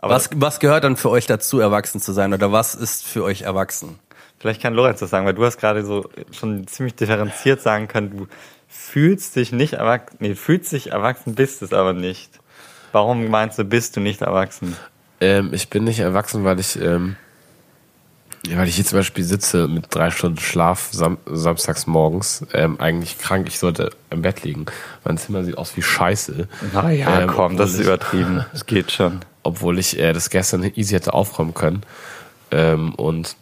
Aber- 0.00 0.14
was, 0.14 0.30
was 0.34 0.58
gehört 0.60 0.84
dann 0.84 0.96
für 0.96 1.10
euch 1.10 1.26
dazu, 1.26 1.60
erwachsen 1.60 2.00
zu 2.00 2.12
sein? 2.12 2.32
Oder 2.34 2.50
was 2.52 2.74
ist 2.74 3.04
für 3.06 3.22
euch 3.24 3.42
erwachsen? 3.42 3.98
Vielleicht 4.40 4.62
kann 4.62 4.74
Lorenz 4.74 5.00
das 5.00 5.10
sagen, 5.10 5.26
weil 5.26 5.34
du 5.34 5.44
hast 5.44 5.58
gerade 5.58 5.84
so 5.84 6.08
schon 6.32 6.66
ziemlich 6.68 6.94
differenziert 6.94 7.60
sagen 7.60 7.88
können, 7.88 8.10
du 8.16 8.26
fühlst 8.68 9.34
dich 9.34 9.50
nicht 9.50 9.72
erwachsen, 9.74 10.16
nee, 10.20 10.34
fühlst 10.36 10.70
dich 10.72 10.92
erwachsen, 10.92 11.34
bist 11.34 11.62
es 11.62 11.72
aber 11.72 11.92
nicht. 11.92 12.38
Warum 12.92 13.28
meinst 13.28 13.58
du, 13.58 13.64
bist 13.64 13.96
du 13.96 14.00
nicht 14.00 14.20
erwachsen? 14.22 14.76
Ähm, 15.20 15.50
ich 15.52 15.68
bin 15.68 15.84
nicht 15.84 15.98
erwachsen, 16.00 16.44
weil 16.44 16.58
ich, 16.60 16.80
ähm, 16.80 17.16
weil 18.50 18.68
ich 18.68 18.76
hier 18.76 18.84
zum 18.84 18.98
Beispiel 19.00 19.24
sitze 19.24 19.66
mit 19.68 19.86
drei 19.90 20.10
Stunden 20.10 20.38
Schlaf 20.38 20.88
sam 20.92 21.18
samstags 21.26 21.86
morgens, 21.86 22.46
ähm, 22.52 22.80
eigentlich 22.80 23.18
krank. 23.18 23.48
Ich 23.48 23.58
sollte 23.58 23.90
im 24.10 24.22
Bett 24.22 24.44
liegen. 24.44 24.66
Mein 25.04 25.18
Zimmer 25.18 25.42
sieht 25.44 25.58
aus 25.58 25.76
wie 25.76 25.82
Scheiße. 25.82 26.48
Na 26.72 26.90
ja, 26.90 27.20
Ähm, 27.22 27.30
komm, 27.30 27.56
das 27.56 27.72
ist 27.72 27.80
ich- 27.80 27.86
übertrieben. 27.86 28.44
Es 28.52 28.64
geht 28.66 28.92
schon. 28.92 29.20
obwohl 29.42 29.78
ich 29.78 29.98
äh, 29.98 30.12
das 30.12 30.30
gestern 30.30 30.62
easy 30.74 30.94
hätte 30.94 31.14
aufräumen 31.14 31.54
können. 31.54 31.82
Ähm, 32.50 32.94
und 32.94 33.36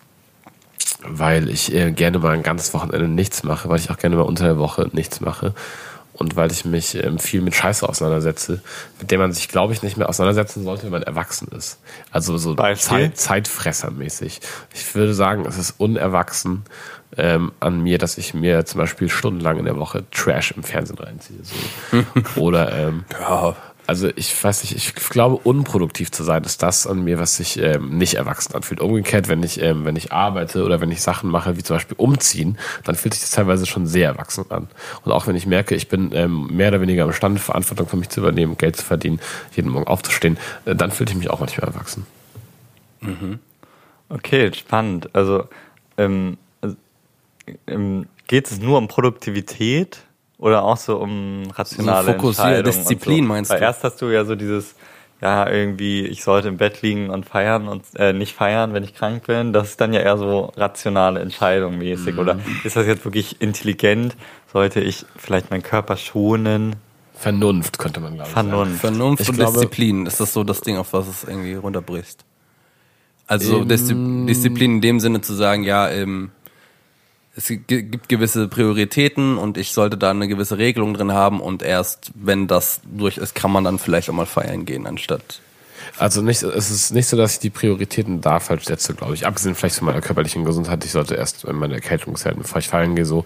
weil 1.09 1.51
ich 1.51 1.73
äh, 1.75 1.93
gerne 1.93 2.19
mal 2.19 2.33
ein 2.33 2.43
ganzes 2.43 2.73
Wochenende 2.75 3.07
nichts 3.09 3.43
mache, 3.43 3.69
weil 3.69 3.79
ich 3.79 3.91
auch 3.91 3.99
gerne 3.99 4.17
mal 4.17 4.23
unter 4.23 4.45
der 4.45 4.59
Woche 4.59 4.89
nichts 4.93 5.21
mache. 5.21 5.53
Und 6.17 6.35
weil 6.35 6.51
ich 6.51 6.65
mich 6.65 6.95
ähm, 6.95 7.19
viel 7.19 7.43
mit 7.43 7.55
Scheiße 7.55 7.87
auseinandersetze, 7.87 8.63
mit 8.99 9.11
der 9.11 9.19
man 9.19 9.33
sich, 9.33 9.49
glaube 9.49 9.75
ich, 9.75 9.83
nicht 9.83 9.97
mehr 9.97 10.09
auseinandersetzen 10.09 10.65
sollte, 10.65 10.85
wenn 10.85 10.93
man 10.93 11.03
erwachsen 11.03 11.49
ist. 11.49 11.79
Also 12.11 12.39
so? 12.39 12.55
Zeit, 12.55 13.19
Zeitfressermäßig. 13.19 14.41
Ich 14.75 14.95
würde 14.95 15.13
sagen, 15.13 15.45
es 15.47 15.59
ist 15.59 15.75
unerwachsen 15.79 16.65
ähm, 17.19 17.53
an 17.61 17.83
mir, 17.83 17.99
dass 17.99 18.17
ich 18.19 18.35
mir 18.35 18.65
zum 18.65 18.81
Beispiel 18.81 19.09
stundenlang 19.09 19.59
in 19.59 19.67
der 19.67 19.77
Woche 19.77 20.05
Trash 20.11 20.53
im 20.53 20.63
Fernsehen 20.63 20.99
reinziehe. 20.99 21.39
So. 21.43 22.05
Oder 22.41 22.73
ähm, 22.73 23.05
Ja. 23.13 23.57
Also 23.87 24.09
ich 24.17 24.43
weiß 24.43 24.63
nicht, 24.63 24.77
ich 24.77 24.95
glaube, 24.95 25.37
unproduktiv 25.37 26.11
zu 26.11 26.25
sein, 26.25 26.43
ist 26.45 26.63
das 26.63 26.87
an 26.87 27.05
mir, 27.05 27.19
was 27.19 27.37
sich 27.37 27.59
ähm, 27.59 27.97
nicht 27.97 28.15
erwachsen 28.15 28.55
anfühlt. 28.55 28.81
Umgekehrt, 28.81 29.29
wenn 29.29 29.43
ich, 29.43 29.61
ähm, 29.63 29.85
wenn 29.85 29.97
ich 29.97 30.13
arbeite 30.13 30.65
oder 30.65 30.81
wenn 30.81 30.91
ich 30.91 31.01
Sachen 31.01 31.31
mache, 31.31 31.57
wie 31.57 31.63
zum 31.63 31.77
Beispiel 31.77 31.97
umziehen, 31.97 32.59
dann 32.85 32.95
fühlt 32.95 33.15
sich 33.15 33.23
das 33.23 33.31
teilweise 33.31 33.67
schon 33.67 33.87
sehr 33.87 34.09
erwachsen 34.09 34.51
an. 34.51 34.69
Und 35.05 35.13
auch 35.13 35.27
wenn 35.27 35.37
ich 35.37 35.47
merke, 35.47 35.75
ich 35.75 35.89
bin 35.89 36.11
ähm, 36.13 36.49
mehr 36.49 36.69
oder 36.69 36.81
weniger 36.81 37.05
imstande, 37.05 37.41
Verantwortung 37.41 37.87
für 37.89 37.97
mich 37.97 38.09
zu 38.09 38.21
übernehmen, 38.21 38.57
Geld 38.59 38.77
zu 38.77 38.85
verdienen, 38.85 39.21
jeden 39.55 39.71
Morgen 39.71 39.87
aufzustehen, 39.87 40.39
äh, 40.65 40.75
dann 40.75 40.91
fühlte 40.91 41.13
ich 41.13 41.19
mich 41.19 41.31
auch 41.31 41.41
manchmal 41.41 41.69
erwachsen. 41.69 42.07
Okay, 44.09 44.53
spannend. 44.53 45.15
Also, 45.15 45.45
ähm, 45.97 46.39
also, 46.61 46.77
ähm, 47.67 48.07
geht 48.27 48.51
es 48.51 48.59
nur 48.59 48.79
um 48.79 48.89
Produktivität 48.89 50.06
oder 50.39 50.63
auch 50.65 50.77
so 50.77 50.97
um 50.99 51.45
rationale 51.55 52.07
So 52.07 52.13
fokussiert, 52.13 52.47
Entscheidungen? 52.49 52.65
Disziplin 52.79 53.19
und 53.21 53.23
so? 53.25 53.29
meinst 53.29 53.51
Weil 53.51 53.59
du? 53.61 53.65
erst 53.65 53.85
hast 53.85 54.03
du 54.03 54.07
ja 54.07 54.25
so 54.25 54.35
dieses, 54.35 54.75
ja, 55.23 55.49
irgendwie, 55.49 56.03
ich 56.07 56.23
sollte 56.25 56.49
im 56.49 56.59
Bett 56.59 56.83
liegen 56.83 57.09
und 57.11 57.25
feiern 57.27 57.69
und 57.69 57.85
äh, 57.97 58.13
nicht 58.13 58.35
feiern, 58.35 58.75
wenn 58.75 58.85
ich 58.85 58.95
krank 58.95 59.27
bin. 59.27 59.53
Das 59.55 59.69
ist 59.71 59.81
dann 59.81 59.93
ja 59.95 60.01
eher 60.01 60.19
so 60.19 60.53
rationale 60.57 61.21
Entscheidung 61.21 61.79
mäßig. 61.79 62.15
Mhm. 62.15 62.19
Oder 62.21 62.39
ist 62.65 62.77
das 62.77 62.87
jetzt 62.87 63.05
wirklich 63.05 63.41
intelligent? 63.41 64.15
Sollte 64.53 64.81
ich 64.81 65.07
vielleicht 65.17 65.51
meinen 65.51 65.63
Körper 65.63 65.97
schonen? 65.97 66.77
Vernunft 67.15 67.79
könnte 67.79 68.01
man 68.01 68.15
glaube 68.17 68.29
ich 68.29 68.35
sagen. 68.35 68.49
Vernunft. 68.51 68.81
Vernunft 68.83 69.23
Ich 69.23 69.29
und 69.31 69.37
glaube- 69.37 69.53
Disziplin, 69.55 70.05
ist 70.05 70.21
das 70.21 70.35
so 70.35 70.45
das 70.45 70.61
Ding, 70.61 70.77
auf 70.77 70.93
was 70.93 71.09
es 71.09 71.25
irgendwie 71.25 71.55
runterbricht? 71.55 72.25
Also 73.27 73.61
Ähm, 73.63 73.69
Diszi 73.69 73.95
Disziplin 74.27 74.73
in 74.77 74.81
dem 74.83 75.01
Sinne 75.01 75.21
zu 75.23 75.33
sagen, 75.35 75.65
ja, 75.65 75.89
ähm, 75.89 76.31
es 77.37 77.49
gi- 77.49 77.59
gibt 77.83 78.09
gewisse 78.09 78.49
Prioritäten 78.49 79.37
und 79.39 79.59
ich 79.59 79.73
sollte 79.73 79.97
da 79.97 80.11
eine 80.11 80.27
gewisse 80.29 80.59
Regelung 80.59 80.95
drin 80.95 81.13
haben 81.13 81.41
und 81.41 81.63
erst 81.63 82.11
wenn 82.15 82.47
das 82.47 82.81
durch 82.85 83.19
ist, 83.19 83.35
kann 83.35 83.51
man 83.53 83.63
dann 83.65 83.79
vielleicht 83.79 84.09
auch 84.09 84.15
mal 84.15 84.27
feiern 84.27 84.65
gehen, 84.65 84.87
anstatt 84.87 85.41
Also 85.99 86.23
nicht, 86.23 86.43
es 86.43 86.71
ist 86.71 86.93
nicht 86.93 87.07
so, 87.07 87.17
dass 87.17 87.35
ich 87.35 87.39
die 87.41 87.51
Prioritäten 87.51 88.21
da 88.21 88.41
falsch 88.41 88.65
setze, 88.65 88.95
glaube 88.95 89.15
ich. 89.15 89.27
Abgesehen 89.27 89.55
vielleicht 89.55 89.77
von 89.77 89.87
meiner 89.87 90.01
körperlichen 90.01 90.45
Gesundheit. 90.45 90.85
Ich 90.85 90.91
sollte 90.91 91.15
erst 91.15 91.47
meine 91.51 91.75
Erkältung 91.75 92.17
halten, 92.25 92.41
bevor 92.43 92.59
ich 92.59 92.69
feiern 92.69 92.97
gehe, 92.97 93.05
so. 93.05 93.25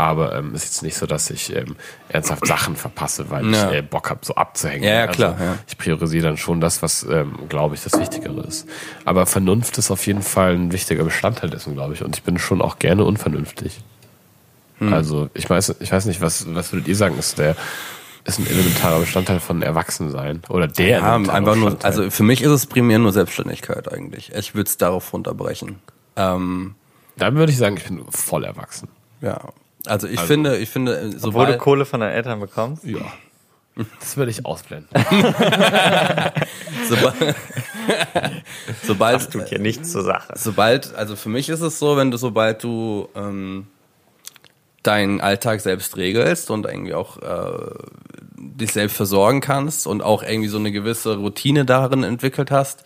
Aber 0.00 0.34
ähm, 0.34 0.52
es 0.54 0.64
ist 0.64 0.70
jetzt 0.70 0.82
nicht 0.82 0.96
so, 0.96 1.04
dass 1.04 1.28
ich 1.28 1.54
ähm, 1.54 1.76
ernsthaft 2.08 2.46
Sachen 2.46 2.74
verpasse, 2.74 3.28
weil 3.28 3.44
Ja. 3.52 3.70
ich 3.70 3.76
äh, 3.78 3.82
Bock 3.82 4.08
habe, 4.08 4.20
so 4.22 4.34
abzuhängen. 4.34 4.82
Ja, 4.82 4.94
ja, 4.94 5.06
klar, 5.08 5.32
Also, 5.32 5.44
ja. 5.44 5.58
Ich 5.68 5.76
priorisiere 5.76 6.24
dann 6.28 6.36
schon 6.38 6.58
das, 6.62 6.80
was, 6.82 7.02
ähm, 7.02 7.34
glaube 7.50 7.74
ich, 7.74 7.82
das 7.82 7.98
Wichtigere 8.00 8.40
ist. 8.46 8.66
Aber 9.04 9.26
Vernunft 9.26 9.76
ist 9.76 9.90
auf 9.90 10.06
jeden 10.06 10.22
Fall 10.22 10.54
ein 10.54 10.72
wichtiger 10.72 11.04
Bestandteil 11.04 11.50
dessen, 11.50 11.74
glaube 11.74 11.92
ich. 11.92 12.02
Und 12.02 12.16
ich 12.16 12.22
bin 12.22 12.38
schon 12.38 12.62
auch 12.62 12.78
gerne 12.78 13.04
unvernünftig. 13.04 13.80
Hm. 14.78 14.94
Also 14.94 15.28
ich 15.34 15.50
weiß, 15.50 15.76
ich 15.80 15.92
weiß 15.92 16.06
nicht, 16.06 16.22
was, 16.22 16.46
was 16.54 16.72
würdet 16.72 16.88
ihr 16.88 16.96
sagen, 16.96 17.18
ist 17.18 17.38
der 17.38 17.54
ist 18.24 18.38
ein 18.38 18.46
elementarer 18.46 19.00
Bestandteil 19.00 19.40
von 19.40 19.60
Erwachsensein 19.62 20.42
oder 20.48 20.66
der 20.66 20.86
ja, 21.00 21.16
einfach 21.16 21.56
nur, 21.56 21.70
Bestandteil. 21.72 21.90
also 21.90 22.10
für 22.10 22.22
mich 22.22 22.40
ist 22.42 22.50
es 22.50 22.66
primär 22.66 22.98
nur 22.98 23.12
Selbstständigkeit 23.12 23.92
eigentlich. 23.92 24.32
Ich 24.34 24.54
würde 24.54 24.68
es 24.68 24.76
darauf 24.78 25.12
runterbrechen. 25.12 25.78
Ähm, 26.16 26.74
Dann 27.16 27.34
würde 27.36 27.52
ich 27.52 27.58
sagen, 27.58 27.76
ich 27.76 27.84
bin 27.84 28.02
voll 28.10 28.44
erwachsen. 28.44 28.88
ja, 29.20 29.40
also 29.86 30.06
ich 30.06 30.20
finde, 30.20 30.56
ich 30.58 30.68
finde, 30.68 30.92
äh, 30.92 30.96
Obwohl 30.96 31.10
du 31.12 31.18
sobald, 31.18 31.58
Kohle 31.58 31.84
von 31.84 32.00
deinen 32.00 32.12
Eltern 32.12 32.40
bekommst? 32.40 32.84
Ja. 32.84 33.00
Das 34.00 34.16
würde 34.16 34.30
ich 34.30 34.44
ausblenden. 34.44 34.88
sobald, 36.88 37.36
sobald, 38.82 39.30
Tut 39.32 39.48
hier 39.48 39.60
nichts 39.60 39.92
zur 39.92 40.02
Sache. 40.02 40.34
sobald, 40.36 40.94
also 40.96 41.16
für 41.16 41.30
mich 41.30 41.48
ist 41.48 41.60
es 41.60 41.78
so, 41.78 41.96
wenn 41.96 42.10
du, 42.10 42.18
sobald 42.18 42.62
du 42.62 43.08
ähm, 43.14 43.68
deinen 44.82 45.20
Alltag 45.20 45.60
selbst 45.60 45.96
regelst 45.96 46.50
und 46.50 46.66
irgendwie 46.66 46.94
auch 46.94 47.18
äh, 47.18 47.74
dich 48.36 48.72
selbst 48.72 48.96
versorgen 48.96 49.40
kannst 49.40 49.86
und 49.86 50.02
auch 50.02 50.22
irgendwie 50.22 50.48
so 50.48 50.58
eine 50.58 50.72
gewisse 50.72 51.16
Routine 51.16 51.64
darin 51.64 52.02
entwickelt 52.02 52.50
hast 52.50 52.84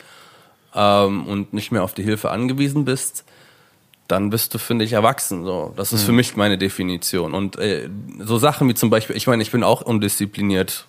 ähm, 0.75 1.27
und 1.27 1.53
nicht 1.53 1.73
mehr 1.73 1.83
auf 1.83 1.95
die 1.95 2.03
Hilfe 2.03 2.31
angewiesen 2.31 2.85
bist, 2.85 3.25
dann 4.09 4.31
bist 4.31 4.53
du, 4.55 4.59
finde 4.59 4.85
ich, 4.85 4.93
erwachsen. 4.93 5.45
So, 5.45 5.73
das 5.77 5.93
ist 5.93 6.05
für 6.05 6.13
mich 6.13 6.37
meine 6.37 6.59
Definition. 6.59 7.33
Und 7.33 7.57
äh, 7.57 7.89
so 8.21 8.39
Sachen 8.39 8.69
wie 8.69 8.75
zum 8.75 8.91
Beispiel, 8.91 9.17
ich 9.17 9.27
meine, 9.27 9.43
ich 9.43 9.51
bin 9.51 9.65
auch 9.65 9.81
undiszipliniert 9.81 10.87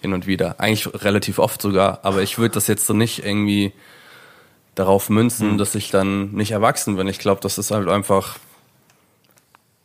hin 0.00 0.12
und 0.12 0.26
wieder, 0.26 0.56
eigentlich 0.58 0.88
relativ 1.04 1.38
oft 1.38 1.60
sogar, 1.60 2.00
aber 2.02 2.22
ich 2.22 2.38
würde 2.38 2.54
das 2.54 2.66
jetzt 2.66 2.86
so 2.86 2.94
nicht 2.94 3.24
irgendwie 3.24 3.72
darauf 4.74 5.10
münzen, 5.10 5.58
dass 5.58 5.74
ich 5.74 5.90
dann 5.90 6.32
nicht 6.32 6.52
erwachsen 6.52 6.96
bin. 6.96 7.06
Ich 7.06 7.18
glaube, 7.18 7.40
das 7.42 7.58
ist 7.58 7.70
halt 7.70 7.88
einfach, 7.88 8.38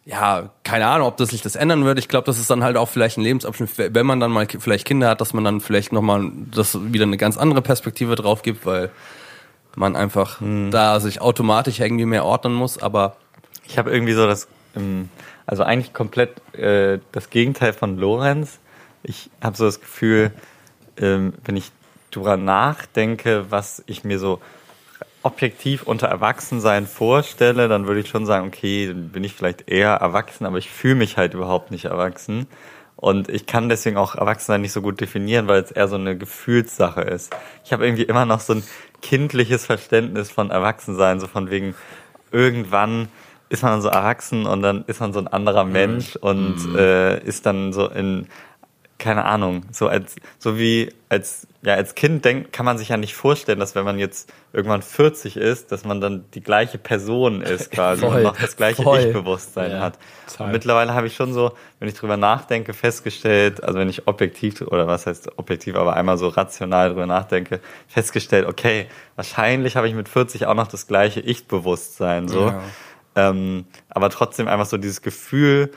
ja, 0.06 0.52
keine 0.64 0.88
Ahnung, 0.88 1.08
ob 1.08 1.18
das 1.18 1.30
sich 1.30 1.42
das 1.42 1.56
ändern 1.56 1.84
würde. 1.84 2.00
Ich 2.00 2.08
glaube, 2.08 2.26
das 2.26 2.40
ist 2.40 2.50
dann 2.50 2.64
halt 2.64 2.78
auch 2.78 2.88
vielleicht 2.88 3.18
ein 3.18 3.24
Lebensabschnitt, 3.24 3.72
wenn 3.78 4.06
man 4.06 4.20
dann 4.20 4.32
mal 4.32 4.48
vielleicht 4.48 4.86
Kinder 4.86 5.10
hat, 5.10 5.20
dass 5.20 5.34
man 5.34 5.44
dann 5.44 5.60
vielleicht 5.60 5.92
nochmal 5.92 6.32
das 6.52 6.78
wieder 6.94 7.04
eine 7.04 7.18
ganz 7.18 7.38
andere 7.38 7.62
Perspektive 7.62 8.16
drauf 8.16 8.42
gibt, 8.42 8.66
weil 8.66 8.90
man 9.76 9.96
einfach 9.96 10.42
da 10.72 11.00
sich 11.00 11.22
automatisch 11.22 11.80
irgendwie 11.80 12.06
mehr 12.06 12.26
ordnen 12.26 12.54
muss, 12.54 12.78
aber 12.82 13.18
Ich 13.68 13.78
habe 13.78 13.92
irgendwie 13.92 14.14
so 14.14 14.28
das, 14.28 14.48
ähm, 14.76 15.10
also 15.48 15.64
eigentlich 15.64 15.94
komplett 15.94 16.40
äh, 16.56 17.00
das 17.12 17.30
Gegenteil 17.30 17.74
von 17.74 17.98
Lorenz. 17.98 18.60
Ich 19.04 19.30
habe 19.42 19.58
so 19.58 19.66
das 19.66 19.82
Gefühl, 19.82 20.32
ähm, 20.98 21.34
wenn 21.44 21.58
ich 21.58 21.72
drüber 22.12 22.38
nachdenke, 22.38 23.46
was 23.50 23.84
ich 23.88 24.04
mir 24.04 24.20
so 24.20 24.40
objektiv 25.24 25.84
unter 25.84 26.08
Erwachsensein 26.08 26.86
vorstelle, 26.86 27.68
dann 27.68 27.88
würde 27.88 28.00
ich 28.02 28.10
schon 28.10 28.28
sagen, 28.28 28.48
okay, 28.48 28.88
dann 28.88 29.10
bin 29.10 29.24
ich 29.24 29.34
vielleicht 29.34 29.68
eher 29.68 29.94
erwachsen, 29.94 30.46
aber 30.46 30.60
ich 30.60 30.70
fühle 30.70 30.96
mich 30.96 31.18
halt 31.18 31.34
überhaupt 31.34 31.72
nicht 31.72 31.86
erwachsen. 31.86 32.46
Und 32.96 33.30
ich 33.30 33.46
kann 33.46 33.70
deswegen 33.70 33.98
auch 33.98 34.16
Erwachsensein 34.16 34.62
nicht 34.62 34.72
so 34.72 34.82
gut 34.82 35.02
definieren, 35.02 35.48
weil 35.48 35.62
es 35.62 35.72
eher 35.72 35.88
so 35.88 35.96
eine 35.96 36.18
Gefühlssache 36.18 37.02
ist. 37.02 37.36
Ich 37.64 37.74
habe 37.74 37.86
irgendwie 37.86 38.04
immer 38.04 38.26
noch 38.26 38.40
so 38.40 38.54
ein 38.54 38.64
kindliches 39.02 39.66
Verständnis 39.66 40.32
von 40.32 40.50
Erwachsensein, 40.50 41.20
so 41.20 41.28
von 41.28 41.50
wegen, 41.50 41.76
irgendwann 42.32 43.10
ist 43.50 43.64
man 43.64 43.82
so 43.82 43.90
erwachsen 43.90 44.46
und 44.46 44.62
dann 44.62 44.84
ist 44.88 45.00
man 45.00 45.14
so 45.14 45.20
ein 45.20 45.28
anderer 45.28 45.66
Mensch 45.66 46.16
und 46.16 46.76
äh, 46.76 47.24
ist 47.24 47.46
dann 47.46 47.74
so 47.74 47.88
in 47.88 48.28
keine 48.98 49.26
Ahnung, 49.26 49.64
so 49.72 49.88
als 49.88 50.16
so 50.40 50.58
wie 50.58 50.94
als 51.10 51.48
ja 51.64 51.74
als 51.74 51.96
Kind 51.96 52.24
denkt, 52.24 52.54
kann 52.54 52.66
man 52.66 52.78
sich 52.78 52.90
ja 52.90 52.98
nicht 52.98 53.14
vorstellen, 53.14 53.60
dass 53.60 53.76
wenn 53.76 53.84
man 53.84 54.00
jetzt 54.00 54.32
irgendwann 54.54 54.82
40 54.82 55.36
ist, 55.36 55.72
dass 55.72 55.84
man 55.84 56.00
dann 56.00 56.26
die 56.34 56.42
gleiche 56.42 56.78
Person 56.78 57.42
ist 57.42 57.72
quasi 57.72 58.02
Voll, 58.02 58.18
und 58.18 58.24
noch 58.24 58.38
das 58.38 58.56
gleiche. 58.56 58.82
Ich-Bewusstsein 58.82 59.72
Ja, 59.72 59.80
hat. 59.82 60.00
mittlerweile 60.52 60.94
habe 60.94 61.08
ich 61.08 61.16
schon 61.16 61.34
so, 61.34 61.52
wenn 61.80 61.90
ich 61.90 61.96
drüber 61.96 62.16
nachdenke, 62.16 62.74
festgestellt, 62.74 63.64
also 63.64 63.80
wenn 63.80 63.90
ich 63.90 64.08
objektiv 64.08 64.62
oder 64.62 64.88
was 64.88 65.08
heißt 65.08 65.38
objektiv, 65.38 65.76
aber 65.76 65.96
einmal 65.96 66.18
so 66.18 66.30
rational 66.30 66.90
drüber 66.90 67.06
nachdenke, 67.06 67.60
festgestellt, 67.88 68.48
okay, 68.48 68.88
wahrscheinlich 69.16 69.76
habe 69.76 69.90
ich 69.90 69.94
mit 69.94 70.08
40 70.08 70.46
auch 70.46 70.56
noch 70.56 70.68
das 70.68 70.88
gleiche 70.88 71.20
Ich-Bewusstsein 71.20 72.30
so. 72.30 72.48
Ja. 72.48 72.62
Ähm, 73.18 73.66
aber 73.90 74.10
trotzdem 74.10 74.48
einfach 74.48 74.66
so 74.66 74.78
dieses 74.78 75.02
Gefühl, 75.02 75.72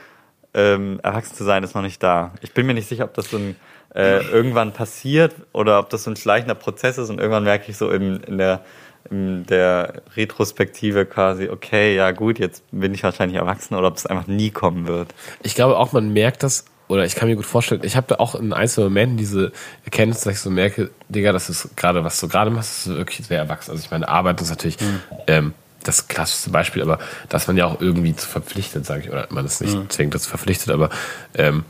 ähm, 0.53 0.99
erwachsen 1.03 1.35
zu 1.35 1.43
sein, 1.43 1.63
ist 1.63 1.75
noch 1.75 1.81
nicht 1.81 2.01
da. 2.01 2.33
Ich 2.41 2.53
bin 2.53 2.65
mir 2.65 2.73
nicht 2.73 2.89
sicher, 2.89 3.05
ob 3.05 3.13
das 3.13 3.29
so 3.29 3.37
ein, 3.37 3.55
äh, 3.95 4.21
irgendwann 4.29 4.73
passiert 4.73 5.35
oder 5.53 5.79
ob 5.79 5.89
das 5.89 6.03
so 6.03 6.11
ein 6.11 6.15
schleichender 6.15 6.55
Prozess 6.55 6.97
ist 6.97 7.09
und 7.09 7.19
irgendwann 7.19 7.43
merke 7.43 7.69
ich 7.69 7.77
so 7.77 7.89
in, 7.89 8.21
in 8.21 8.37
der 8.37 8.61
in 9.09 9.45
der 9.45 10.01
Retrospektive 10.15 11.05
quasi, 11.05 11.49
okay, 11.49 11.95
ja 11.95 12.11
gut, 12.11 12.37
jetzt 12.37 12.63
bin 12.71 12.93
ich 12.93 13.03
wahrscheinlich 13.03 13.37
erwachsen 13.37 13.75
oder 13.75 13.87
ob 13.87 13.95
es 13.95 14.05
einfach 14.05 14.27
nie 14.27 14.51
kommen 14.51 14.87
wird. 14.87 15.15
Ich 15.41 15.55
glaube 15.55 15.77
auch, 15.77 15.93
man 15.93 16.11
merkt 16.11 16.43
das, 16.43 16.65
oder 16.89 17.05
ich 17.05 17.15
kann 17.15 17.29
mir 17.29 17.35
gut 17.35 17.45
vorstellen, 17.45 17.81
ich 17.83 17.95
habe 17.95 18.07
da 18.07 18.15
auch 18.15 18.35
in 18.35 18.51
einzelnen 18.51 18.89
Momenten 18.89 19.17
diese 19.17 19.51
Erkenntnis, 19.85 20.21
dass 20.21 20.33
ich 20.33 20.39
so 20.39 20.49
merke, 20.49 20.91
Digga, 21.07 21.31
das 21.31 21.49
ist 21.49 21.77
gerade, 21.77 22.03
was 22.03 22.19
du 22.19 22.27
gerade 22.27 22.51
machst, 22.51 22.87
ist 22.87 22.95
wirklich 22.95 23.25
sehr 23.27 23.39
erwachsen. 23.39 23.71
Also 23.71 23.83
ich 23.83 23.91
meine, 23.91 24.07
Arbeit 24.07 24.41
ist 24.41 24.49
natürlich 24.49 24.77
ähm, 25.27 25.53
das 25.83 26.07
klassischste 26.07 26.49
Beispiel, 26.49 26.81
aber 26.81 26.99
dass 27.29 27.47
man 27.47 27.57
ja 27.57 27.65
auch 27.65 27.79
irgendwie 27.81 28.15
zu 28.15 28.27
verpflichtet, 28.27 28.85
sage 28.85 29.03
ich, 29.03 29.09
oder 29.09 29.27
man 29.29 29.45
ist 29.45 29.61
nicht 29.61 29.91
zwingend 29.91 30.15
dazu 30.15 30.29
verpflichtet, 30.29 30.71
aber 30.71 30.89
ähm, 31.35 31.63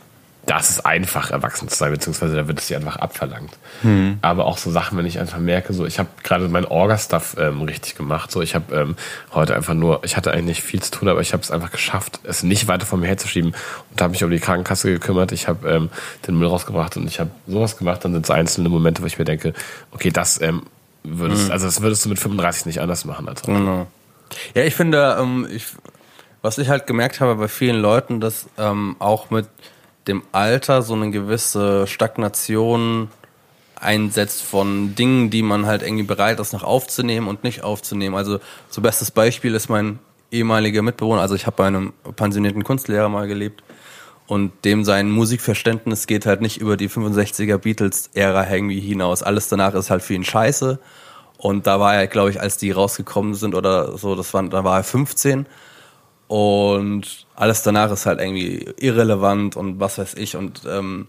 das 0.46 0.72
ist 0.72 0.84
einfach, 0.84 1.30
erwachsen 1.30 1.70
zu 1.70 1.76
sein, 1.78 1.92
beziehungsweise 1.92 2.36
da 2.36 2.48
wird 2.48 2.60
es 2.60 2.68
dir 2.68 2.78
einfach 2.78 2.96
abverlangt. 2.96 3.52
Hm. 3.84 4.18
Aber 4.24 4.46
auch 4.46 4.58
so 4.58 4.72
Sachen, 4.72 4.98
wenn 4.98 5.06
ich 5.06 5.20
einfach 5.20 5.38
merke, 5.38 5.74
so 5.74 5.86
ich 5.86 6.00
habe 6.00 6.10
gerade 6.24 6.48
mein 6.48 6.66
Orga-Stuff 6.66 7.36
ähm, 7.38 7.62
richtig 7.62 7.96
gemacht. 7.96 8.32
So, 8.32 8.42
ich 8.42 8.56
habe 8.56 8.74
ähm, 8.76 8.96
heute 9.32 9.56
einfach 9.56 9.76
nur, 9.76 10.00
ich 10.04 10.18
hatte 10.18 10.32
eigentlich 10.32 10.46
nicht 10.46 10.64
viel 10.64 10.82
zu 10.82 10.90
tun, 10.90 11.08
aber 11.08 11.22
ich 11.22 11.34
habe 11.34 11.44
es 11.44 11.52
einfach 11.52 11.70
geschafft, 11.70 12.20
es 12.24 12.42
nicht 12.42 12.68
weiter 12.68 12.88
von 12.88 13.00
mir 13.00 13.06
herzuschieben 13.08 13.54
und 13.92 14.02
habe 14.02 14.10
mich 14.12 14.24
um 14.24 14.32
die 14.32 14.40
Krankenkasse 14.40 14.92
gekümmert. 14.92 15.34
Ich 15.34 15.48
habe 15.48 15.70
ähm, 15.70 15.90
den 16.26 16.40
Müll 16.40 16.48
rausgebracht 16.48 16.98
und 16.98 17.06
ich 17.06 17.20
habe 17.20 17.30
sowas 17.46 17.78
gemacht. 17.78 18.04
Dann 18.04 18.14
sind 18.14 18.26
es 18.26 18.32
einzelne 18.32 18.70
Momente, 18.70 19.04
wo 19.04 19.06
ich 19.06 19.20
mir 19.20 19.26
denke, 19.26 19.54
okay, 19.92 20.10
das 20.10 20.42
ähm, 20.42 20.64
würdest, 21.04 21.46
Mhm. 21.48 21.52
also 21.52 21.68
das 21.68 21.82
würdest 21.82 22.06
du 22.06 22.10
mit 22.10 22.18
35 22.18 22.66
nicht 22.66 22.82
anders 22.82 23.06
machen 23.06 23.28
als 23.30 23.44
heute. 23.44 23.52
Genau. 23.54 23.88
Ja, 24.56 24.64
ich 24.64 24.76
finde, 24.76 25.18
ähm, 25.20 25.48
ich, 25.52 25.66
was 26.42 26.58
ich 26.58 26.70
halt 26.70 26.88
gemerkt 26.88 27.20
habe 27.20 27.36
bei 27.36 27.48
vielen 27.48 27.82
Leuten, 27.82 28.20
dass 28.20 28.48
ähm, 28.58 28.96
auch 29.00 29.30
mit 29.30 29.48
dem 30.08 30.24
Alter 30.32 30.82
so 30.82 30.94
eine 30.94 31.12
gewisse 31.12 31.88
Stagnation 31.88 33.10
einsetzt 33.76 34.42
von 34.42 34.96
Dingen, 34.96 35.30
die 35.30 35.42
man 35.42 35.66
halt 35.66 35.84
irgendwie 35.84 36.04
bereit 36.04 36.40
ist, 36.40 36.54
noch 36.54 36.64
aufzunehmen 36.64 37.28
und 37.28 37.44
nicht 37.44 37.64
aufzunehmen. 37.64 38.16
Also 38.16 38.40
so 38.70 38.82
bestes 38.82 39.12
Beispiel 39.12 39.56
ist 39.56 39.70
mein 39.70 40.00
ehemaliger 40.32 40.82
Mitbewohner. 40.82 41.22
Also 41.22 41.36
ich 41.36 41.46
habe 41.46 41.58
bei 41.58 41.68
einem 41.68 41.94
pensionierten 42.16 42.64
Kunstlehrer 42.64 43.10
mal 43.10 43.28
gelebt 43.28 43.64
und 44.28 44.52
dem 44.64 44.84
sein 44.84 45.10
Musikverständnis 45.10 46.08
geht 46.08 46.26
halt 46.26 46.42
nicht 46.42 46.58
über 46.58 46.78
die 46.78 46.90
65er 46.90 47.58
Beatles-Ära 47.58 48.50
irgendwie 48.52 48.80
hinaus. 48.80 49.24
Alles 49.24 49.48
danach 49.48 49.74
ist 49.74 49.90
halt 49.90 50.04
für 50.04 50.14
ihn 50.14 50.24
scheiße. 50.24 50.80
Und 51.42 51.68
da 51.68 51.80
war 51.80 51.96
er, 51.96 52.08
glaube 52.08 52.32
ich, 52.32 52.42
als 52.42 52.58
die 52.58 52.72
rausgekommen 52.72 53.34
sind 53.34 53.56
oder 53.56 53.98
so, 53.98 54.14
das 54.14 54.34
war, 54.34 54.44
da 54.44 54.66
war 54.66 54.80
er 54.80 54.84
15. 54.84 55.46
Und 56.28 57.26
alles 57.34 57.64
danach 57.64 57.90
ist 57.92 58.06
halt 58.06 58.20
irgendwie 58.20 58.70
irrelevant 58.78 59.56
und 59.56 59.80
was 59.80 59.98
weiß 59.98 60.16
ich. 60.16 60.36
Und 60.36 60.64
ähm, 60.68 61.08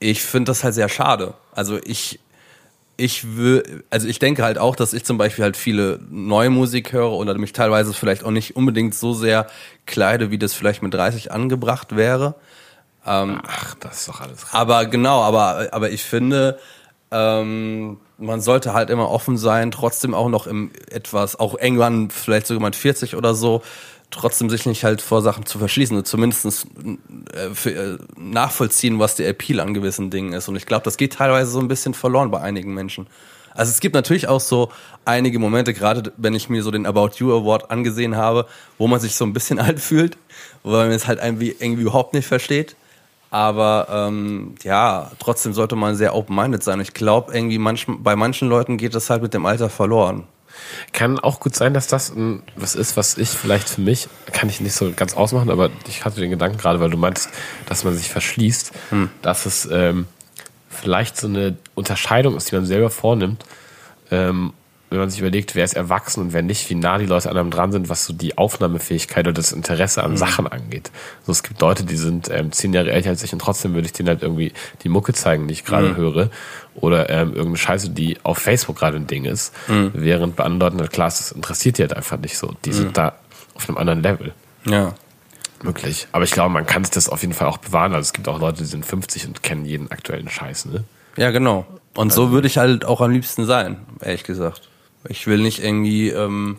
ich 0.00 0.24
finde 0.24 0.50
das 0.50 0.64
halt 0.64 0.74
sehr 0.74 0.88
schade. 0.88 1.34
Also 1.52 1.78
ich, 1.84 2.18
ich 2.96 3.36
will, 3.36 3.84
also 3.90 4.08
ich 4.08 4.18
denke 4.18 4.42
halt 4.42 4.58
auch, 4.58 4.74
dass 4.74 4.92
ich 4.92 5.04
zum 5.04 5.18
Beispiel 5.18 5.44
halt 5.44 5.56
viele 5.56 6.00
neue 6.10 6.50
Musik 6.50 6.92
höre 6.92 7.12
oder 7.12 7.38
mich 7.38 7.52
teilweise 7.52 7.94
vielleicht 7.94 8.24
auch 8.24 8.32
nicht 8.32 8.56
unbedingt 8.56 8.92
so 8.96 9.14
sehr 9.14 9.46
kleide, 9.86 10.32
wie 10.32 10.38
das 10.38 10.52
vielleicht 10.52 10.82
mit 10.82 10.94
30 10.94 11.30
angebracht 11.30 11.94
wäre. 11.94 12.34
Ach, 13.46 13.76
das 13.76 14.00
ist 14.00 14.08
doch 14.08 14.20
alles. 14.20 14.46
Aber 14.50 14.86
genau, 14.86 15.22
aber, 15.22 15.68
aber 15.70 15.90
ich 15.90 16.02
finde, 16.02 16.58
ähm, 17.12 17.98
man 18.22 18.40
sollte 18.40 18.72
halt 18.72 18.90
immer 18.90 19.10
offen 19.10 19.36
sein, 19.36 19.70
trotzdem 19.70 20.14
auch 20.14 20.28
noch 20.28 20.46
im 20.46 20.70
etwas, 20.90 21.38
auch 21.38 21.58
irgendwann 21.58 22.10
vielleicht 22.10 22.46
sogar 22.46 22.62
mit 22.62 22.76
40 22.76 23.16
oder 23.16 23.34
so, 23.34 23.62
trotzdem 24.10 24.50
sich 24.50 24.66
nicht 24.66 24.84
halt 24.84 25.02
vor 25.02 25.22
Sachen 25.22 25.46
zu 25.46 25.58
verschließen 25.58 25.96
und 25.96 26.06
zumindest 26.06 26.66
äh, 27.34 27.70
äh, 27.70 27.98
nachvollziehen, 28.16 28.98
was 28.98 29.16
der 29.16 29.28
Appeal 29.28 29.60
an 29.60 29.74
gewissen 29.74 30.10
Dingen 30.10 30.32
ist. 30.32 30.48
Und 30.48 30.56
ich 30.56 30.66
glaube, 30.66 30.84
das 30.84 30.96
geht 30.96 31.14
teilweise 31.14 31.50
so 31.50 31.60
ein 31.60 31.68
bisschen 31.68 31.94
verloren 31.94 32.30
bei 32.30 32.40
einigen 32.40 32.74
Menschen. 32.74 33.06
Also 33.54 33.70
es 33.70 33.80
gibt 33.80 33.94
natürlich 33.94 34.28
auch 34.28 34.40
so 34.40 34.70
einige 35.04 35.38
Momente, 35.38 35.74
gerade 35.74 36.12
wenn 36.16 36.34
ich 36.34 36.48
mir 36.48 36.62
so 36.62 36.70
den 36.70 36.86
About 36.86 37.10
You 37.16 37.32
Award 37.32 37.70
angesehen 37.70 38.16
habe, 38.16 38.46
wo 38.78 38.86
man 38.86 39.00
sich 39.00 39.14
so 39.14 39.24
ein 39.24 39.32
bisschen 39.32 39.58
alt 39.58 39.80
fühlt, 39.80 40.16
weil 40.62 40.86
man 40.86 40.96
es 40.96 41.06
halt 41.06 41.20
irgendwie, 41.22 41.54
irgendwie 41.58 41.82
überhaupt 41.82 42.14
nicht 42.14 42.26
versteht. 42.26 42.76
Aber 43.32 43.86
ähm, 43.90 44.56
ja, 44.62 45.10
trotzdem 45.18 45.54
sollte 45.54 45.74
man 45.74 45.96
sehr 45.96 46.14
open-minded 46.14 46.62
sein. 46.62 46.80
Ich 46.80 46.92
glaube, 46.92 47.32
irgendwie 47.32 47.56
manch, 47.56 47.86
bei 47.88 48.14
manchen 48.14 48.46
Leuten 48.46 48.76
geht 48.76 48.94
das 48.94 49.08
halt 49.08 49.22
mit 49.22 49.32
dem 49.32 49.46
Alter 49.46 49.70
verloren. 49.70 50.24
Kann 50.92 51.18
auch 51.18 51.40
gut 51.40 51.56
sein, 51.56 51.72
dass 51.72 51.86
das 51.86 52.10
ein, 52.14 52.42
was 52.56 52.74
ist, 52.74 52.94
was 52.98 53.16
ich 53.16 53.30
vielleicht 53.30 53.70
für 53.70 53.80
mich, 53.80 54.08
kann 54.32 54.50
ich 54.50 54.60
nicht 54.60 54.74
so 54.74 54.92
ganz 54.94 55.14
ausmachen, 55.14 55.50
aber 55.50 55.70
ich 55.88 56.04
hatte 56.04 56.20
den 56.20 56.28
Gedanken 56.28 56.58
gerade, 56.58 56.78
weil 56.78 56.90
du 56.90 56.98
meinst, 56.98 57.30
dass 57.64 57.84
man 57.84 57.94
sich 57.96 58.10
verschließt, 58.10 58.72
dass 59.22 59.46
es 59.46 59.66
ähm, 59.72 60.06
vielleicht 60.68 61.16
so 61.16 61.26
eine 61.26 61.56
Unterscheidung 61.74 62.36
ist, 62.36 62.50
die 62.50 62.54
man 62.54 62.66
selber 62.66 62.90
vornimmt, 62.90 63.46
ähm, 64.10 64.52
wenn 64.92 65.00
man 65.00 65.10
sich 65.10 65.20
überlegt, 65.20 65.54
wer 65.54 65.64
ist 65.64 65.74
erwachsen 65.74 66.20
und 66.20 66.32
wer 66.32 66.42
nicht, 66.42 66.68
wie 66.70 66.74
nah 66.74 66.98
die 66.98 67.06
Leute 67.06 67.30
an 67.30 67.36
einem 67.36 67.50
dran 67.50 67.72
sind, 67.72 67.88
was 67.88 68.04
so 68.04 68.12
die 68.12 68.38
Aufnahmefähigkeit 68.38 69.26
oder 69.26 69.34
das 69.34 69.52
Interesse 69.52 70.04
an 70.04 70.16
Sachen 70.16 70.46
angeht. 70.46 70.90
So, 71.26 71.32
es 71.32 71.42
gibt 71.42 71.60
Leute, 71.60 71.84
die 71.84 71.96
sind 71.96 72.30
ähm, 72.30 72.52
zehn 72.52 72.72
Jahre 72.72 72.92
älter 72.92 73.10
als 73.10 73.22
ich 73.22 73.32
und 73.32 73.40
trotzdem 73.40 73.74
würde 73.74 73.86
ich 73.86 73.92
denen 73.92 74.08
halt 74.08 74.22
irgendwie 74.22 74.52
die 74.82 74.88
Mucke 74.88 75.12
zeigen, 75.14 75.48
die 75.48 75.54
ich 75.54 75.64
gerade 75.64 75.96
höre. 75.96 76.30
Oder 76.74 77.10
ähm, 77.10 77.30
irgendeine 77.30 77.56
Scheiße, 77.56 77.90
die 77.90 78.18
auf 78.22 78.38
Facebook 78.38 78.78
gerade 78.78 78.96
ein 78.96 79.06
Ding 79.06 79.24
ist. 79.24 79.52
Während 79.92 80.36
bei 80.36 80.44
anderen 80.44 80.78
Leuten 80.78 80.88
klar 80.90 81.08
das 81.08 81.32
interessiert 81.32 81.78
die 81.78 81.82
halt 81.82 81.96
einfach 81.96 82.18
nicht 82.18 82.38
so. 82.38 82.54
Die 82.64 82.72
sind 82.72 82.96
da 82.96 83.14
auf 83.54 83.68
einem 83.68 83.78
anderen 83.78 84.02
Level. 84.02 84.32
Ja. 84.64 84.94
Möglich. 85.62 86.08
Aber 86.12 86.24
ich 86.24 86.32
glaube, 86.32 86.50
man 86.50 86.66
kann 86.66 86.84
sich 86.84 86.92
das 86.92 87.08
auf 87.08 87.20
jeden 87.22 87.34
Fall 87.34 87.48
auch 87.48 87.58
bewahren. 87.58 87.94
Also 87.94 88.06
es 88.06 88.12
gibt 88.12 88.28
auch 88.28 88.40
Leute, 88.40 88.58
die 88.58 88.64
sind 88.64 88.84
50 88.84 89.26
und 89.26 89.42
kennen 89.42 89.64
jeden 89.64 89.90
aktuellen 89.90 90.28
Scheiß, 90.28 90.66
ne? 90.66 90.84
Ja, 91.16 91.30
genau. 91.30 91.66
Und 91.94 92.12
so 92.12 92.30
würde 92.30 92.46
ich 92.46 92.58
halt 92.58 92.84
auch 92.84 93.00
am 93.00 93.10
liebsten 93.10 93.44
sein, 93.44 93.76
ehrlich 94.00 94.24
gesagt. 94.24 94.68
Ich 95.08 95.26
will 95.26 95.38
nicht 95.42 95.62
irgendwie 95.62 96.08
ähm, 96.10 96.58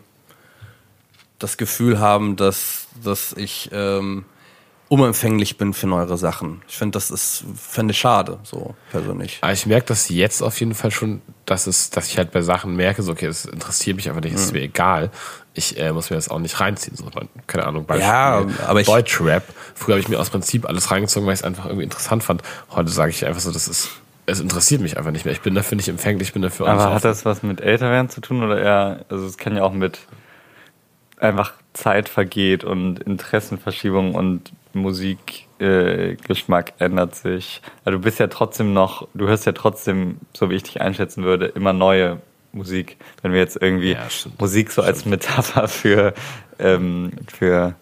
das 1.40 1.58
Gefühl 1.58 2.00
haben, 2.00 2.36
dass, 2.36 2.88
dass 3.04 3.34
ich 3.34 3.70
ähm, 3.74 4.26
unempfänglich 4.90 5.58
bin 5.58 5.74
für 5.74 5.88
neuere 5.88 6.18
Sachen. 6.18 6.62
Ich 6.68 6.78
finde, 6.78 6.92
das 6.98 7.10
ist, 7.10 7.46
fände 7.56 7.94
ich 7.94 7.98
schade, 7.98 8.40
so 8.44 8.76
persönlich. 8.92 9.40
Aber 9.42 9.52
ich 9.54 9.66
merke 9.66 9.88
das 9.88 10.10
jetzt 10.10 10.42
auf 10.42 10.60
jeden 10.60 10.76
Fall 10.76 10.92
schon, 10.92 11.22
dass 11.46 11.68
es, 11.68 11.90
dass 11.90 12.08
ich 12.10 12.18
halt 12.18 12.32
bei 12.32 12.42
Sachen 12.42 12.76
merke, 12.76 13.02
so, 13.02 13.12
okay, 13.14 13.28
das 13.28 13.46
interessiert 13.46 13.96
mich 13.96 14.08
einfach 14.10 14.22
nicht, 14.22 14.36
es 14.36 14.44
ist 14.46 14.54
mir 14.54 14.62
egal. 14.62 15.10
Ich 15.56 15.78
äh, 15.80 15.92
muss 15.94 16.10
mir 16.10 16.16
das 16.16 16.30
auch 16.30 16.40
nicht 16.40 16.60
reinziehen. 16.60 16.96
So, 16.96 17.10
keine 17.48 17.66
Ahnung, 17.66 17.86
Beispiel 17.86 18.08
Ja, 18.08 18.46
aber 18.68 18.82
ich- 18.82 18.88
Deutschrap. 18.88 19.44
Früher 19.76 19.94
habe 19.96 20.02
ich 20.02 20.08
mir 20.10 20.20
aus 20.20 20.30
Prinzip 20.30 20.68
alles 20.68 20.92
reingezogen, 20.92 21.26
weil 21.28 21.34
ich 21.34 21.40
es 21.42 21.44
einfach 21.46 21.66
irgendwie 21.66 21.84
interessant 21.84 22.24
fand. 22.24 22.42
Heute 22.72 22.90
sage 22.90 23.12
ich 23.12 23.26
einfach 23.26 23.42
so, 23.42 23.52
das 23.52 23.68
ist, 23.68 23.90
es 24.26 24.40
interessiert 24.40 24.82
mich 24.82 24.98
einfach 24.98 25.12
nicht 25.12 25.26
mehr. 25.26 25.34
Ich 25.34 25.42
bin 25.42 25.56
dafür 25.56 25.76
nicht 25.76 25.90
empfänglich, 25.90 26.30
ich 26.30 26.34
bin 26.34 26.42
dafür 26.42 26.68
Aber 26.68 26.84
hat 26.84 26.92
offen. 26.98 27.02
das 27.04 27.26
was 27.26 27.44
mit 27.44 27.62
Älterwerden 27.62 28.10
zu 28.10 28.22
tun 28.22 28.44
oder 28.44 28.60
eher, 28.60 29.06
also 29.10 29.26
es 29.26 29.38
kann 29.38 29.56
ja 29.56 29.64
auch 29.64 29.74
mit 29.74 30.00
einfach 31.20 31.54
Zeit 31.74 32.10
vergeht 32.10 32.64
und 32.64 33.00
Interessenverschiebung 33.00 34.16
und 34.16 34.52
Musikgeschmack 34.74 36.74
äh, 36.80 36.86
ändert 36.86 37.16
sich. 37.16 37.62
Also 37.86 37.98
du 37.98 38.04
bist 38.04 38.20
ja 38.20 38.28
trotzdem 38.28 38.74
noch, 38.74 39.08
du 39.14 39.28
hörst 39.28 39.46
ja 39.46 39.52
trotzdem, 39.52 40.18
so 40.34 40.50
wie 40.50 40.56
ich 40.56 40.64
dich 40.64 40.82
einschätzen 40.82 41.24
würde, 41.24 41.48
immer 41.48 41.74
neue 41.74 42.22
Musik. 42.52 42.98
Wenn 43.22 43.34
wir 43.34 43.40
jetzt 43.40 43.62
irgendwie 43.62 43.94
Ja, 43.94 44.10
stimmt. 44.10 44.40
Musik 44.40 44.72
so 44.72 44.82
als 44.82 45.06
Metapher 45.06 45.68
für, 45.68 46.14
ähm, 46.60 47.12
für 47.28 47.76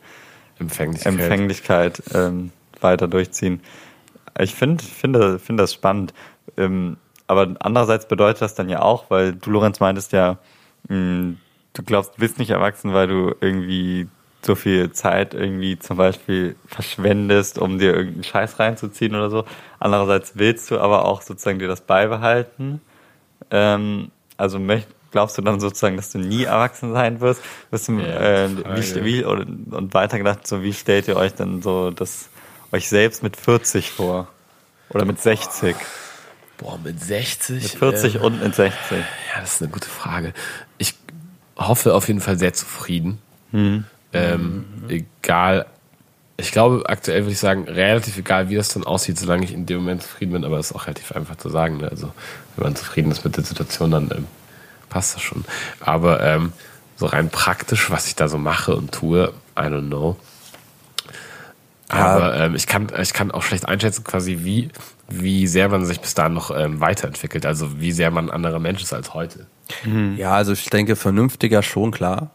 Empfänglichkeit. 0.59 1.13
Empfänglichkeit 1.13 2.03
ähm, 2.13 2.51
weiter 2.79 3.07
durchziehen. 3.07 3.61
Ich 4.39 4.55
finde 4.55 4.83
finde 4.83 5.39
finde 5.39 5.63
das 5.63 5.73
spannend. 5.73 6.13
Ähm, 6.61 6.97
aber 7.27 7.55
andererseits 7.59 8.07
bedeutet 8.07 8.41
das 8.41 8.55
dann 8.55 8.69
ja 8.69 8.81
auch, 8.81 9.09
weil 9.09 9.33
du, 9.33 9.51
Lorenz, 9.51 9.79
meintest 9.79 10.11
ja, 10.11 10.37
mh, 10.89 11.35
du 11.73 11.83
glaubst, 11.83 12.15
du 12.15 12.19
bist 12.19 12.39
nicht 12.39 12.49
erwachsen, 12.49 12.93
weil 12.93 13.07
du 13.07 13.33
irgendwie 13.39 14.07
so 14.41 14.55
viel 14.55 14.91
Zeit 14.91 15.33
irgendwie 15.33 15.77
zum 15.77 15.97
Beispiel 15.97 16.55
verschwendest, 16.65 17.59
um 17.59 17.77
dir 17.79 17.93
irgendeinen 17.93 18.23
Scheiß 18.23 18.59
reinzuziehen 18.59 19.15
oder 19.15 19.29
so. 19.29 19.45
Andererseits 19.79 20.33
willst 20.35 20.71
du 20.71 20.79
aber 20.79 21.05
auch 21.05 21.21
sozusagen 21.21 21.59
dir 21.59 21.67
das 21.67 21.81
beibehalten. 21.81 22.81
Ähm, 23.51 24.11
also 24.37 24.59
glaubst 25.11 25.37
du 25.37 25.41
dann 25.41 25.59
sozusagen, 25.59 25.95
dass 25.95 26.11
du 26.11 26.17
nie 26.17 26.43
erwachsen 26.43 26.93
sein 26.93 27.21
wirst? 27.21 27.41
wirst 27.69 27.87
du, 27.87 27.99
Ja, 27.99 28.45
äh, 28.45 28.49
wie, 28.75 29.03
wie, 29.03 29.25
oder, 29.25 29.45
und 29.45 29.93
weitergedacht, 29.93 30.47
so 30.47 30.63
wie 30.63 30.73
stellt 30.73 31.07
ihr 31.07 31.17
euch 31.17 31.35
dann 31.35 31.61
so 31.61 31.91
das 31.91 32.29
euch 32.71 32.89
selbst 32.89 33.21
mit 33.21 33.37
40 33.37 33.91
vor? 33.91 34.27
Oder 34.89 35.05
mit 35.05 35.21
60? 35.21 35.75
Boah, 36.61 36.77
mit 36.83 37.01
60. 37.03 37.63
Mit 37.63 37.71
40 37.71 38.15
ähm, 38.15 38.21
und 38.21 38.43
mit 38.43 38.55
60. 38.55 38.91
Ja, 38.91 39.41
das 39.41 39.55
ist 39.55 39.61
eine 39.61 39.71
gute 39.71 39.89
Frage. 39.89 40.33
Ich 40.77 40.95
hoffe 41.57 41.93
auf 41.93 42.07
jeden 42.07 42.21
Fall 42.21 42.37
sehr 42.37 42.53
zufrieden. 42.53 43.17
Ähm, 44.13 44.65
Egal. 44.87 45.65
Ich 46.37 46.51
glaube, 46.51 46.83
aktuell 46.87 47.23
würde 47.23 47.33
ich 47.33 47.39
sagen, 47.39 47.67
relativ 47.67 48.17
egal, 48.17 48.49
wie 48.49 48.55
das 48.55 48.69
dann 48.69 48.83
aussieht, 48.83 49.19
solange 49.19 49.43
ich 49.43 49.53
in 49.53 49.65
dem 49.65 49.79
Moment 49.79 50.03
zufrieden 50.03 50.31
bin, 50.33 50.45
aber 50.45 50.57
das 50.57 50.67
ist 50.71 50.75
auch 50.75 50.87
relativ 50.87 51.11
einfach 51.11 51.35
zu 51.35 51.49
sagen. 51.49 51.77
Ne? 51.77 51.89
Also, 51.89 52.11
wenn 52.55 52.63
man 52.63 52.75
zufrieden 52.75 53.11
ist 53.11 53.23
mit 53.23 53.37
der 53.37 53.43
Situation, 53.43 53.91
dann 53.91 54.09
ähm, 54.15 54.27
passt 54.89 55.15
das 55.15 55.21
schon. 55.21 55.45
Aber 55.79 56.21
ähm, 56.23 56.53
so 56.95 57.07
rein 57.07 57.29
praktisch, 57.29 57.89
was 57.89 58.07
ich 58.07 58.15
da 58.15 58.27
so 58.27 58.37
mache 58.37 58.75
und 58.75 58.91
tue, 58.91 59.33
I 59.57 59.63
don't 59.63 59.87
know. 59.87 60.17
Aber 61.91 62.37
ähm, 62.37 62.55
ich, 62.55 62.67
kann, 62.67 62.87
ich 63.01 63.13
kann 63.13 63.31
auch 63.31 63.43
schlecht 63.43 63.67
einschätzen, 63.67 64.03
quasi, 64.03 64.39
wie, 64.41 64.69
wie 65.09 65.47
sehr 65.47 65.69
man 65.69 65.85
sich 65.85 65.99
bis 65.99 66.13
dahin 66.13 66.33
noch 66.33 66.55
ähm, 66.55 66.79
weiterentwickelt. 66.79 67.45
Also, 67.45 67.79
wie 67.79 67.91
sehr 67.91 68.11
man 68.11 68.29
ein 68.29 68.31
anderer 68.31 68.59
Mensch 68.59 68.81
ist 68.81 68.93
als 68.93 69.13
heute. 69.13 69.47
Ja, 70.17 70.33
also 70.33 70.53
ich 70.53 70.69
denke, 70.69 70.95
vernünftiger 70.95 71.63
schon, 71.63 71.91
klar. 71.91 72.31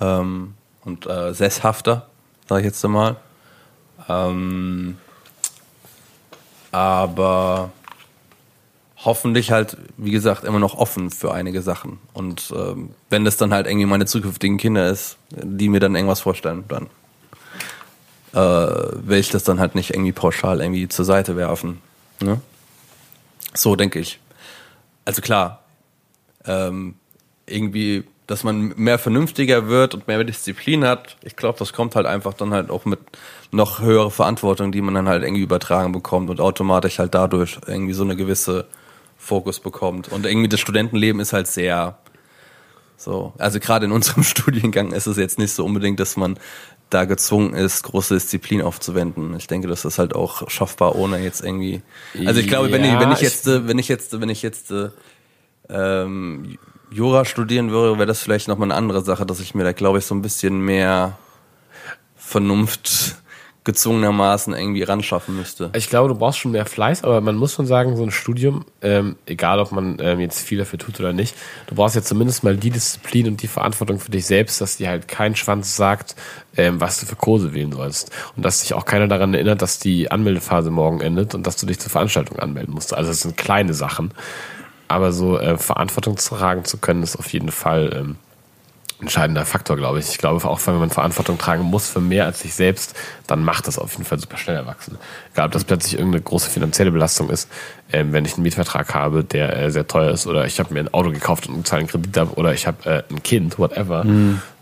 Ähm, 0.00 0.54
und 0.84 1.06
äh, 1.06 1.34
sesshafter, 1.34 2.08
sage 2.48 2.60
ich 2.62 2.66
jetzt 2.66 2.84
einmal. 2.84 3.16
Ähm, 4.08 4.96
aber 6.72 7.70
hoffentlich 9.04 9.50
halt, 9.50 9.76
wie 9.96 10.10
gesagt, 10.10 10.44
immer 10.44 10.58
noch 10.58 10.74
offen 10.74 11.10
für 11.10 11.32
einige 11.32 11.62
Sachen. 11.62 11.98
Und 12.12 12.52
ähm, 12.56 12.90
wenn 13.08 13.24
das 13.24 13.36
dann 13.36 13.52
halt 13.52 13.66
irgendwie 13.66 13.86
meine 13.86 14.06
zukünftigen 14.06 14.58
Kinder 14.58 14.88
ist, 14.88 15.16
die 15.30 15.68
mir 15.68 15.80
dann 15.80 15.94
irgendwas 15.94 16.20
vorstellen, 16.20 16.64
dann 16.68 16.88
äh, 18.32 18.36
will 18.36 19.18
ich 19.18 19.30
das 19.30 19.44
dann 19.44 19.60
halt 19.60 19.74
nicht 19.74 19.90
irgendwie 19.90 20.12
pauschal 20.12 20.60
irgendwie 20.60 20.88
zur 20.88 21.04
Seite 21.04 21.36
werfen. 21.36 21.80
Ne? 22.20 22.40
So 23.54 23.76
denke 23.76 23.98
ich. 23.98 24.20
Also 25.04 25.22
klar, 25.22 25.62
ähm, 26.44 26.94
irgendwie, 27.46 28.04
dass 28.26 28.44
man 28.44 28.72
mehr 28.76 28.98
vernünftiger 28.98 29.68
wird 29.68 29.94
und 29.94 30.06
mehr 30.06 30.22
Disziplin 30.22 30.84
hat. 30.84 31.16
Ich 31.22 31.36
glaube, 31.36 31.58
das 31.58 31.72
kommt 31.72 31.96
halt 31.96 32.06
einfach 32.06 32.34
dann 32.34 32.52
halt 32.52 32.70
auch 32.70 32.84
mit 32.84 33.00
noch 33.50 33.80
höherer 33.80 34.10
Verantwortung, 34.10 34.70
die 34.70 34.80
man 34.80 34.94
dann 34.94 35.08
halt 35.08 35.24
irgendwie 35.24 35.42
übertragen 35.42 35.92
bekommt 35.92 36.30
und 36.30 36.40
automatisch 36.40 36.98
halt 36.98 37.14
dadurch 37.14 37.58
irgendwie 37.66 37.94
so 37.94 38.04
eine 38.04 38.14
gewisse 38.14 38.68
Fokus 39.18 39.58
bekommt. 39.58 40.08
Und 40.08 40.26
irgendwie 40.26 40.48
das 40.48 40.60
Studentenleben 40.60 41.20
ist 41.20 41.32
halt 41.32 41.48
sehr 41.48 41.98
so. 42.96 43.32
Also 43.38 43.60
gerade 43.60 43.86
in 43.86 43.92
unserem 43.92 44.22
Studiengang 44.24 44.92
ist 44.92 45.06
es 45.06 45.16
jetzt 45.16 45.38
nicht 45.38 45.52
so 45.52 45.64
unbedingt, 45.64 45.98
dass 45.98 46.16
man 46.16 46.38
da 46.90 47.04
gezwungen 47.04 47.54
ist, 47.54 47.82
große 47.84 48.14
Disziplin 48.14 48.62
aufzuwenden. 48.62 49.34
Ich 49.36 49.46
denke, 49.46 49.68
das 49.68 49.84
ist 49.84 49.98
halt 49.98 50.14
auch 50.14 50.50
schaffbar, 50.50 50.96
ohne 50.96 51.18
jetzt 51.18 51.42
irgendwie. 51.42 51.82
Also 52.26 52.40
ich 52.40 52.48
glaube, 52.48 52.70
wenn, 52.72 52.84
Ja, 52.84 52.94
ich, 52.94 53.00
wenn 53.00 53.12
ich 53.12 53.20
jetzt, 53.20 53.46
wenn 53.46 53.78
ich 53.78 53.88
jetzt, 53.88 54.20
wenn 54.20 54.28
ich 54.28 54.42
jetzt 54.42 54.70
äh, 54.70 54.90
ähm, 55.68 56.58
Jura 56.90 57.24
studieren 57.24 57.70
würde, 57.70 57.98
wäre 57.98 58.06
das 58.06 58.20
vielleicht 58.20 58.48
nochmal 58.48 58.66
eine 58.66 58.74
andere 58.74 59.02
Sache, 59.02 59.24
dass 59.24 59.40
ich 59.40 59.54
mir 59.54 59.64
da, 59.64 59.72
glaube 59.72 59.98
ich, 59.98 60.06
so 60.06 60.14
ein 60.14 60.22
bisschen 60.22 60.60
mehr 60.60 61.16
Vernunft 62.16 63.16
gezwungenermaßen 63.64 64.54
irgendwie 64.54 64.82
ran 64.82 65.02
schaffen 65.02 65.36
müsste. 65.36 65.70
Ich 65.74 65.90
glaube, 65.90 66.08
du 66.08 66.14
brauchst 66.14 66.38
schon 66.38 66.52
mehr 66.52 66.64
Fleiß, 66.64 67.04
aber 67.04 67.20
man 67.20 67.36
muss 67.36 67.52
schon 67.52 67.66
sagen, 67.66 67.94
so 67.96 68.02
ein 68.02 68.10
Studium, 68.10 68.64
ähm, 68.80 69.16
egal 69.26 69.60
ob 69.60 69.70
man 69.72 69.98
ähm, 70.00 70.20
jetzt 70.20 70.40
viel 70.40 70.58
dafür 70.58 70.78
tut 70.78 70.98
oder 70.98 71.12
nicht, 71.12 71.36
du 71.66 71.74
brauchst 71.74 71.94
jetzt 71.94 72.08
zumindest 72.08 72.42
mal 72.42 72.56
die 72.56 72.70
Disziplin 72.70 73.28
und 73.28 73.42
die 73.42 73.48
Verantwortung 73.48 74.00
für 74.00 74.10
dich 74.10 74.24
selbst, 74.26 74.60
dass 74.62 74.78
dir 74.78 74.88
halt 74.88 75.08
kein 75.08 75.36
Schwanz 75.36 75.76
sagt, 75.76 76.16
ähm, 76.56 76.80
was 76.80 77.00
du 77.00 77.06
für 77.06 77.16
Kurse 77.16 77.52
wählen 77.52 77.72
sollst. 77.72 78.10
Und 78.34 78.44
dass 78.44 78.60
dich 78.60 78.72
auch 78.72 78.86
keiner 78.86 79.08
daran 79.08 79.34
erinnert, 79.34 79.60
dass 79.60 79.78
die 79.78 80.10
Anmeldephase 80.10 80.70
morgen 80.70 81.00
endet 81.00 81.34
und 81.34 81.46
dass 81.46 81.56
du 81.56 81.66
dich 81.66 81.78
zur 81.78 81.90
Veranstaltung 81.90 82.38
anmelden 82.38 82.72
musst. 82.72 82.94
Also 82.94 83.10
das 83.10 83.20
sind 83.20 83.36
kleine 83.36 83.74
Sachen. 83.74 84.12
Aber 84.88 85.12
so 85.12 85.38
äh, 85.38 85.58
Verantwortung 85.58 86.16
tragen 86.16 86.64
zu 86.64 86.78
können, 86.78 87.02
ist 87.02 87.16
auf 87.16 87.32
jeden 87.32 87.52
Fall 87.52 87.92
ähm, 87.94 88.16
entscheidender 89.00 89.44
Faktor, 89.46 89.76
glaube 89.76 89.98
ich. 89.98 90.08
Ich 90.10 90.18
glaube 90.18 90.44
auch, 90.46 90.60
wenn 90.66 90.78
man 90.78 90.90
Verantwortung 90.90 91.38
tragen 91.38 91.64
muss 91.64 91.88
für 91.88 92.00
mehr 92.00 92.26
als 92.26 92.40
sich 92.40 92.54
selbst, 92.54 92.94
dann 93.26 93.44
macht 93.44 93.66
das 93.66 93.78
auf 93.78 93.92
jeden 93.92 94.04
Fall 94.04 94.18
super 94.18 94.36
schnell 94.36 94.56
erwachsen. 94.56 94.98
Egal, 95.32 95.46
ob 95.46 95.52
das 95.52 95.64
plötzlich 95.64 95.94
irgendeine 95.94 96.22
große 96.22 96.50
finanzielle 96.50 96.90
Belastung 96.90 97.30
ist, 97.30 97.48
ähm, 97.92 98.12
wenn 98.12 98.24
ich 98.24 98.34
einen 98.34 98.42
Mietvertrag 98.42 98.94
habe, 98.94 99.24
der 99.24 99.56
äh, 99.56 99.70
sehr 99.70 99.86
teuer 99.86 100.10
ist, 100.10 100.26
oder 100.26 100.46
ich 100.46 100.58
habe 100.60 100.74
mir 100.74 100.80
ein 100.80 100.92
Auto 100.92 101.10
gekauft 101.10 101.48
und 101.48 101.66
zahle 101.66 101.80
einen 101.80 101.88
Kredit 101.88 102.18
ab, 102.18 102.36
oder 102.36 102.54
ich 102.54 102.66
habe 102.66 102.88
äh, 102.88 103.02
ein 103.10 103.22
Kind, 103.22 103.58
whatever, 103.58 104.04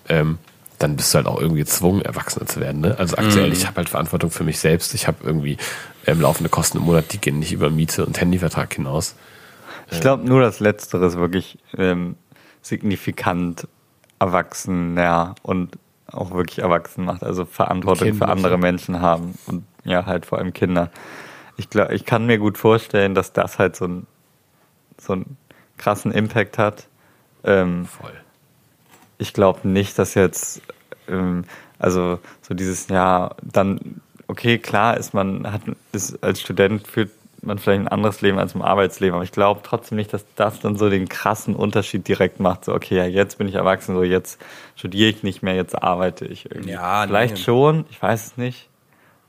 ähm, 0.08 0.38
dann 0.78 0.96
bist 0.96 1.12
du 1.12 1.16
halt 1.16 1.26
auch 1.26 1.40
irgendwie 1.40 1.60
gezwungen, 1.60 2.02
Erwachsener 2.02 2.46
zu 2.46 2.60
werden. 2.60 2.80
Ne? 2.80 2.96
Also 2.98 3.16
aktuell, 3.16 3.52
ich 3.52 3.66
habe 3.66 3.78
halt 3.78 3.88
Verantwortung 3.88 4.30
für 4.30 4.44
mich 4.44 4.60
selbst. 4.60 4.94
Ich 4.94 5.08
habe 5.08 5.18
irgendwie 5.24 5.56
ähm, 6.06 6.20
laufende 6.20 6.48
Kosten 6.48 6.78
im 6.78 6.84
Monat, 6.84 7.12
die 7.12 7.18
gehen 7.18 7.40
nicht 7.40 7.52
über 7.52 7.68
Miete 7.68 8.06
und 8.06 8.20
Handyvertrag 8.20 8.72
hinaus. 8.74 9.16
Ich 9.90 10.00
glaube, 10.00 10.24
nur 10.24 10.40
das 10.40 10.60
Letztere 10.60 11.06
ist 11.06 11.16
wirklich 11.16 11.58
ähm, 11.76 12.16
signifikant 12.62 13.66
erwachsener 14.18 15.34
und 15.42 15.78
auch 16.06 16.30
wirklich 16.32 16.60
erwachsen 16.60 17.04
macht. 17.04 17.22
Also 17.22 17.44
Verantwortung 17.44 18.08
Kind 18.08 18.18
für 18.18 18.28
andere. 18.28 18.58
Menschen 18.58 19.00
haben 19.00 19.38
und 19.46 19.64
ja, 19.84 20.06
halt 20.06 20.26
vor 20.26 20.38
allem 20.38 20.52
Kinder. 20.52 20.90
Ich 21.56 21.70
glaube, 21.70 21.94
ich 21.94 22.04
kann 22.04 22.26
mir 22.26 22.38
gut 22.38 22.58
vorstellen, 22.58 23.14
dass 23.14 23.32
das 23.32 23.58
halt 23.58 23.76
so, 23.76 23.86
ein, 23.86 24.06
so 24.98 25.14
einen 25.14 25.36
krassen 25.76 26.12
Impact 26.12 26.58
hat. 26.58 26.88
Ähm, 27.44 27.86
Voll. 27.86 28.12
ich 29.18 29.32
glaube 29.32 29.66
nicht, 29.68 29.98
dass 29.98 30.14
jetzt, 30.14 30.62
ähm, 31.08 31.44
also 31.78 32.18
so 32.42 32.54
dieses 32.54 32.88
Jahr 32.88 33.36
dann, 33.42 34.00
okay, 34.26 34.58
klar 34.58 34.96
ist 34.96 35.14
man, 35.14 35.50
hat, 35.52 35.62
ist 35.92 36.22
als 36.22 36.40
Student 36.40 36.86
führt 36.86 37.10
man 37.42 37.58
vielleicht 37.58 37.80
ein 37.80 37.88
anderes 37.88 38.20
Leben 38.20 38.38
als 38.38 38.54
im 38.54 38.62
Arbeitsleben, 38.62 39.14
aber 39.14 39.24
ich 39.24 39.32
glaube 39.32 39.60
trotzdem 39.62 39.96
nicht, 39.96 40.12
dass 40.12 40.24
das 40.34 40.60
dann 40.60 40.76
so 40.76 40.90
den 40.90 41.08
krassen 41.08 41.54
Unterschied 41.54 42.06
direkt 42.08 42.40
macht. 42.40 42.64
So, 42.64 42.74
okay, 42.74 42.96
ja, 42.96 43.04
jetzt 43.04 43.38
bin 43.38 43.48
ich 43.48 43.54
erwachsen, 43.54 43.94
so 43.94 44.02
jetzt 44.02 44.40
studiere 44.76 45.10
ich 45.10 45.22
nicht 45.22 45.42
mehr, 45.42 45.54
jetzt 45.54 45.80
arbeite 45.80 46.24
ich 46.26 46.50
irgendwie. 46.50 46.72
Ja, 46.72 47.04
vielleicht 47.06 47.36
nee. 47.36 47.42
schon, 47.42 47.86
ich 47.90 48.00
weiß 48.02 48.26
es 48.26 48.36
nicht, 48.36 48.68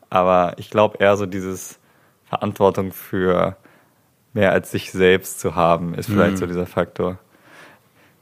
aber 0.09 0.53
ich 0.57 0.69
glaube 0.69 0.97
eher 0.99 1.17
so 1.17 1.25
dieses 1.25 1.79
Verantwortung 2.25 2.91
für 2.91 3.55
mehr 4.33 4.51
als 4.51 4.71
sich 4.71 4.91
selbst 4.91 5.39
zu 5.39 5.55
haben, 5.55 5.93
ist 5.95 6.09
vielleicht 6.09 6.37
so 6.37 6.45
dieser 6.45 6.67
Faktor. 6.67 7.17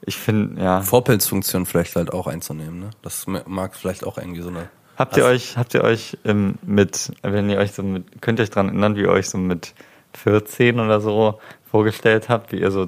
Ich 0.02 0.16
finde, 0.16 0.62
ja. 0.62 0.82
Vorbildsfunktion 0.82 1.66
vielleicht 1.66 1.96
halt 1.96 2.14
auch 2.14 2.28
einzunehmen, 2.28 2.80
ne? 2.80 2.90
Das 3.02 3.26
mag 3.28 3.76
vielleicht 3.76 4.06
auch 4.06 4.18
irgendwie 4.18 4.42
so 4.42 4.50
eine. 4.50 4.70
Habt 4.98 5.16
ihr 5.16 5.26
euch, 5.26 5.58
habt 5.58 5.74
ihr 5.76 5.84
euch 5.84 6.18
ähm, 6.26 6.56
mit, 6.64 7.12
wenn 7.22 7.50
ihr 7.50 7.60
euch 7.60 7.72
so 7.72 7.84
mit, 7.84 8.22
könnt 8.22 8.40
ihr 8.40 8.44
euch 8.44 8.50
daran 8.50 8.70
erinnern, 8.70 8.96
wie 8.96 9.02
ihr 9.02 9.10
euch 9.10 9.30
so 9.30 9.38
mit 9.38 9.76
14 10.14 10.80
oder 10.80 11.00
so 11.00 11.40
vorgestellt 11.70 12.30
habt, 12.30 12.52
wie 12.52 12.62
ihr 12.62 12.72
so 12.72 12.88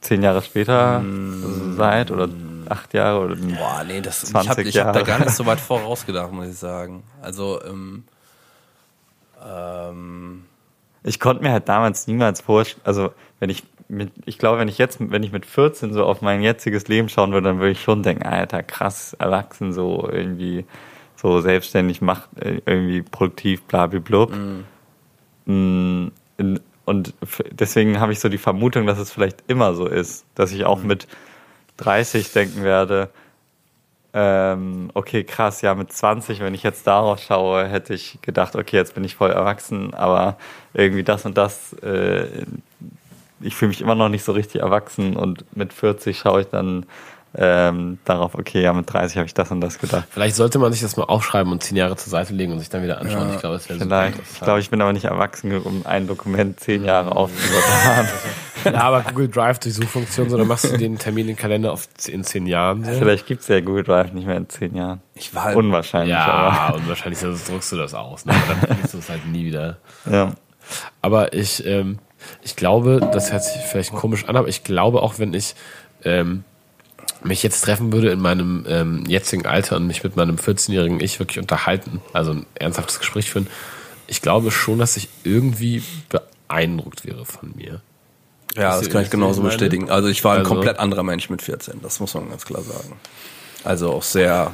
zehn 0.00 0.22
Jahre 0.22 0.42
später 0.42 1.02
so 1.02 1.72
seid 1.72 2.10
oder 2.10 2.28
acht 2.68 2.92
Jahre 2.92 3.20
oder 3.20 3.36
Boah, 3.36 3.84
nee, 3.86 4.00
das, 4.00 4.22
ich 4.24 4.30
20 4.30 4.50
habe 4.50 4.62
ich 4.62 4.78
hab 4.78 4.92
da 4.92 5.02
gar 5.02 5.18
nicht 5.18 5.30
so 5.30 5.46
weit 5.46 5.60
vorausgedacht, 5.60 6.30
muss 6.30 6.48
ich 6.48 6.58
sagen. 6.58 7.02
Also, 7.22 7.62
ähm, 7.64 8.04
ähm, 9.46 10.44
ich 11.02 11.18
konnte 11.18 11.42
mir 11.42 11.52
halt 11.52 11.68
damals 11.68 12.06
niemals 12.06 12.42
vorstellen, 12.42 12.82
also 12.84 13.12
wenn 13.40 13.48
ich 13.48 13.64
mit, 13.88 14.12
ich 14.26 14.36
glaube, 14.38 14.58
wenn 14.58 14.68
ich 14.68 14.76
jetzt, 14.76 14.98
wenn 15.00 15.22
ich 15.22 15.32
mit 15.32 15.46
14 15.46 15.94
so 15.94 16.04
auf 16.04 16.20
mein 16.20 16.42
jetziges 16.42 16.88
Leben 16.88 17.08
schauen 17.08 17.32
würde, 17.32 17.48
dann 17.48 17.58
würde 17.58 17.70
ich 17.70 17.82
schon 17.82 18.02
denken, 18.02 18.24
Alter, 18.24 18.62
krass, 18.62 19.14
erwachsen, 19.18 19.72
so 19.72 20.06
irgendwie, 20.12 20.66
so 21.20 21.40
selbstständig 21.40 22.00
macht, 22.00 22.28
äh, 22.40 22.60
irgendwie 22.64 23.02
produktiv, 23.02 23.62
blablablub. 23.64 24.32
Mm, 25.46 26.08
in- 26.36 26.60
Und 26.84 27.12
f- 27.20 27.42
deswegen 27.50 28.00
habe 28.00 28.12
ich 28.12 28.20
so 28.20 28.30
die 28.30 28.38
Vermutung, 28.38 28.86
dass 28.86 28.98
es 28.98 29.12
vielleicht 29.12 29.44
immer 29.46 29.74
so 29.74 29.86
ist, 29.86 30.24
dass 30.34 30.52
ich 30.52 30.64
auch 30.64 30.82
mit 30.82 31.06
30 31.76 32.32
denken 32.32 32.62
werde, 32.62 33.10
ähm, 34.14 34.90
okay, 34.94 35.22
krass, 35.24 35.60
ja, 35.60 35.74
mit 35.74 35.92
20, 35.92 36.40
wenn 36.40 36.54
ich 36.54 36.62
jetzt 36.62 36.86
darauf 36.86 37.20
schaue, 37.20 37.66
hätte 37.68 37.92
ich 37.92 38.18
gedacht, 38.22 38.56
okay, 38.56 38.76
jetzt 38.76 38.94
bin 38.94 39.04
ich 39.04 39.16
voll 39.16 39.30
erwachsen, 39.30 39.92
aber 39.92 40.38
irgendwie 40.72 41.02
das 41.04 41.26
und 41.26 41.36
das, 41.36 41.74
äh, 41.82 42.46
ich 43.40 43.54
fühle 43.54 43.68
mich 43.68 43.82
immer 43.82 43.94
noch 43.94 44.08
nicht 44.08 44.24
so 44.24 44.32
richtig 44.32 44.62
erwachsen 44.62 45.14
und 45.14 45.44
mit 45.54 45.74
40 45.74 46.18
schaue 46.18 46.40
ich 46.40 46.46
dann 46.48 46.86
ähm, 47.36 47.98
darauf, 48.04 48.34
okay, 48.34 48.62
ja, 48.62 48.72
mit 48.72 48.92
30 48.92 49.16
habe 49.18 49.26
ich 49.26 49.34
das 49.34 49.50
und 49.50 49.60
das 49.60 49.78
gedacht. 49.78 50.04
Vielleicht 50.10 50.36
sollte 50.36 50.58
man 50.58 50.72
sich 50.72 50.80
das 50.80 50.96
mal 50.96 51.04
aufschreiben 51.04 51.52
und 51.52 51.62
zehn 51.62 51.76
Jahre 51.76 51.96
zur 51.96 52.10
Seite 52.10 52.32
legen 52.32 52.52
und 52.52 52.58
sich 52.58 52.70
dann 52.70 52.82
wieder 52.82 53.00
anschauen. 53.00 53.30
ich 53.34 53.40
glaube, 53.40 53.56
das 53.56 53.68
wäre 53.68 53.78
super 53.78 54.10
Vielleicht. 54.10 54.18
Ich 54.32 54.40
glaube, 54.40 54.60
ich 54.60 54.70
bin 54.70 54.80
aber 54.80 54.92
nicht 54.92 55.04
erwachsen 55.04 55.56
um 55.58 55.86
ein 55.86 56.06
Dokument 56.06 56.58
zehn 56.60 56.84
Jahre 56.84 57.14
aufzubewahren. 57.14 58.08
Ja, 58.64 58.80
aber 58.80 59.02
Google 59.02 59.28
Drive 59.28 59.60
durch 59.60 59.76
Suchfunktion, 59.76 60.30
so, 60.30 60.36
dann 60.36 60.48
machst 60.48 60.64
du 60.64 60.76
den 60.76 60.98
Termin 60.98 61.22
in 61.22 61.26
den 61.28 61.36
Kalender 61.36 61.72
auf 61.72 61.88
in 62.08 62.24
zehn 62.24 62.44
Jahren. 62.44 62.84
So. 62.84 62.90
Vielleicht 62.90 63.24
gibt 63.26 63.42
es 63.42 63.48
ja 63.48 63.60
Google 63.60 63.84
Drive 63.84 64.12
nicht 64.12 64.26
mehr 64.26 64.36
in 64.36 64.48
zehn 64.48 64.74
Jahren. 64.74 65.00
ich 65.14 65.32
war 65.32 65.44
halt, 65.44 65.56
Unwahrscheinlich, 65.56 66.10
Ja, 66.10 66.72
und 66.74 66.88
wahrscheinlich 66.88 67.20
sonst 67.20 67.48
druckst 67.48 67.70
du 67.70 67.76
das 67.76 67.94
aus. 67.94 68.26
Ne? 68.26 68.34
Aber 68.34 68.54
Dann 68.66 68.76
findest 68.76 68.94
du 68.94 68.98
es 68.98 69.08
halt 69.08 69.26
nie 69.26 69.44
wieder. 69.44 69.78
aber 70.04 70.16
ja. 70.16 70.32
Aber 71.02 71.32
ich, 71.32 71.64
ähm, 71.64 71.98
ich 72.42 72.56
glaube, 72.56 73.00
das 73.12 73.32
hört 73.32 73.44
sich 73.44 73.62
vielleicht 73.62 73.92
komisch 73.92 74.24
an, 74.24 74.36
aber 74.36 74.48
ich 74.48 74.64
glaube 74.64 75.02
auch, 75.02 75.18
wenn 75.18 75.34
ich 75.34 75.54
ähm, 76.04 76.44
mich 77.24 77.42
jetzt 77.42 77.62
treffen 77.62 77.92
würde 77.92 78.10
in 78.10 78.20
meinem 78.20 78.64
ähm, 78.68 79.04
jetzigen 79.06 79.46
Alter 79.46 79.76
und 79.76 79.86
mich 79.86 80.04
mit 80.04 80.16
meinem 80.16 80.36
14-jährigen 80.36 81.00
Ich 81.00 81.18
wirklich 81.18 81.38
unterhalten, 81.38 82.00
also 82.12 82.32
ein 82.32 82.46
ernsthaftes 82.54 82.98
Gespräch 83.00 83.30
führen, 83.30 83.48
ich 84.06 84.22
glaube 84.22 84.50
schon, 84.50 84.78
dass 84.78 84.96
ich 84.96 85.08
irgendwie 85.24 85.82
beeindruckt 86.08 87.04
wäre 87.04 87.24
von 87.26 87.52
mir. 87.56 87.82
ja, 88.56 88.76
das 88.76 88.86
ihr, 88.86 88.92
kann 88.92 89.02
ich 89.02 89.10
genauso 89.10 89.42
meine? 89.42 89.50
bestätigen. 89.52 89.90
Also 89.90 90.08
ich 90.08 90.24
war 90.24 90.34
ein 90.34 90.40
Also- 90.40 90.54
komplett 90.54 90.78
anderer 90.78 91.02
Mensch 91.02 91.28
mit 91.28 91.42
14, 91.42 91.80
das 91.82 92.00
muss 92.00 92.14
man 92.14 92.28
ganz 92.30 92.44
klar 92.46 92.62
sagen. 92.62 92.94
Also 93.64 93.92
auch 93.92 94.02
sehr 94.02 94.52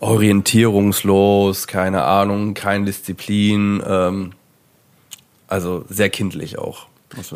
orientierungslos, 0.00 1.66
keine 1.66 2.04
Ahnung, 2.04 2.54
keine 2.54 2.86
Disziplin, 2.86 3.82
ähm, 3.86 4.32
also 5.48 5.84
sehr 5.88 6.08
kindlich 6.10 6.58
auch. 6.58 6.86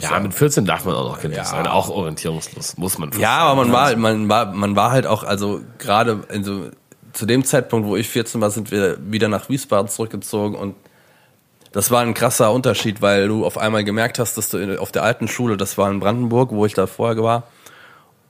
Ja, 0.00 0.20
mit 0.20 0.32
14 0.34 0.64
darf 0.66 0.84
man 0.84 0.94
auch 0.94 1.08
noch 1.10 1.20
kindlich 1.20 1.38
Ja. 1.38 1.44
sein, 1.44 1.66
auch 1.66 1.88
orientierungslos, 1.88 2.76
muss 2.76 2.98
man. 2.98 3.10
Ja, 3.18 3.38
aber 3.38 3.64
man 3.64 3.72
war, 3.72 3.96
man 3.96 4.28
war, 4.28 4.52
man 4.52 4.76
war 4.76 4.90
halt 4.92 5.06
auch, 5.06 5.24
also 5.24 5.60
gerade, 5.78 6.24
also 6.28 6.68
zu 7.12 7.26
dem 7.26 7.44
Zeitpunkt, 7.44 7.88
wo 7.88 7.96
ich 7.96 8.08
14 8.08 8.40
war, 8.40 8.50
sind 8.50 8.70
wir 8.70 8.98
wieder 9.10 9.28
nach 9.28 9.48
Wiesbaden 9.48 9.88
zurückgezogen 9.88 10.54
und 10.54 10.74
das 11.72 11.90
war 11.90 12.02
ein 12.02 12.14
krasser 12.14 12.52
Unterschied, 12.52 13.02
weil 13.02 13.26
du 13.26 13.44
auf 13.44 13.58
einmal 13.58 13.82
gemerkt 13.82 14.20
hast, 14.20 14.36
dass 14.38 14.48
du 14.48 14.58
in- 14.58 14.78
auf 14.78 14.92
der 14.92 15.02
alten 15.02 15.26
Schule, 15.26 15.56
das 15.56 15.76
war 15.76 15.90
in 15.90 15.98
Brandenburg, 15.98 16.50
wo 16.52 16.64
ich 16.66 16.74
da 16.74 16.86
vorher 16.86 17.20
war, 17.22 17.42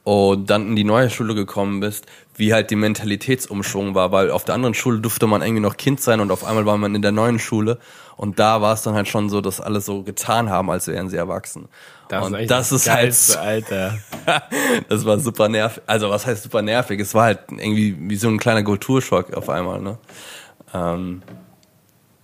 und 0.03 0.51
dann 0.51 0.69
in 0.69 0.77
die 0.77 0.85
neue 0.85 1.09
Schule 1.11 1.35
gekommen 1.35 1.81
bist, 1.81 2.07
wie 2.37 2.53
halt 2.53 2.71
die 2.71 2.77
Mentalitätsumschwung 2.77 3.95
war, 3.95 4.13
weil 4.13 4.31
auf 4.31 4.45
der 4.45 4.55
anderen 4.55 4.75
Schule 4.75 5.01
durfte 5.01 5.27
man 5.27 5.41
irgendwie 5.43 5.61
noch 5.63 5.77
Kind 5.77 6.01
sein 6.01 6.21
und 6.21 6.31
auf 6.31 6.45
einmal 6.45 6.67
war 6.67 6.77
man 6.77 6.95
in 6.95 7.03
der 7.03 7.13
neuen 7.13 7.39
Schule 7.39 7.79
und 8.17 8.39
da 8.39 8.61
war 8.61 8.75
es 8.75 8.83
dann 8.83 8.95
halt 8.95 9.09
schon 9.09 9.29
so, 9.29 9.41
dass 9.41 9.61
alle 9.61 9.81
so 9.81 10.03
getan 10.03 10.51
haben, 10.51 10.71
als 10.71 10.87
wären 10.87 11.09
sie 11.11 11.17
erwachsen. 11.17 11.69
das 12.09 12.27
und 12.27 12.35
eigentlich 12.35 12.49
das 12.49 12.73
ist 12.73 12.89
halt 12.89 13.01
Geilste, 13.01 13.41
Alter. 13.41 13.99
das 14.89 15.05
war 15.05 15.19
super 15.19 15.49
nervig. 15.49 15.83
Also 15.87 16.11
was 16.11 16.27
heißt 16.27 16.43
super 16.43 16.63
nervig? 16.63 17.01
Es 17.01 17.15
war 17.15 17.25
halt 17.25 17.41
irgendwie 17.51 17.97
wie 17.99 18.17
so 18.17 18.29
ein 18.29 18.39
kleiner 18.39 18.63
Kulturschock 18.63 19.35
auf 19.35 19.49
einmal, 19.49 19.81
ne? 19.81 19.99
Ähm, 20.73 21.23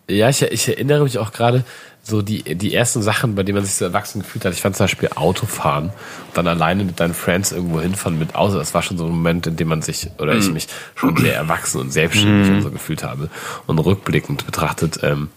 Ja, 0.09 0.29
ich, 0.29 0.43
ich 0.43 0.69
erinnere 0.69 1.03
mich 1.05 1.19
auch 1.19 1.33
gerade 1.33 1.65
so 2.03 2.23
die, 2.23 2.43
die 2.43 2.75
ersten 2.75 3.03
Sachen, 3.03 3.35
bei 3.35 3.43
denen 3.43 3.57
man 3.57 3.65
sich 3.65 3.75
so 3.75 3.85
erwachsen 3.85 4.23
gefühlt 4.23 4.45
hat. 4.45 4.53
Ich 4.55 4.63
fand 4.63 4.75
zum 4.77 4.85
Beispiel 4.85 5.11
Autofahren 5.15 5.87
und 5.87 6.37
dann 6.37 6.49
alleine 6.49 6.85
mit 6.85 6.99
deinen 6.99 7.15
Friends 7.15 7.53
irgendwo 7.53 7.81
hinfahren 7.81 8.19
mit 8.19 8.35
Auto. 8.35 8.57
Das 8.57 8.73
war 8.75 8.83
schon 8.83 8.97
so 8.97 9.05
ein 9.05 9.11
Moment, 9.11 9.47
in 9.47 9.57
dem 9.57 9.69
man 9.69 9.83
sich 9.83 10.09
oder 10.19 10.35
ich 10.35 10.51
mich 10.51 10.67
schon 10.95 11.17
sehr 11.17 11.35
erwachsen 11.35 11.81
und 11.81 11.93
selbstständig 11.93 12.51
und 12.51 12.63
so 12.63 12.71
gefühlt 12.71 13.05
habe. 13.05 13.29
Und 13.67 13.79
rückblickend 13.79 14.47
betrachtet 14.47 15.01
ähm, 15.03 15.29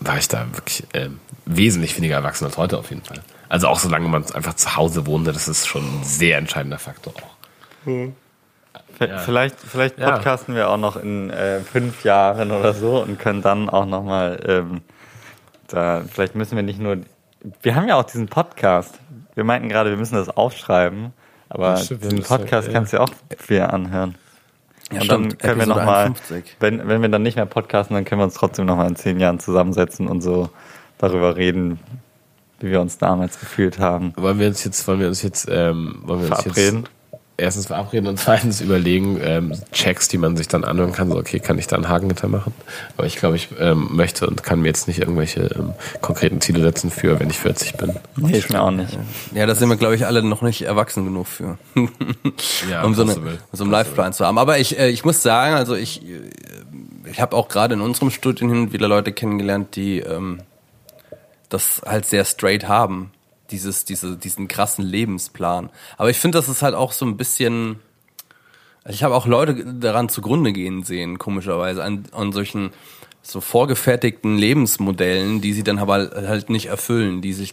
war 0.00 0.18
ich 0.18 0.28
da 0.28 0.46
wirklich 0.52 0.84
ähm, 0.94 1.20
wesentlich 1.46 1.96
weniger 1.96 2.16
erwachsen 2.16 2.44
als 2.44 2.56
heute 2.56 2.78
auf 2.78 2.90
jeden 2.90 3.02
Fall. 3.02 3.20
Also 3.48 3.68
auch 3.68 3.78
solange 3.78 4.08
man 4.08 4.24
einfach 4.32 4.54
zu 4.54 4.76
Hause 4.76 5.06
wohnte, 5.06 5.32
das 5.32 5.48
ist 5.48 5.66
schon 5.66 5.82
ein 5.82 6.04
sehr 6.04 6.38
entscheidender 6.38 6.78
Faktor 6.78 7.14
auch. 7.16 7.36
V- 7.84 8.12
Ja. 9.04 9.18
Vielleicht, 9.18 9.56
vielleicht 9.60 9.98
Ja. 9.98 10.10
podcasten 10.10 10.54
wir 10.54 10.68
auch 10.68 10.76
noch 10.76 10.96
in 10.96 11.30
äh, 11.30 11.60
fünf 11.60 12.04
Jahren 12.04 12.50
oder 12.50 12.74
so 12.74 13.00
und 13.02 13.18
können 13.18 13.42
dann 13.42 13.70
auch 13.70 13.86
nochmal, 13.86 14.40
ähm, 14.46 14.80
da, 15.68 16.02
vielleicht 16.10 16.34
müssen 16.34 16.56
wir 16.56 16.62
nicht 16.62 16.80
nur, 16.80 16.98
wir 17.62 17.74
haben 17.74 17.86
ja 17.88 17.94
auch 17.96 18.04
diesen 18.04 18.26
Podcast. 18.28 18.98
Wir 19.34 19.44
meinten 19.44 19.68
gerade, 19.68 19.90
wir 19.90 19.96
müssen 19.96 20.16
das 20.16 20.28
aufschreiben, 20.28 21.12
aber 21.48 21.70
Ja, 21.70 21.76
stimmt, 21.76 22.04
diesen 22.04 22.22
Podcast 22.24 22.66
ja. 22.68 22.74
kannst 22.74 22.92
du 22.92 22.96
ja 22.96 23.02
auch 23.04 23.10
viel 23.38 23.60
anhören. 23.62 24.16
Ja, 24.90 25.02
und 25.02 25.10
dann 25.10 25.24
stimmt, 25.24 25.38
können 25.40 25.56
wir 25.56 25.62
Episode 25.64 25.80
nochmal, 25.80 26.04
51. 26.06 26.56
wenn, 26.60 26.88
wenn 26.88 27.02
wir 27.02 27.08
dann 27.08 27.22
nicht 27.22 27.36
mehr 27.36 27.46
podcasten, 27.46 27.94
dann 27.94 28.04
können 28.04 28.20
wir 28.20 28.24
uns 28.24 28.34
trotzdem 28.34 28.66
nochmal 28.66 28.88
in 28.88 28.96
zehn 28.96 29.20
Jahren 29.20 29.38
zusammensetzen 29.38 30.08
und 30.08 30.22
so 30.22 30.48
darüber 30.96 31.36
reden, 31.36 31.78
wie 32.60 32.70
wir 32.70 32.80
uns 32.80 32.98
damals 32.98 33.38
gefühlt 33.38 33.78
haben. 33.78 34.12
Wollen 34.16 34.38
wir 34.38 34.48
uns 34.48 34.64
jetzt, 34.64 34.86
wollen 34.88 35.00
wir 35.00 35.08
uns 35.08 35.22
jetzt, 35.22 35.46
ähm, 35.50 36.00
wollen 36.02 36.22
wir 36.22 36.30
uns 36.30 36.42
Verabreden. 36.42 36.78
jetzt 36.80 36.97
erstens 37.38 37.66
verabreden 37.66 38.08
und 38.08 38.18
zweitens 38.18 38.60
überlegen, 38.60 39.18
ähm, 39.22 39.52
Checks, 39.72 40.08
die 40.08 40.18
man 40.18 40.36
sich 40.36 40.48
dann 40.48 40.64
anhören 40.64 40.92
kann, 40.92 41.08
so 41.08 41.16
okay, 41.16 41.38
kann 41.38 41.58
ich 41.58 41.68
da 41.68 41.76
einen 41.76 41.88
Haken 41.88 42.08
hinter 42.08 42.28
machen? 42.28 42.52
Aber 42.96 43.06
ich 43.06 43.16
glaube, 43.16 43.36
ich 43.36 43.48
ähm, 43.58 43.88
möchte 43.92 44.26
und 44.26 44.42
kann 44.42 44.60
mir 44.60 44.68
jetzt 44.68 44.88
nicht 44.88 44.98
irgendwelche 44.98 45.42
ähm, 45.56 45.72
konkreten 46.02 46.40
Ziele 46.40 46.60
setzen 46.60 46.90
für, 46.90 47.18
wenn 47.20 47.30
ich 47.30 47.38
40 47.38 47.76
bin. 47.76 47.94
Nee, 48.16 48.38
ich 48.38 48.50
mir 48.50 48.60
auch 48.60 48.72
nicht. 48.72 48.98
ja, 49.32 49.46
da 49.46 49.54
sind 49.54 49.68
wir, 49.68 49.76
glaube 49.76 49.94
ich, 49.94 50.04
alle 50.04 50.22
noch 50.22 50.42
nicht 50.42 50.62
erwachsen 50.62 51.04
genug 51.04 51.28
für. 51.28 51.58
Ja, 52.68 52.82
um 52.84 52.94
so, 52.94 53.02
eine, 53.02 53.16
so 53.52 53.62
einen 53.62 53.72
Live-Plan 53.72 54.12
zu 54.12 54.26
haben. 54.26 54.36
Aber 54.36 54.58
ich, 54.58 54.78
äh, 54.78 54.88
ich 54.88 55.04
muss 55.04 55.22
sagen, 55.22 55.54
also 55.54 55.76
ich, 55.76 56.02
äh, 56.02 56.20
ich 57.10 57.20
habe 57.20 57.36
auch 57.36 57.48
gerade 57.48 57.74
in 57.74 57.80
unserem 57.80 58.10
Studium 58.10 58.50
hin 58.50 58.62
und 58.62 58.72
wieder 58.72 58.88
Leute 58.88 59.12
kennengelernt, 59.12 59.76
die 59.76 60.00
ähm, 60.00 60.40
das 61.48 61.82
halt 61.86 62.04
sehr 62.04 62.24
straight 62.24 62.66
haben. 62.66 63.12
Dieses, 63.50 63.84
diese, 63.84 64.16
diesen 64.16 64.48
krassen 64.48 64.84
Lebensplan. 64.84 65.70
Aber 65.96 66.10
ich 66.10 66.18
finde, 66.18 66.38
das 66.38 66.48
ist 66.48 66.62
halt 66.62 66.74
auch 66.74 66.92
so 66.92 67.06
ein 67.06 67.16
bisschen. 67.16 67.80
Also 68.84 68.94
ich 68.94 69.02
habe 69.02 69.14
auch 69.14 69.26
Leute 69.26 69.74
daran 69.74 70.08
zugrunde 70.08 70.52
gehen 70.52 70.82
sehen, 70.82 71.18
komischerweise, 71.18 71.82
an, 71.82 72.04
an 72.12 72.32
solchen 72.32 72.70
so 73.22 73.40
vorgefertigten 73.40 74.38
Lebensmodellen, 74.38 75.40
die 75.40 75.52
sie 75.52 75.64
dann 75.64 75.78
aber 75.78 76.10
halt 76.14 76.50
nicht 76.50 76.66
erfüllen, 76.66 77.20
die 77.20 77.32
sich 77.32 77.52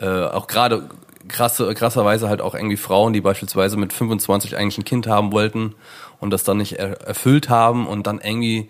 äh, 0.00 0.06
auch 0.06 0.46
gerade 0.46 0.88
krasse, 1.28 1.72
krasserweise 1.74 2.28
halt 2.28 2.40
auch 2.40 2.54
irgendwie 2.54 2.76
Frauen, 2.76 3.12
die 3.12 3.20
beispielsweise 3.20 3.76
mit 3.76 3.92
25 3.92 4.56
eigentlich 4.56 4.78
ein 4.78 4.84
Kind 4.84 5.06
haben 5.06 5.32
wollten 5.32 5.74
und 6.20 6.30
das 6.30 6.44
dann 6.44 6.58
nicht 6.58 6.74
er 6.78 7.00
erfüllt 7.02 7.48
haben 7.48 7.86
und 7.86 8.06
dann 8.06 8.20
irgendwie 8.20 8.68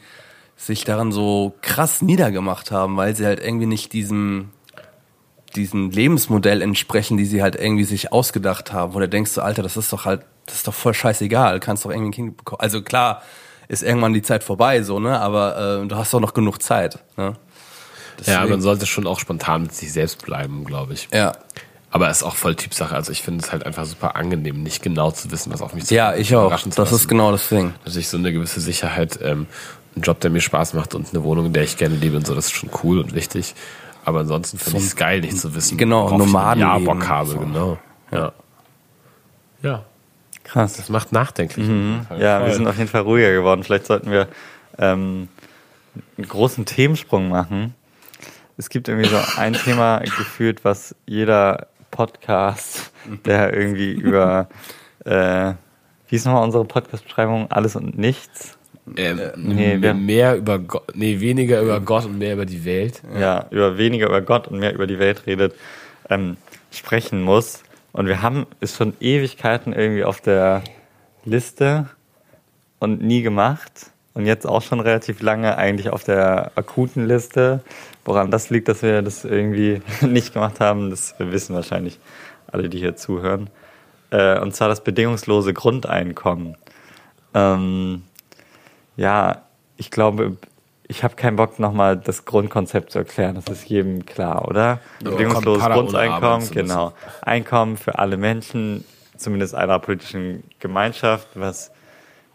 sich 0.56 0.84
daran 0.84 1.12
so 1.12 1.54
krass 1.60 2.00
niedergemacht 2.00 2.70
haben, 2.70 2.96
weil 2.96 3.14
sie 3.14 3.26
halt 3.26 3.40
irgendwie 3.40 3.66
nicht 3.66 3.92
diesem 3.92 4.50
diesem 5.56 5.90
Lebensmodell 5.90 6.62
entsprechen, 6.62 7.16
die 7.16 7.24
sie 7.24 7.42
halt 7.42 7.56
irgendwie 7.56 7.84
sich 7.84 8.12
ausgedacht 8.12 8.72
haben, 8.72 8.94
wo 8.94 9.00
du 9.00 9.08
denkst 9.08 9.30
so, 9.32 9.40
Alter, 9.42 9.62
das 9.62 9.76
ist 9.76 9.92
doch 9.92 10.04
halt, 10.04 10.22
das 10.46 10.56
ist 10.56 10.68
doch 10.68 10.74
voll 10.74 10.94
scheißegal, 10.94 11.58
kannst 11.60 11.84
doch 11.84 11.90
irgendwie 11.90 12.08
ein 12.08 12.12
Kind 12.12 12.36
bekommen. 12.36 12.60
Also 12.60 12.82
klar, 12.82 13.22
ist 13.68 13.82
irgendwann 13.82 14.12
die 14.12 14.22
Zeit 14.22 14.44
vorbei, 14.44 14.82
so, 14.82 15.00
ne, 15.00 15.18
aber 15.20 15.80
äh, 15.82 15.86
du 15.88 15.96
hast 15.96 16.14
doch 16.14 16.20
noch 16.20 16.34
genug 16.34 16.62
Zeit, 16.62 16.98
ne. 17.16 17.24
Ja, 17.24 17.36
Deswegen- 18.18 18.50
man 18.50 18.60
sollte 18.62 18.86
schon 18.86 19.06
auch 19.06 19.18
spontan 19.20 19.62
mit 19.62 19.74
sich 19.74 19.92
selbst 19.92 20.24
bleiben, 20.24 20.64
glaube 20.64 20.92
ich. 20.94 21.08
ja. 21.12 21.32
Aber 21.90 22.10
es 22.10 22.18
ist 22.18 22.22
auch 22.24 22.34
voll 22.36 22.54
Typsache. 22.56 22.94
Also 22.94 23.10
ich 23.12 23.22
finde 23.22 23.42
es 23.42 23.52
halt 23.52 23.64
einfach 23.64 23.86
super 23.86 24.16
angenehm, 24.16 24.62
nicht 24.62 24.82
genau 24.82 25.12
zu 25.12 25.30
wissen, 25.30 25.50
was 25.52 25.62
auf 25.62 25.72
mich 25.72 25.88
Ja, 25.88 26.08
zukommt, 26.08 26.20
ich 26.20 26.36
auch. 26.36 26.50
Das 26.64 26.76
lassen. 26.76 26.94
ist 26.94 27.08
genau 27.08 27.30
das 27.32 27.48
Ding. 27.48 27.72
Natürlich 27.84 28.08
so 28.08 28.18
eine 28.18 28.32
gewisse 28.34 28.60
Sicherheit, 28.60 29.18
ähm, 29.22 29.46
ein 29.96 30.02
Job, 30.02 30.20
der 30.20 30.30
mir 30.30 30.40
Spaß 30.42 30.74
macht 30.74 30.94
und 30.94 31.08
eine 31.14 31.22
Wohnung, 31.22 31.46
in 31.46 31.52
der 31.54 31.62
ich 31.62 31.78
gerne 31.78 31.94
lebe 31.94 32.16
und 32.18 32.26
so, 32.26 32.34
das 32.34 32.46
ist 32.46 32.52
schon 32.54 32.68
cool 32.82 32.98
und 32.98 33.14
wichtig. 33.14 33.54
Aber 34.06 34.20
ansonsten 34.20 34.56
finde 34.58 34.78
ich 34.78 34.84
es 34.86 34.96
geil, 34.96 35.20
nicht 35.20 35.36
zu 35.36 35.54
wissen, 35.54 35.76
Genau, 35.76 36.04
worauf 36.10 36.12
ich 36.26 36.32
Jahr 36.32 36.54
Nomadenleben. 36.58 36.84
Bock 36.84 37.08
habe, 37.08 37.28
So. 37.30 37.38
genau. 37.40 37.78
Ja. 38.12 38.32
Ja, 39.62 39.82
Krass. 40.44 40.76
das 40.76 40.88
macht 40.88 41.10
nachdenklich. 41.12 41.66
Ja, 42.18 42.46
wir 42.46 42.54
sind 42.54 42.68
auf 42.68 42.78
jeden 42.78 42.88
Fall 42.88 43.00
ruhiger 43.02 43.32
geworden. 43.32 43.64
Vielleicht 43.64 43.86
sollten 43.86 44.10
wir 44.12 44.28
ähm, 44.78 45.28
einen 46.16 46.28
großen 46.28 46.64
Themensprung 46.66 47.28
machen. 47.28 47.74
Es 48.56 48.68
gibt 48.68 48.86
irgendwie 48.88 49.08
so 49.08 49.18
ein 49.38 49.52
Thema 49.64 49.98
gefühlt, 49.98 50.64
was 50.64 50.94
jeder 51.06 51.66
Podcast, 51.90 52.92
der 53.24 53.52
irgendwie 53.54 53.92
über, 54.00 54.48
äh, 55.04 55.54
wie 56.08 56.16
ist 56.16 56.26
nochmal 56.26 56.44
unsere 56.44 56.64
Podcast-Beschreibung? 56.64 57.50
Alles 57.50 57.74
und 57.74 57.98
nichts? 57.98 58.55
Ähm, 58.96 59.20
nee, 59.36 59.76
wir- 59.80 59.94
mehr 59.94 60.36
über 60.36 60.58
Gott, 60.58 60.84
nee, 60.94 61.18
weniger 61.20 61.60
über 61.60 61.80
Gott 61.80 62.04
und 62.04 62.18
mehr 62.18 62.34
über 62.34 62.46
die 62.46 62.64
Welt. 62.64 63.02
ja, 63.18 63.46
über 63.50 63.76
weniger 63.78 64.06
über 64.06 64.20
Gott 64.22 64.46
und 64.48 64.58
mehr 64.60 64.72
über 64.74 64.86
die 64.86 64.98
Welt 64.98 65.26
redet, 65.26 65.54
ähm, 66.08 66.36
sprechen 66.70 67.22
muss. 67.22 67.62
Und 67.92 68.06
wir 68.06 68.22
haben 68.22 68.46
es 68.60 68.76
schon 68.76 68.92
Ewigkeiten 69.00 69.72
irgendwie 69.72 70.04
auf 70.04 70.20
der 70.20 70.62
Liste 71.24 71.88
und 72.78 73.02
nie 73.02 73.22
gemacht. 73.22 73.90
Und 74.14 74.24
jetzt 74.24 74.46
auch 74.46 74.62
schon 74.62 74.80
relativ 74.80 75.20
lange 75.20 75.56
eigentlich 75.58 75.90
auf 75.90 76.04
der 76.04 76.52
akuten 76.54 77.06
Liste. 77.06 77.60
Woran 78.04 78.30
das 78.30 78.48
liegt, 78.50 78.68
dass 78.68 78.82
wir 78.82 79.02
das 79.02 79.24
irgendwie 79.24 79.82
nicht 80.02 80.32
gemacht 80.32 80.60
haben, 80.60 80.90
das 80.90 81.14
wissen 81.18 81.54
wahrscheinlich 81.54 81.98
alle, 82.50 82.68
die 82.68 82.78
hier 82.78 82.96
zuhören. 82.96 83.50
Äh, 84.10 84.38
und 84.40 84.54
zwar 84.54 84.68
das 84.68 84.84
bedingungslose 84.84 85.52
Grundeinkommen. 85.52 86.56
Ähm, 87.34 88.02
ja, 88.96 89.42
ich 89.76 89.90
glaube, 89.90 90.36
ich 90.88 91.02
habe 91.02 91.16
keinen 91.16 91.36
Bock, 91.36 91.58
nochmal 91.58 91.96
das 91.96 92.24
Grundkonzept 92.24 92.92
zu 92.92 92.98
erklären. 92.98 93.34
Das 93.34 93.46
ist 93.48 93.68
jedem 93.68 94.06
klar, 94.06 94.46
oder? 94.48 94.80
Ja, 95.02 95.10
Bedingungsloses 95.10 95.64
Grundeinkommen, 95.64 96.50
genau. 96.50 96.92
Einkommen 97.22 97.76
für 97.76 97.98
alle 97.98 98.16
Menschen, 98.16 98.84
zumindest 99.16 99.54
einer 99.54 99.78
politischen 99.78 100.44
Gemeinschaft, 100.60 101.28
was 101.34 101.72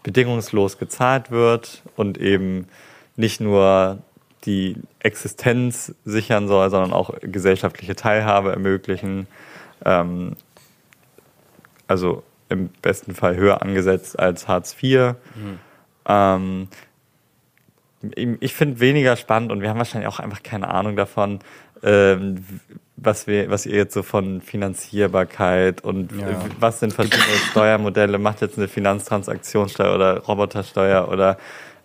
bedingungslos 0.04 0.78
gezahlt 0.78 1.32
wird 1.32 1.84
und 1.96 2.18
eben 2.18 2.68
nicht 3.16 3.40
nur 3.40 4.00
die 4.46 4.78
Existenz 5.00 5.94
sichern 6.04 6.48
soll, 6.48 6.70
sondern 6.72 6.94
auch 6.94 7.12
gesellschaftliche 7.22 7.96
Teilhabe 7.96 8.52
ermöglichen. 8.52 9.28
Ähm, 9.86 10.36
also 11.88 12.24
im 12.50 12.70
besten 12.82 13.14
Fall 13.14 13.36
höher 13.36 13.62
angesetzt 13.62 14.20
als 14.20 14.48
Hartz 14.48 14.76
IV. 14.82 15.16
Ähm, 16.06 16.68
ich 18.40 18.54
finde 18.56 18.80
weniger 18.80 19.16
spannend 19.16 19.52
und 19.52 19.62
wir 19.62 19.70
haben 19.70 19.78
wahrscheinlich 19.78 20.08
auch 20.08 20.20
einfach 20.20 20.42
keine 20.42 20.70
Ahnung 20.70 20.96
davon, 20.96 21.40
ähm, 21.84 22.44
was 22.98 23.28
wir, 23.28 23.50
was 23.50 23.66
ihr 23.66 23.76
jetzt 23.76 23.94
so 23.94 24.02
von 24.04 24.42
Finanzierbarkeit 24.42 25.84
und 25.84 26.12
Ja. 26.12 26.40
was 26.60 26.80
sind 26.80 26.94
verschiedene 26.94 27.22
Steuermodelle, 27.52 28.18
macht 28.18 28.42
jetzt 28.42 28.58
eine 28.58 28.68
Finanztransaktionssteuer 28.68 29.94
oder 29.94 30.20
Robotersteuer 30.20 31.10
oder 31.10 31.38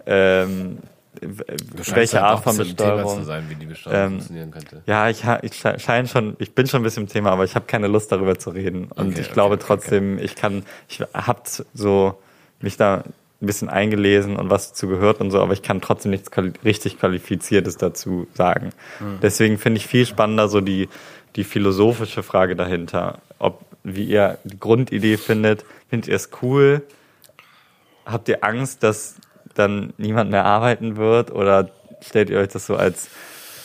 ähm, 0.06 0.78
welche 1.20 2.22
halt 2.22 2.24
Art 2.24 2.44
von 2.44 2.56
Besteuerung? 2.58 3.24
sein, 3.24 3.44
Ähm, 3.90 4.10
funktionieren 4.12 4.50
könnte. 4.50 4.82
Ja, 4.86 5.08
ich, 5.08 5.24
ich 5.42 5.52
sche- 5.52 5.78
scheine 5.78 6.08
schon, 6.08 6.36
ich 6.38 6.54
bin 6.54 6.66
schon 6.66 6.80
ein 6.80 6.84
bisschen 6.84 7.04
im 7.04 7.08
Thema, 7.08 7.30
aber 7.30 7.44
ich 7.44 7.54
habe 7.54 7.66
keine 7.66 7.88
Lust 7.88 8.12
darüber 8.12 8.38
zu 8.38 8.50
reden. 8.50 8.86
Und 8.94 9.12
Okay, 9.12 9.20
ich 9.20 9.32
glaube 9.32 9.54
okay, 9.56 9.64
trotzdem, 9.66 10.18
ich 10.18 10.34
kann, 10.34 10.64
ich 10.88 11.00
habe 11.14 11.40
so 11.74 12.18
mich 12.60 12.76
da 12.76 13.04
ein 13.40 13.46
bisschen 13.46 13.68
eingelesen 13.68 14.36
und 14.36 14.48
was 14.48 14.70
dazu 14.70 14.88
gehört 14.88 15.20
und 15.20 15.30
so, 15.30 15.40
aber 15.40 15.52
ich 15.52 15.62
kann 15.62 15.80
trotzdem 15.80 16.10
nichts 16.10 16.30
quali 16.30 16.52
richtig 16.64 16.98
Qualifiziertes 16.98 17.76
dazu 17.76 18.26
sagen. 18.34 18.70
Hm. 18.98 19.18
Deswegen 19.20 19.58
finde 19.58 19.78
ich 19.78 19.86
viel 19.86 20.06
spannender 20.06 20.48
so 20.48 20.60
die, 20.62 20.88
die 21.36 21.44
philosophische 21.44 22.22
Frage 22.22 22.56
dahinter. 22.56 23.18
Ob, 23.38 23.60
wie 23.84 24.04
ihr 24.04 24.38
die 24.44 24.58
Grundidee 24.58 25.16
findet. 25.16 25.64
Findet 25.90 26.08
ihr 26.08 26.16
es 26.16 26.30
cool? 26.42 26.82
Habt 28.06 28.28
ihr 28.28 28.42
Angst, 28.42 28.82
dass 28.82 29.16
dann 29.54 29.92
niemand 29.98 30.30
mehr 30.30 30.44
arbeiten 30.44 30.96
wird? 30.96 31.30
Oder 31.30 31.70
stellt 32.00 32.30
ihr 32.30 32.38
euch 32.38 32.48
das 32.48 32.66
so 32.66 32.76
als, 32.76 33.08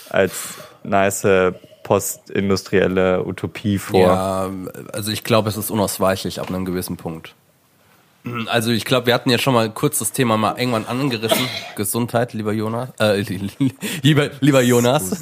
als 0.09 0.55
nice 0.83 1.53
postindustrielle 1.83 3.25
Utopie 3.25 3.77
vor? 3.77 3.99
Ja, 4.01 4.49
also 4.93 5.11
ich 5.11 5.23
glaube, 5.23 5.49
es 5.49 5.57
ist 5.57 5.71
unausweichlich 5.71 6.39
ab 6.39 6.49
einem 6.49 6.65
gewissen 6.65 6.97
Punkt. 6.97 7.35
Also 8.47 8.71
ich 8.71 8.85
glaube, 8.85 9.07
wir 9.07 9.13
hatten 9.15 9.29
ja 9.31 9.39
schon 9.39 9.53
mal 9.55 9.69
kurz 9.71 9.97
das 9.99 10.11
Thema 10.11 10.37
mal 10.37 10.55
irgendwann 10.59 10.85
angerissen. 10.85 11.47
Gesundheit, 11.75 12.33
lieber 12.33 12.53
Jonas. 12.53 12.89
Äh, 12.99 13.21
lieber, 14.03 14.29
lieber 14.41 14.61
Jonas. 14.61 15.21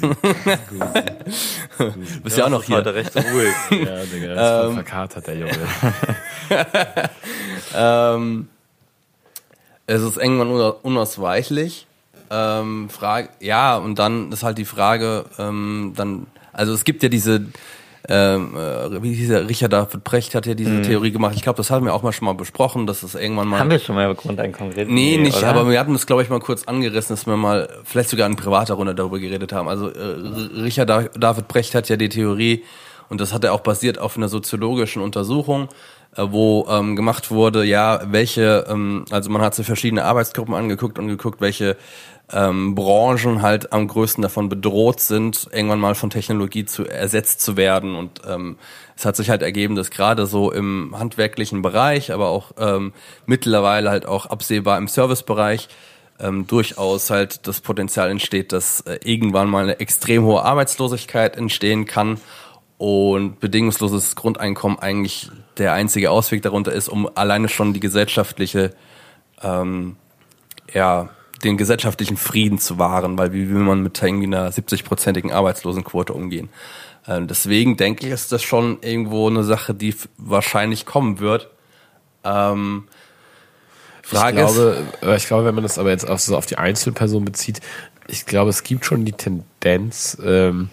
Bist 2.22 2.36
ja 2.36 2.44
auch 2.44 2.50
noch 2.50 2.62
ist 2.62 2.68
heute 2.70 2.92
hier. 2.92 2.98
recht 3.00 3.16
ruhig. 3.16 3.54
Ja, 3.86 4.04
Digga, 4.04 4.34
das 4.34 4.50
ist 4.50 4.64
voll 4.64 4.74
verkatert, 4.74 5.26
der 5.26 5.36
Junge. 5.36 5.58
Ähm, 7.74 8.48
es 9.86 10.02
ist 10.02 10.16
irgendwann 10.18 10.48
una- 10.48 10.74
unausweichlich. 10.82 11.86
Ähm, 12.30 12.90
Frage, 12.90 13.30
ja, 13.40 13.76
und 13.76 13.98
dann 13.98 14.30
ist 14.30 14.42
halt 14.44 14.58
die 14.58 14.64
Frage, 14.64 15.24
ähm, 15.38 15.94
dann, 15.96 16.26
also 16.52 16.72
es 16.72 16.84
gibt 16.84 17.02
ja 17.02 17.08
diese, 17.08 17.46
ähm, 18.08 18.56
äh, 18.56 19.02
wie 19.02 19.14
dieser 19.14 19.48
Richard 19.48 19.72
David 19.72 20.02
Brecht 20.04 20.34
hat 20.34 20.46
ja 20.46 20.54
diese 20.54 20.70
Mhm. 20.70 20.82
Theorie 20.84 21.10
gemacht. 21.10 21.34
Ich 21.36 21.42
glaube, 21.42 21.58
das 21.58 21.70
haben 21.70 21.84
wir 21.84 21.94
auch 21.94 22.02
mal 22.02 22.12
schon 22.12 22.26
mal 22.26 22.34
besprochen, 22.34 22.86
dass 22.86 23.02
es 23.02 23.14
irgendwann 23.14 23.46
mal. 23.48 23.60
Haben 23.60 23.70
wir 23.70 23.78
schon 23.78 23.94
mal 23.94 24.06
über 24.06 24.14
Grundeinkommen 24.14 24.72
geredet? 24.72 24.92
Nee, 24.92 25.18
nicht, 25.18 25.36
oder? 25.38 25.48
aber 25.48 25.68
wir 25.68 25.78
hatten 25.78 25.92
das, 25.92 26.06
glaube 26.06 26.22
ich, 26.22 26.30
mal 26.30 26.40
kurz 26.40 26.64
angerissen, 26.64 27.14
dass 27.14 27.26
wir 27.26 27.36
mal 27.36 27.68
vielleicht 27.84 28.08
sogar 28.08 28.26
in 28.26 28.36
privater 28.36 28.74
Runde 28.74 28.94
darüber 28.94 29.18
geredet 29.18 29.52
haben. 29.52 29.68
Also 29.68 29.88
äh, 29.88 30.60
Richard 30.62 30.88
Da- 30.88 31.08
David 31.14 31.46
Brecht 31.48 31.74
hat 31.74 31.88
ja 31.88 31.96
die 31.96 32.08
Theorie, 32.08 32.64
und 33.10 33.20
das 33.20 33.32
hat 33.34 33.44
er 33.44 33.52
auch 33.52 33.60
basiert 33.60 33.98
auf 33.98 34.16
einer 34.16 34.28
soziologischen 34.28 35.02
Untersuchung, 35.02 35.68
äh, 36.16 36.22
wo 36.28 36.66
ähm, 36.70 36.96
gemacht 36.96 37.30
wurde, 37.30 37.64
ja, 37.64 38.00
welche, 38.06 38.64
ähm, 38.68 39.04
also 39.10 39.30
man 39.30 39.42
hat 39.42 39.54
sich 39.54 39.66
verschiedene 39.66 40.04
Arbeitsgruppen 40.04 40.54
angeguckt 40.54 40.98
und 40.98 41.06
geguckt, 41.08 41.40
welche 41.40 41.76
ähm, 42.32 42.74
Branchen 42.74 43.42
halt 43.42 43.72
am 43.72 43.88
größten 43.88 44.22
davon 44.22 44.48
bedroht 44.48 45.00
sind, 45.00 45.48
irgendwann 45.52 45.80
mal 45.80 45.94
von 45.94 46.10
Technologie 46.10 46.64
zu 46.64 46.86
ersetzt 46.86 47.40
zu 47.40 47.56
werden. 47.56 47.94
Und 47.96 48.22
ähm, 48.26 48.56
es 48.96 49.04
hat 49.04 49.16
sich 49.16 49.30
halt 49.30 49.42
ergeben, 49.42 49.74
dass 49.74 49.90
gerade 49.90 50.26
so 50.26 50.52
im 50.52 50.94
handwerklichen 50.96 51.62
Bereich, 51.62 52.12
aber 52.12 52.28
auch 52.28 52.52
ähm, 52.58 52.92
mittlerweile 53.26 53.90
halt 53.90 54.06
auch 54.06 54.26
absehbar 54.26 54.78
im 54.78 54.88
Servicebereich 54.88 55.68
ähm, 56.20 56.46
durchaus 56.46 57.10
halt 57.10 57.46
das 57.46 57.60
Potenzial 57.60 58.10
entsteht, 58.10 58.52
dass 58.52 58.82
äh, 58.82 58.98
irgendwann 59.04 59.48
mal 59.48 59.64
eine 59.64 59.80
extrem 59.80 60.24
hohe 60.24 60.42
Arbeitslosigkeit 60.44 61.36
entstehen 61.36 61.86
kann 61.86 62.20
und 62.78 63.40
bedingungsloses 63.40 64.16
Grundeinkommen 64.16 64.78
eigentlich 64.78 65.30
der 65.58 65.72
einzige 65.72 66.10
Ausweg 66.10 66.42
darunter 66.42 66.72
ist, 66.72 66.88
um 66.88 67.10
alleine 67.14 67.48
schon 67.48 67.72
die 67.72 67.80
gesellschaftliche 67.80 68.72
ähm, 69.42 69.96
ja, 70.72 71.10
den 71.44 71.56
gesellschaftlichen 71.56 72.16
Frieden 72.16 72.58
zu 72.58 72.78
wahren, 72.78 73.16
weil 73.18 73.32
wie 73.32 73.48
will 73.48 73.60
man 73.60 73.82
mit 73.82 74.02
irgendwie 74.02 74.26
einer 74.26 74.50
70-prozentigen 74.50 75.32
Arbeitslosenquote 75.32 76.12
umgehen? 76.12 76.50
Ähm, 77.06 77.26
deswegen 77.26 77.76
denke 77.76 78.06
ich, 78.06 78.12
ist 78.12 78.32
das 78.32 78.42
schon 78.42 78.78
irgendwo 78.82 79.28
eine 79.28 79.44
Sache, 79.44 79.74
die 79.74 79.94
wahrscheinlich 80.18 80.86
kommen 80.86 81.18
wird. 81.18 81.50
Ähm, 82.24 82.84
Frage 84.02 84.40
ich 84.40 84.46
ist, 84.46 84.54
glaube, 84.54 84.86
äh, 85.02 85.16
ich 85.16 85.26
glaube, 85.26 85.44
wenn 85.44 85.54
man 85.54 85.62
das 85.62 85.78
aber 85.78 85.90
jetzt 85.90 86.08
auf, 86.08 86.20
so 86.20 86.36
auf 86.36 86.46
die 86.46 86.58
Einzelperson 86.58 87.24
bezieht, 87.24 87.60
ich 88.06 88.26
glaube, 88.26 88.50
es 88.50 88.62
gibt 88.62 88.84
schon 88.84 89.04
die 89.04 89.12
Tendenz, 89.12 90.18
ähm, 90.22 90.68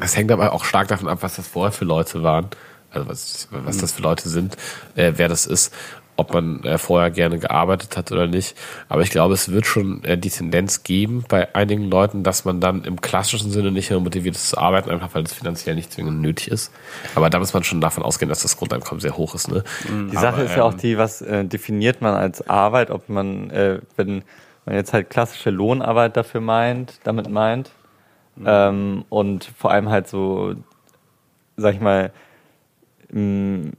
das 0.00 0.16
hängt 0.16 0.30
aber 0.32 0.52
auch 0.52 0.64
stark 0.64 0.88
davon 0.88 1.08
ab, 1.08 1.18
was 1.20 1.36
das 1.36 1.46
vorher 1.46 1.72
für 1.72 1.84
Leute 1.84 2.22
waren, 2.22 2.48
also 2.90 3.08
was, 3.08 3.48
was 3.50 3.78
das 3.78 3.92
für 3.92 4.02
Leute 4.02 4.28
sind, 4.28 4.56
äh, 4.94 5.12
wer 5.16 5.28
das 5.28 5.46
ist, 5.46 5.72
ob 6.18 6.34
man 6.34 6.64
äh, 6.64 6.78
vorher 6.78 7.10
gerne 7.10 7.38
gearbeitet 7.38 7.96
hat 7.96 8.10
oder 8.10 8.26
nicht. 8.26 8.56
Aber 8.88 9.02
ich 9.02 9.10
glaube, 9.10 9.34
es 9.34 9.50
wird 9.50 9.66
schon 9.66 10.02
äh, 10.02 10.18
die 10.18 10.30
Tendenz 10.30 10.82
geben 10.82 11.24
bei 11.28 11.54
einigen 11.54 11.84
Leuten, 11.84 12.24
dass 12.24 12.44
man 12.44 12.60
dann 12.60 12.82
im 12.82 13.00
klassischen 13.00 13.52
Sinne 13.52 13.70
nicht 13.70 13.88
mehr 13.90 14.00
motiviert 14.00 14.34
ist 14.34 14.50
zu 14.50 14.58
arbeiten, 14.58 14.90
einfach 14.90 15.14
weil 15.14 15.22
es 15.22 15.32
finanziell 15.32 15.76
nicht 15.76 15.92
zwingend 15.92 16.20
nötig 16.20 16.50
ist. 16.50 16.72
Aber 17.14 17.30
da 17.30 17.38
muss 17.38 17.54
man 17.54 17.62
schon 17.62 17.80
davon 17.80 18.02
ausgehen, 18.02 18.28
dass 18.28 18.42
das 18.42 18.56
Grundeinkommen 18.56 19.00
sehr 19.00 19.16
hoch 19.16 19.36
ist. 19.36 19.48
Ne? 19.48 19.62
Die 20.10 20.16
Sache 20.16 20.34
Aber, 20.34 20.44
ist 20.44 20.56
ja 20.56 20.64
auch 20.64 20.72
ähm, 20.72 20.78
die, 20.78 20.98
was 20.98 21.22
äh, 21.22 21.44
definiert 21.44 22.02
man 22.02 22.14
als 22.14 22.48
Arbeit, 22.48 22.90
ob 22.90 23.08
man, 23.08 23.50
äh, 23.50 23.80
wenn 23.96 24.24
man 24.66 24.74
jetzt 24.74 24.92
halt 24.92 25.10
klassische 25.10 25.50
Lohnarbeit 25.50 26.16
dafür 26.16 26.40
meint, 26.40 26.98
damit 27.04 27.30
meint, 27.30 27.70
ähm, 28.44 29.04
und 29.08 29.44
vor 29.56 29.70
allem 29.70 29.88
halt 29.88 30.08
so, 30.08 30.54
sag 31.56 31.74
ich 31.74 31.80
mal, 31.80 32.12
mh, 33.10 33.70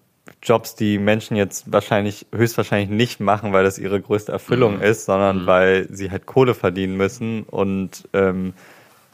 Jobs, 0.41 0.75
die 0.75 0.97
Menschen 0.99 1.35
jetzt 1.35 1.71
wahrscheinlich, 1.71 2.25
höchstwahrscheinlich 2.33 2.89
nicht 2.89 3.19
machen, 3.19 3.51
weil 3.51 3.63
das 3.65 3.77
ihre 3.77 3.99
größte 3.99 4.31
Erfüllung 4.31 4.79
ist, 4.81 5.05
sondern 5.05 5.45
weil 5.45 5.87
sie 5.91 6.11
halt 6.11 6.25
Kohle 6.25 6.53
verdienen 6.53 6.95
müssen 6.95 7.43
und 7.43 8.07
ähm, 8.13 8.53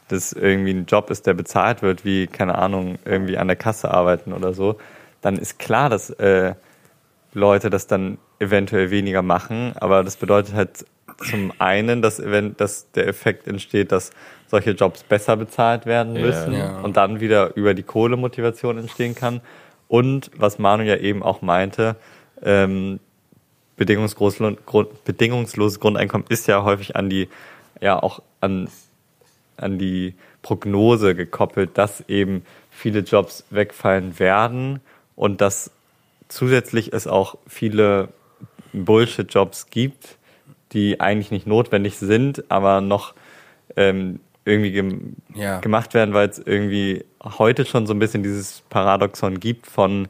das 0.08 0.32
irgendwie 0.32 0.70
ein 0.72 0.86
Job 0.86 1.10
ist, 1.10 1.26
der 1.26 1.34
bezahlt 1.34 1.82
wird, 1.82 2.04
wie, 2.04 2.28
keine 2.28 2.56
Ahnung, 2.56 2.98
irgendwie 3.04 3.38
an 3.38 3.48
der 3.48 3.56
Kasse 3.56 3.90
arbeiten 3.90 4.32
oder 4.32 4.54
so, 4.54 4.76
dann 5.20 5.36
ist 5.36 5.58
klar, 5.58 5.90
dass 5.90 6.10
äh, 6.10 6.54
Leute 7.32 7.70
das 7.70 7.88
dann 7.88 8.18
eventuell 8.38 8.90
weniger 8.92 9.22
machen, 9.22 9.72
aber 9.76 10.04
das 10.04 10.16
bedeutet 10.16 10.54
halt 10.54 10.86
zum 11.28 11.52
einen, 11.58 12.02
dass, 12.02 12.20
event 12.20 12.60
dass 12.60 12.90
der 12.92 13.08
Effekt 13.08 13.48
entsteht, 13.48 13.90
dass 13.90 14.10
solche 14.48 14.72
Jobs 14.72 15.02
besser 15.02 15.36
bezahlt 15.36 15.86
werden 15.86 16.12
müssen 16.12 16.52
Ja. 16.52 16.80
und 16.82 16.96
dann 16.96 17.20
wieder 17.20 17.56
über 17.56 17.74
die 17.74 17.82
Kohlemotivation 17.82 18.78
entstehen 18.78 19.14
kann. 19.14 19.40
Und 19.88 20.30
was 20.36 20.58
Manu 20.58 20.84
ja 20.84 20.96
eben 20.96 21.22
auch 21.22 21.42
meinte, 21.42 21.96
ähm, 22.42 23.00
bedingungslos, 23.76 24.38
Grund, 24.66 25.04
bedingungsloses 25.04 25.80
Grundeinkommen 25.80 26.26
ist 26.28 26.48
ja 26.48 26.64
häufig 26.64 26.96
an 26.96 27.08
die, 27.08 27.28
ja 27.80 28.02
auch 28.02 28.22
an, 28.40 28.68
an 29.56 29.78
die 29.78 30.14
Prognose 30.42 31.14
gekoppelt, 31.14 31.78
dass 31.78 32.02
eben 32.08 32.44
viele 32.70 33.00
Jobs 33.00 33.44
wegfallen 33.50 34.18
werden 34.18 34.80
und 35.14 35.40
dass 35.40 35.70
zusätzlich 36.28 36.92
es 36.92 37.06
auch 37.06 37.36
viele 37.46 38.08
Bullshit-Jobs 38.72 39.70
gibt, 39.70 40.16
die 40.72 41.00
eigentlich 41.00 41.30
nicht 41.30 41.46
notwendig 41.46 41.96
sind, 41.98 42.50
aber 42.50 42.80
noch 42.80 43.14
ähm, 43.76 44.20
irgendwie 44.46 44.72
gem 44.72 45.16
Ja. 45.34 45.58
gemacht 45.60 45.92
werden, 45.92 46.14
weil 46.14 46.28
es 46.28 46.38
irgendwie 46.38 47.04
heute 47.22 47.66
schon 47.66 47.86
so 47.86 47.92
ein 47.92 47.98
bisschen 47.98 48.22
dieses 48.22 48.62
Paradoxon 48.70 49.38
gibt 49.40 49.66
von 49.66 50.08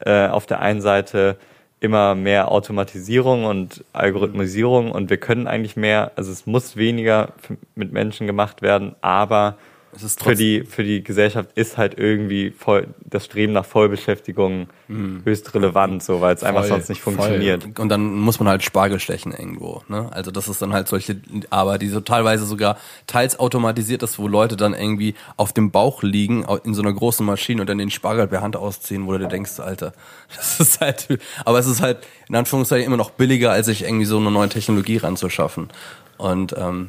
äh, 0.00 0.28
auf 0.28 0.46
der 0.46 0.60
einen 0.60 0.80
Seite 0.80 1.36
immer 1.80 2.14
mehr 2.14 2.50
Automatisierung 2.52 3.44
und 3.44 3.84
Algorithmisierung 3.92 4.92
und 4.92 5.10
wir 5.10 5.16
können 5.16 5.46
eigentlich 5.48 5.76
mehr, 5.76 6.12
also 6.16 6.30
es 6.30 6.46
muss 6.46 6.76
weniger 6.76 7.32
mit 7.74 7.92
Menschen 7.92 8.26
gemacht 8.28 8.62
werden, 8.62 8.94
aber 9.00 9.56
für 9.94 10.34
die, 10.34 10.64
für 10.64 10.84
die 10.84 11.04
Gesellschaft 11.04 11.50
ist 11.54 11.76
halt 11.76 11.98
irgendwie 11.98 12.50
voll, 12.50 12.88
das 13.04 13.26
Streben 13.26 13.52
nach 13.52 13.66
Vollbeschäftigung 13.66 14.68
höchst 15.24 15.54
relevant, 15.54 16.02
so, 16.02 16.20
weil 16.20 16.34
es 16.34 16.42
einfach 16.42 16.62
Voll, 16.62 16.70
sonst 16.70 16.88
nicht 16.88 17.00
voll. 17.00 17.14
funktioniert. 17.14 17.78
Und 17.78 17.88
dann 17.88 18.14
muss 18.14 18.38
man 18.40 18.48
halt 18.48 18.62
Spargel 18.62 19.00
stechen 19.00 19.32
irgendwo. 19.32 19.82
Ne? 19.88 20.08
Also 20.12 20.30
das 20.30 20.48
ist 20.48 20.60
dann 20.60 20.72
halt 20.72 20.88
solche, 20.88 21.16
aber 21.50 21.78
die 21.78 21.88
so 21.88 22.00
teilweise 22.00 22.44
sogar 22.44 22.78
teils 23.06 23.38
automatisiert 23.38 24.02
ist, 24.02 24.18
wo 24.18 24.28
Leute 24.28 24.56
dann 24.56 24.74
irgendwie 24.74 25.14
auf 25.36 25.52
dem 25.52 25.70
Bauch 25.70 26.02
liegen 26.02 26.44
in 26.64 26.74
so 26.74 26.82
einer 26.82 26.92
großen 26.92 27.24
Maschine 27.24 27.62
und 27.62 27.70
dann 27.70 27.78
den 27.78 27.90
Spargel 27.90 28.26
per 28.26 28.42
Hand 28.42 28.56
ausziehen, 28.56 29.06
wo 29.06 29.12
du 29.12 29.18
dir 29.20 29.28
denkst, 29.28 29.60
Alter, 29.60 29.92
das 30.36 30.60
ist 30.60 30.80
halt, 30.80 31.08
aber 31.44 31.58
es 31.58 31.66
ist 31.66 31.80
halt 31.80 31.98
in 32.28 32.34
Anführungszeichen 32.34 32.86
immer 32.86 32.96
noch 32.96 33.10
billiger, 33.10 33.50
als 33.52 33.66
sich 33.66 33.84
irgendwie 33.84 34.06
so 34.06 34.18
eine 34.18 34.30
neue 34.30 34.48
Technologie 34.48 34.98
ranzuschaffen. 34.98 35.68
Und 36.18 36.54
ähm, 36.58 36.88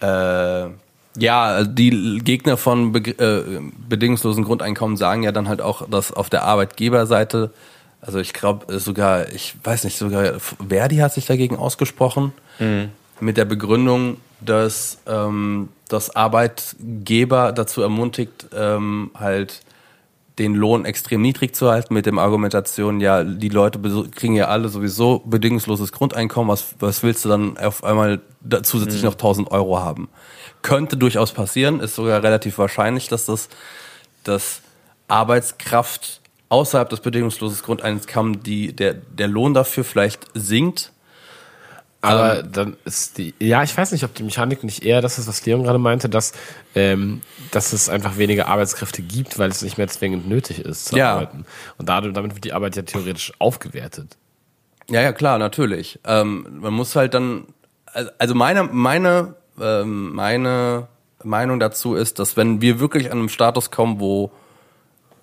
äh, 0.00 0.68
ja, 1.16 1.64
die 1.64 2.20
Gegner 2.24 2.56
von 2.56 2.92
be 2.92 3.00
äh, 3.00 3.60
bedingungslosen 3.88 4.44
Grundeinkommen 4.44 4.96
sagen 4.96 5.22
ja 5.22 5.32
dann 5.32 5.48
halt 5.48 5.60
auch, 5.60 5.88
dass 5.88 6.12
auf 6.12 6.28
der 6.28 6.42
Arbeitgeberseite, 6.44 7.52
also 8.00 8.18
ich 8.18 8.32
glaube 8.32 8.78
sogar, 8.80 9.28
ich 9.32 9.54
weiß 9.62 9.84
nicht, 9.84 9.96
sogar 9.96 10.40
Verdi 10.40 10.96
hat 10.96 11.14
sich 11.14 11.26
dagegen 11.26 11.56
ausgesprochen 11.56 12.32
mit 13.20 13.36
der 13.36 13.44
Begründung, 13.44 14.18
dass 14.40 14.98
ähm, 15.06 15.68
das 15.88 16.14
Arbeitgeber 16.14 17.52
dazu 17.52 17.82
ermutigt, 17.82 18.46
ähm, 18.54 19.10
halt 19.14 19.62
den 20.38 20.54
Lohn 20.54 20.84
extrem 20.84 21.22
niedrig 21.22 21.54
zu 21.54 21.70
halten 21.70 21.94
mit 21.94 22.06
dem 22.06 22.18
Argumentation, 22.18 23.00
ja, 23.00 23.22
die 23.22 23.50
Leute 23.50 23.78
kriegen 24.10 24.34
ja 24.34 24.48
alle 24.48 24.68
sowieso 24.68 25.20
bedingungsloses 25.24 25.92
Grundeinkommen, 25.92 26.50
was, 26.50 26.74
was 26.80 27.04
willst 27.04 27.24
du 27.24 27.28
dann 27.28 27.56
auf 27.56 27.84
einmal 27.84 28.20
da 28.40 28.62
zusätzlich 28.64 29.04
noch 29.04 29.12
1000 29.12 29.52
Euro 29.52 29.78
haben? 29.78 30.08
Könnte 30.64 30.96
durchaus 30.96 31.32
passieren, 31.32 31.80
ist 31.80 31.94
sogar 31.94 32.22
relativ 32.22 32.56
wahrscheinlich, 32.56 33.08
dass 33.08 33.26
das, 33.26 33.50
dass 34.24 34.62
Arbeitskraft 35.08 36.22
außerhalb 36.48 36.88
des 36.88 37.00
bedingungslosen 37.00 37.62
Grundeinkommens, 37.62 38.38
die, 38.42 38.72
der, 38.72 38.94
der 38.94 39.28
Lohn 39.28 39.52
dafür 39.52 39.84
vielleicht 39.84 40.26
sinkt. 40.32 40.90
Aber 42.00 42.42
dann 42.42 42.76
ist 42.86 43.18
die, 43.18 43.34
ja, 43.38 43.62
ich 43.62 43.76
weiß 43.76 43.92
nicht, 43.92 44.04
ob 44.04 44.14
die 44.14 44.22
Mechanik 44.22 44.64
nicht 44.64 44.84
eher 44.84 45.02
das 45.02 45.18
ist, 45.18 45.26
was 45.28 45.44
Leon 45.44 45.64
gerade 45.64 45.78
meinte, 45.78 46.08
dass, 46.08 46.32
ähm, 46.74 47.20
dass 47.50 47.74
es 47.74 47.90
einfach 47.90 48.16
weniger 48.16 48.46
Arbeitskräfte 48.48 49.02
gibt, 49.02 49.38
weil 49.38 49.50
es 49.50 49.60
nicht 49.60 49.76
mehr 49.76 49.88
zwingend 49.88 50.26
nötig 50.26 50.60
ist 50.60 50.86
zu 50.86 50.96
Ja. 50.96 51.12
arbeiten. 51.14 51.44
Und 51.76 51.88
dadurch, 51.90 52.14
damit 52.14 52.34
wird 52.34 52.44
die 52.44 52.52
Arbeit 52.54 52.76
ja 52.76 52.82
theoretisch 52.82 53.32
aufgewertet. 53.38 54.16
Ja, 54.88 55.02
ja, 55.02 55.12
klar, 55.12 55.38
natürlich. 55.38 55.98
Ähm, 56.04 56.46
man 56.60 56.72
muss 56.72 56.96
halt 56.96 57.12
dann, 57.14 57.46
also 58.18 58.34
meine, 58.34 58.64
meine, 58.64 59.34
ähm, 59.60 60.14
meine 60.14 60.88
Meinung 61.22 61.60
dazu 61.60 61.94
ist, 61.94 62.18
dass 62.18 62.36
wenn 62.36 62.60
wir 62.60 62.80
wirklich 62.80 63.10
an 63.10 63.18
einem 63.18 63.28
Status 63.28 63.70
kommen, 63.70 64.00
wo 64.00 64.30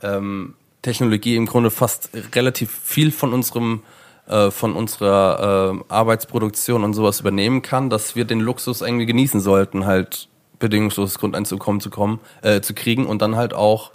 ähm, 0.01 0.55
Technologie 0.81 1.35
im 1.35 1.45
Grunde 1.45 1.69
fast 1.69 2.09
relativ 2.33 2.71
viel 2.71 3.11
von 3.11 3.33
unserem 3.33 3.83
äh, 4.27 4.49
von 4.51 4.73
unserer 4.73 5.73
äh, 5.73 5.93
Arbeitsproduktion 5.93 6.83
und 6.83 6.93
sowas 6.93 7.19
übernehmen 7.19 7.61
kann, 7.61 7.89
dass 7.89 8.15
wir 8.15 8.25
den 8.25 8.39
Luxus 8.39 8.81
irgendwie 8.81 9.05
genießen 9.05 9.39
sollten, 9.41 9.85
halt 9.85 10.29
bedingungsloses 10.59 11.19
Grundeinkommen 11.19 11.81
zu 11.81 11.89
kommen, 11.89 12.19
äh, 12.41 12.61
zu 12.61 12.73
kriegen 12.73 13.05
und 13.05 13.21
dann 13.21 13.35
halt 13.35 13.53
auch 13.53 13.91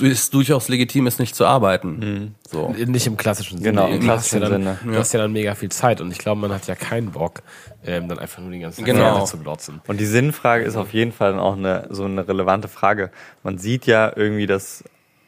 es 0.00 0.30
durchaus 0.30 0.68
legitim 0.68 1.06
ist, 1.06 1.20
nicht 1.20 1.34
zu 1.36 1.46
arbeiten. 1.46 2.34
So. 2.50 2.74
Nicht 2.86 3.06
im 3.06 3.16
klassischen 3.16 3.58
Sinne. 3.58 3.70
Genau, 3.70 3.88
im 3.88 4.00
Du 4.00 4.08
hast 4.08 4.32
ja 4.32 4.38
klassischen 4.38 4.64
dann, 4.64 4.78
Sinne. 4.78 4.92
Du 4.92 4.98
hast 4.98 5.12
ja 5.12 5.20
dann 5.20 5.32
mega 5.32 5.54
viel 5.54 5.70
Zeit 5.70 6.00
und 6.00 6.10
ich 6.10 6.18
glaube, 6.18 6.40
man 6.40 6.52
hat 6.52 6.66
ja 6.66 6.74
keinen 6.74 7.12
Bock, 7.12 7.42
ähm, 7.84 8.08
dann 8.08 8.18
einfach 8.18 8.40
nur 8.42 8.50
den 8.50 8.60
ganzen 8.60 8.84
Tag 8.84 8.94
Genau. 8.94 9.24
Zu 9.24 9.38
glotzen. 9.38 9.80
Und 9.86 10.00
die 10.00 10.06
Sinnfrage 10.06 10.64
ist 10.64 10.76
auf 10.76 10.92
jeden 10.92 11.12
Fall 11.12 11.32
dann 11.32 11.40
auch 11.40 11.56
eine, 11.56 11.86
so 11.90 12.04
eine 12.04 12.26
relevante 12.26 12.68
Frage. 12.68 13.10
Man 13.42 13.58
sieht 13.58 13.86
ja 13.86 14.12
irgendwie, 14.14 14.46
dass 14.46 14.82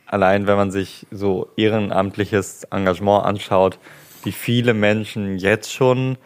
allein 0.07 0.47
wenn 0.47 0.57
man 0.57 0.71
sich 0.71 1.07
so 1.11 1.49
ehrenamtliches 1.57 2.65
Engagement 2.65 3.25
anschaut, 3.25 3.79
wie 4.25 4.33
viele 4.33 4.75
Menschen 4.75 5.39
jetzt 5.39 5.73
schon 5.73 6.19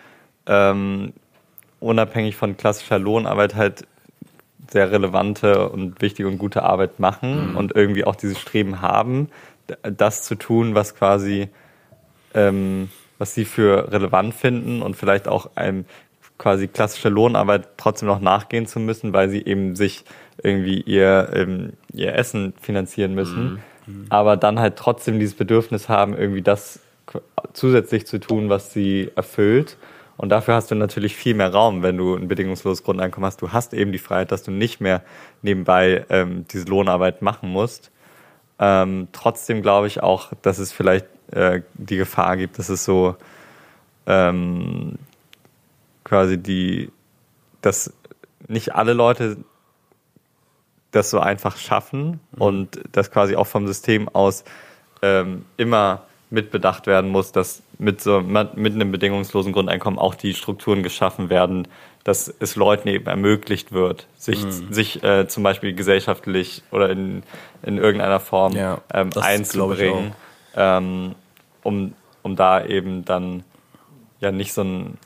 ähm, 0.47 1.13
unabhängig 1.81 2.37
von 2.37 2.57
klassischer 2.57 2.99
Lohnarbeit 2.99 3.55
halt 3.55 3.87
sehr 4.71 4.91
relevante 4.91 5.69
und 5.69 6.01
wichtige 6.01 6.29
und 6.29 6.39
gute 6.39 6.63
Arbeit 6.63 7.01
machen 7.01 7.57
und 7.57 7.75
irgendwie 7.75 8.05
auch 8.05 8.17
dieses 8.17 8.39
Streben 8.39 8.81
haben, 8.81 9.29
das 9.83 10.25
zu 10.25 10.35
tun, 10.37 10.75
was 10.75 10.95
quasi 10.95 11.49
ähm, 12.35 12.89
was 13.21 13.35
sie 13.35 13.45
für 13.45 13.93
relevant 13.93 14.35
finden 14.35 14.81
und 14.81 14.97
vielleicht 14.97 15.29
auch 15.29 15.51
einem 15.55 15.85
quasi 16.39 16.69
klassische 16.69 17.11
Lohnarbeit 17.11 17.69
trotzdem 17.77 18.09
noch 18.09 18.21
nachgehen 18.21 18.67
zu 18.67 18.81
müssen, 18.81 19.13
weil 19.13 19.29
sie 19.29 19.45
eben 19.45 19.77
sich 19.77 20.05
irgendwie 20.43 20.81
ihr, 20.81 21.29
ähm, 21.35 21.75
ihr 21.93 22.15
Essen 22.15 22.55
finanzieren 22.63 23.15
müssen, 23.15 23.59
aber 24.09 24.39
dann 24.39 24.59
halt 24.59 24.77
trotzdem 24.77 25.21
dieses 25.21 25.35
Bedürfnis 25.35 25.91
haben, 25.91 26.17
irgendwie 26.17 26.41
das 26.41 26.81
zusätzlich 27.53 28.07
zu 28.07 28.19
tun, 28.19 28.49
was 28.49 28.73
sie 28.73 29.11
erfüllt. 29.17 29.77
Und 30.21 30.29
dafür 30.29 30.55
hast 30.55 30.71
du 30.71 30.75
natürlich 30.75 31.17
viel 31.17 31.33
mehr 31.33 31.51
Raum, 31.51 31.83
wenn 31.83 31.97
du 31.97 32.15
ein 32.15 32.29
bedingungsloses 32.29 32.85
Grundeinkommen 32.85 33.27
hast. 33.27 33.41
Du 33.41 33.53
hast 33.53 33.73
eben 33.73 33.91
die 33.91 33.99
Freiheit, 33.99 34.31
dass 34.31 34.43
du 34.43 34.51
nicht 34.51 34.79
mehr 34.79 35.03
nebenbei 35.41 36.05
ähm, 36.11 36.45
diese 36.53 36.67
Lohnarbeit 36.67 37.23
machen 37.23 37.49
musst. 37.49 37.91
Ähm, 38.59 39.09
trotzdem 39.13 39.63
glaube 39.63 39.87
ich 39.87 40.03
auch, 40.03 40.31
dass 40.43 40.59
es 40.59 40.73
vielleicht 40.73 41.07
äh, 41.33 41.63
die 41.73 41.97
Gefahr 41.97 42.37
gibt, 42.37 42.59
dass 42.59 42.69
es 42.69 42.85
so 42.85 43.17
ähm, 44.07 44.99
quasi 46.05 46.37
die, 46.37 46.93
dass 47.63 47.91
nicht 48.47 48.75
alle 48.75 48.93
Leute 48.93 49.39
das 50.91 51.09
so 51.09 51.19
einfach 51.19 51.57
schaffen 51.57 52.21
und 52.37 52.79
das 52.93 53.11
quasi 53.11 53.37
auch 53.37 53.47
vom 53.47 53.67
System 53.67 54.07
aus 54.11 54.45
ähm, 55.01 55.47
immer 55.57 56.03
mitbedacht 56.31 56.87
werden 56.87 57.11
muss, 57.11 57.33
dass 57.33 57.63
mit 57.79 58.01
so 58.01 58.21
mit 58.21 58.75
einem 58.75 58.93
bedingungslosen 58.93 59.53
Grundeinkommen 59.53 59.99
auch 59.99 60.15
die 60.15 60.35
Strukturen 60.35 60.83
geschaffen 60.83 61.29
werden, 61.29 61.67
dass 62.05 62.33
es 62.39 62.57
Leuten 62.57 62.89
eben 62.89 63.07
ermöglicht 63.07 63.73
wird, 63.73 64.07
sich, 64.17 64.45
sich 64.71 65.03
äh, 65.03 65.29
zum 65.29 65.43
Beispiel 65.43 65.75
gesellschaftlich 65.75 66.63
oder 66.71 66.89
in, 66.89 67.23
in 67.63 67.79
irgendeiner 67.79 68.21
Form 68.21 68.55
Ja, 68.55 68.81
ähm, 68.95 69.11
einzubringen, 69.21 70.13
ähm, 70.57 71.15
um, 71.63 71.95
um 72.23 72.37
da 72.37 72.65
eben 72.65 73.05
dann 73.05 73.45
ja 74.21 74.33
nicht 74.33 74.53
so 74.53 74.63
ein, 74.63 74.99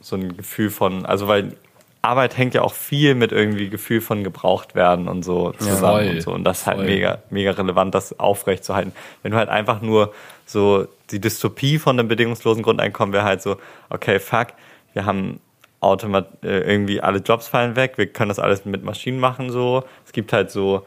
so 0.00 0.16
ein 0.16 0.36
Gefühl 0.36 0.70
von, 0.70 1.04
also 1.04 1.26
weil 1.26 1.56
Arbeit 2.02 2.36
hängt 2.36 2.54
ja 2.54 2.62
auch 2.62 2.74
viel 2.74 3.14
mit 3.14 3.32
irgendwie 3.32 3.68
Gefühl 3.68 4.00
von 4.00 4.22
gebraucht 4.22 4.74
werden 4.74 5.08
und 5.08 5.24
so 5.24 5.52
zusammen 5.52 6.06
voll. 6.06 6.10
und 6.10 6.22
so. 6.22 6.30
Und 6.32 6.44
das 6.44 6.60
ist 6.60 6.66
halt 6.66 6.78
Voll. 6.78 6.86
mega, 6.86 7.18
mega 7.30 7.50
relevant, 7.50 7.94
das 7.94 8.18
aufrechtzuerhalten. 8.18 8.92
Wenn 9.22 9.32
du 9.32 9.38
halt 9.38 9.48
einfach 9.48 9.80
nur 9.82 10.12
so 10.44 10.86
die 11.10 11.20
Dystopie 11.20 11.78
von 11.78 11.98
einem 11.98 12.08
bedingungslosen 12.08 12.62
Grundeinkommen 12.62 13.12
wäre 13.12 13.24
halt 13.24 13.42
so, 13.42 13.56
okay, 13.90 14.20
fuck, 14.20 14.48
wir 14.92 15.04
haben 15.04 15.40
automat 15.80 16.42
äh, 16.42 16.60
irgendwie 16.60 17.00
alle 17.00 17.18
Jobs 17.18 17.48
fallen 17.48 17.76
weg, 17.76 17.94
wir 17.96 18.06
können 18.06 18.28
das 18.28 18.38
alles 18.38 18.64
mit 18.64 18.84
Maschinen 18.84 19.18
machen 19.18 19.50
so. 19.50 19.84
Es 20.04 20.12
gibt 20.12 20.32
halt 20.32 20.50
so 20.50 20.86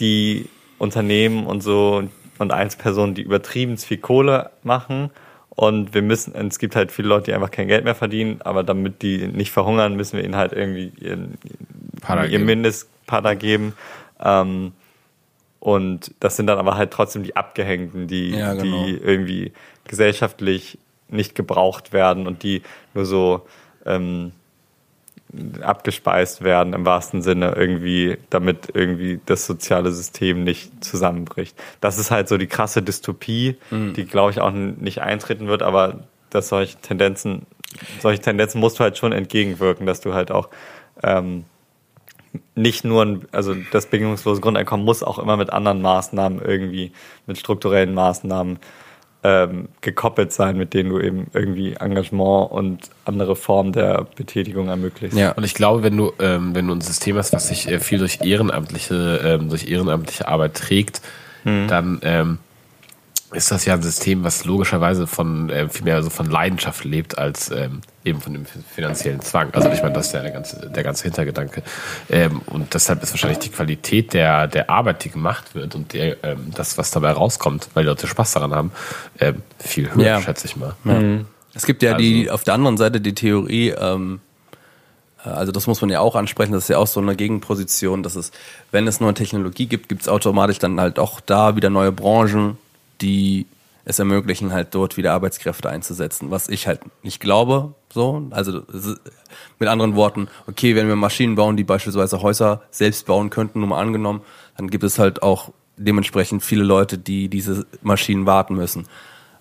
die 0.00 0.48
Unternehmen 0.78 1.46
und 1.46 1.62
so 1.62 2.02
und 2.38 2.52
Einzelpersonen, 2.52 3.14
die 3.14 3.22
übertrieben 3.22 3.76
viel 3.76 3.98
Kohle 3.98 4.50
machen. 4.62 5.10
Und 5.58 5.92
wir 5.92 6.02
müssen, 6.02 6.36
es 6.36 6.60
gibt 6.60 6.76
halt 6.76 6.92
viele 6.92 7.08
Leute, 7.08 7.24
die 7.24 7.34
einfach 7.34 7.50
kein 7.50 7.66
Geld 7.66 7.82
mehr 7.82 7.96
verdienen, 7.96 8.40
aber 8.42 8.62
damit 8.62 9.02
die 9.02 9.26
nicht 9.26 9.50
verhungern, 9.50 9.96
müssen 9.96 10.16
wir 10.16 10.24
ihnen 10.24 10.36
halt 10.36 10.52
irgendwie 10.52 10.92
ihren, 11.00 11.36
ihr 12.26 12.30
geben. 12.30 12.44
Mindestpada 12.44 13.34
geben. 13.34 13.74
Ähm, 14.22 14.70
und 15.58 16.14
das 16.20 16.36
sind 16.36 16.46
dann 16.46 16.58
aber 16.58 16.76
halt 16.76 16.92
trotzdem 16.92 17.24
die 17.24 17.34
Abgehängten, 17.34 18.06
die, 18.06 18.30
Ja, 18.36 18.54
genau. 18.54 18.84
die 18.84 18.98
irgendwie 18.98 19.52
gesellschaftlich 19.88 20.78
nicht 21.08 21.34
gebraucht 21.34 21.92
werden 21.92 22.28
und 22.28 22.44
die 22.44 22.62
nur 22.94 23.04
so 23.04 23.44
ähm, 23.84 24.30
abgespeist 25.60 26.42
werden 26.42 26.72
im 26.72 26.86
wahrsten 26.86 27.20
Sinne 27.20 27.54
irgendwie, 27.54 28.16
damit 28.30 28.70
irgendwie 28.72 29.20
das 29.26 29.46
soziale 29.46 29.92
System 29.92 30.42
nicht 30.42 30.82
zusammenbricht. 30.82 31.56
Das 31.80 31.98
ist 31.98 32.10
halt 32.10 32.28
so 32.28 32.38
die 32.38 32.46
krasse 32.46 32.82
Dystopie, 32.82 33.56
die 33.70 34.06
glaube 34.06 34.30
ich 34.30 34.40
auch 34.40 34.52
nicht 34.52 35.02
eintreten 35.02 35.46
wird, 35.46 35.62
aber 35.62 36.04
dass 36.30 36.48
solche 36.48 36.78
Tendenzen, 36.78 37.46
solche 38.00 38.22
Tendenzen 38.22 38.60
musst 38.60 38.78
du 38.78 38.84
halt 38.84 38.96
schon 38.96 39.12
entgegenwirken, 39.12 39.86
dass 39.86 40.00
du 40.00 40.14
halt 40.14 40.30
auch 40.30 40.48
ähm, 41.02 41.44
nicht 42.54 42.84
nur, 42.84 43.04
ein, 43.04 43.28
also 43.32 43.54
das 43.72 43.86
bedingungslose 43.86 44.40
Grundeinkommen 44.40 44.84
muss 44.84 45.02
auch 45.02 45.18
immer 45.18 45.36
mit 45.36 45.50
anderen 45.50 45.82
Maßnahmen 45.82 46.40
irgendwie, 46.40 46.92
mit 47.26 47.38
strukturellen 47.38 47.94
Maßnahmen 47.94 48.58
ähm, 49.24 49.68
gekoppelt 49.80 50.32
sein, 50.32 50.56
mit 50.56 50.74
denen 50.74 50.90
du 50.90 51.00
eben 51.00 51.26
irgendwie 51.32 51.74
Engagement 51.74 52.50
und 52.52 52.90
andere 53.04 53.34
Formen 53.36 53.72
der 53.72 54.06
Betätigung 54.16 54.68
ermöglicht. 54.68 55.14
Ja. 55.14 55.32
Und 55.32 55.44
ich 55.44 55.54
glaube, 55.54 55.82
wenn 55.82 55.96
du, 55.96 56.12
ähm, 56.20 56.54
wenn 56.54 56.68
du 56.68 56.74
ein 56.74 56.80
System 56.80 57.16
hast, 57.16 57.32
was 57.32 57.48
sich 57.48 57.68
äh, 57.68 57.80
viel 57.80 57.98
durch 57.98 58.20
ehrenamtliche, 58.22 59.20
ähm, 59.24 59.48
durch 59.48 59.68
ehrenamtliche 59.68 60.28
Arbeit 60.28 60.54
trägt, 60.54 61.02
dann 61.44 62.00
ähm, 62.02 62.38
ist 63.32 63.50
das 63.50 63.64
ja 63.66 63.74
ein 63.74 63.82
System, 63.82 64.24
was 64.24 64.44
logischerweise 64.44 65.06
von 65.06 65.50
äh, 65.50 65.68
viel 65.68 65.84
mehr 65.84 66.02
so 66.02 66.08
von 66.08 66.26
Leidenschaft 66.30 66.84
lebt 66.84 67.18
als 67.18 67.50
ähm, 67.50 67.82
eben 68.04 68.20
von 68.20 68.32
dem 68.32 68.46
finanziellen 68.46 69.20
Zwang. 69.20 69.52
Also 69.52 69.68
ich 69.68 69.82
meine, 69.82 69.94
das 69.94 70.06
ist 70.06 70.12
ja 70.14 70.22
der 70.22 70.30
ganze, 70.30 70.70
der 70.70 70.82
ganze 70.82 71.04
Hintergedanke. 71.04 71.62
Ähm, 72.08 72.40
und 72.46 72.72
deshalb 72.72 73.02
ist 73.02 73.12
wahrscheinlich 73.12 73.40
die 73.40 73.50
Qualität 73.50 74.14
der, 74.14 74.46
der 74.46 74.70
Arbeit, 74.70 75.04
die 75.04 75.10
gemacht 75.10 75.54
wird 75.54 75.74
und 75.74 75.92
der, 75.92 76.24
ähm, 76.24 76.52
das, 76.54 76.78
was 76.78 76.90
dabei 76.90 77.12
rauskommt, 77.12 77.68
weil 77.74 77.84
die 77.84 77.88
Leute 77.88 78.06
Spaß 78.06 78.32
daran 78.32 78.54
haben, 78.54 78.72
ähm, 79.20 79.42
viel 79.58 79.94
höher, 79.94 80.04
Ja. 80.04 80.22
schätze 80.22 80.46
ich 80.46 80.56
mal. 80.56 80.74
Es 81.54 81.66
gibt 81.66 81.82
ja 81.82 81.94
die 81.94 82.30
auf 82.30 82.44
der 82.44 82.54
anderen 82.54 82.78
Seite 82.78 83.00
die 83.00 83.14
Theorie, 83.14 83.70
ähm, 83.70 84.20
äh, 85.24 85.28
also 85.28 85.52
das 85.52 85.66
muss 85.66 85.82
man 85.82 85.90
ja 85.90 86.00
auch 86.00 86.16
ansprechen, 86.16 86.52
das 86.52 86.64
ist 86.64 86.68
ja 86.68 86.78
auch 86.78 86.86
so 86.86 87.00
eine 87.00 87.14
Gegenposition, 87.14 88.02
dass 88.02 88.16
es, 88.16 88.32
wenn 88.70 88.86
es 88.86 89.00
neue 89.00 89.14
Technologie 89.14 89.66
gibt, 89.66 89.90
gibt 89.90 90.02
es 90.02 90.08
automatisch 90.08 90.58
dann 90.58 90.80
halt 90.80 90.98
auch 90.98 91.20
da 91.20 91.56
wieder 91.56 91.68
neue 91.68 91.92
Branchen, 91.92 92.56
die 93.00 93.46
es 93.84 93.98
ermöglichen, 93.98 94.52
halt 94.52 94.74
dort 94.74 94.98
wieder 94.98 95.14
Arbeitskräfte 95.14 95.70
einzusetzen, 95.70 96.30
was 96.30 96.48
ich 96.50 96.66
halt 96.66 96.80
nicht 97.02 97.20
glaube, 97.20 97.74
so, 97.90 98.26
also 98.30 98.62
mit 99.58 99.68
anderen 99.68 99.96
Worten, 99.96 100.28
okay, 100.46 100.76
wenn 100.76 100.88
wir 100.88 100.96
Maschinen 100.96 101.36
bauen, 101.36 101.56
die 101.56 101.64
beispielsweise 101.64 102.20
Häuser 102.20 102.62
selbst 102.70 103.06
bauen 103.06 103.30
könnten, 103.30 103.60
nur 103.60 103.68
mal 103.68 103.80
angenommen, 103.80 104.20
dann 104.58 104.68
gibt 104.68 104.84
es 104.84 104.98
halt 104.98 105.22
auch 105.22 105.52
dementsprechend 105.78 106.42
viele 106.42 106.64
Leute, 106.64 106.98
die 106.98 107.28
diese 107.28 107.66
Maschinen 107.80 108.26
warten 108.26 108.54
müssen. 108.54 108.86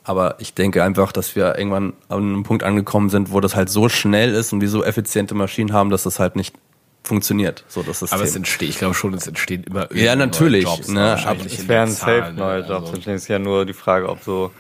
Aber 0.03 0.35
ich 0.39 0.53
denke 0.53 0.81
einfach, 0.81 1.11
dass 1.11 1.35
wir 1.35 1.57
irgendwann 1.57 1.91
an 2.07 2.19
einem 2.19 2.43
Punkt 2.43 2.63
angekommen 2.63 3.09
sind, 3.09 3.33
wo 3.33 3.41
das 3.41 3.55
halt 3.55 3.69
so 3.69 3.89
schnell 3.89 4.33
ist 4.33 4.53
und 4.53 4.61
wir 4.61 4.69
so 4.69 4.81
effiziente 4.81 5.35
Maschinen 5.35 5.73
haben, 5.73 5.89
dass 5.89 6.03
das 6.03 6.19
halt 6.19 6.37
nicht 6.37 6.55
funktioniert. 7.03 7.63
So 7.69 7.83
das 7.83 7.99
System. 7.99 8.15
Aber 8.17 8.27
es 8.27 8.35
entsteht, 8.35 8.69
ich 8.69 8.77
glaube 8.79 8.93
schon, 8.93 9.13
es 9.13 9.27
entstehen 9.27 9.63
immer 9.63 9.83
irgendwie 9.83 10.03
Ja, 10.03 10.15
natürlich, 10.15 10.65
neue 10.65 10.75
Jobs, 10.75 10.87
ne, 10.89 11.17
aber 11.25 11.45
Es 11.45 11.67
werden 11.67 11.89
den 11.89 11.95
safe 11.95 12.33
neue 12.35 12.61
ne? 12.61 12.67
Jobs 12.67 12.81
Also- 12.81 12.93
entstehen. 12.95 13.15
Es 13.15 13.21
ist 13.23 13.27
ja 13.29 13.39
nur 13.39 13.65
die 13.65 13.73
Frage, 13.73 14.09
ob 14.09 14.21
so 14.23 14.51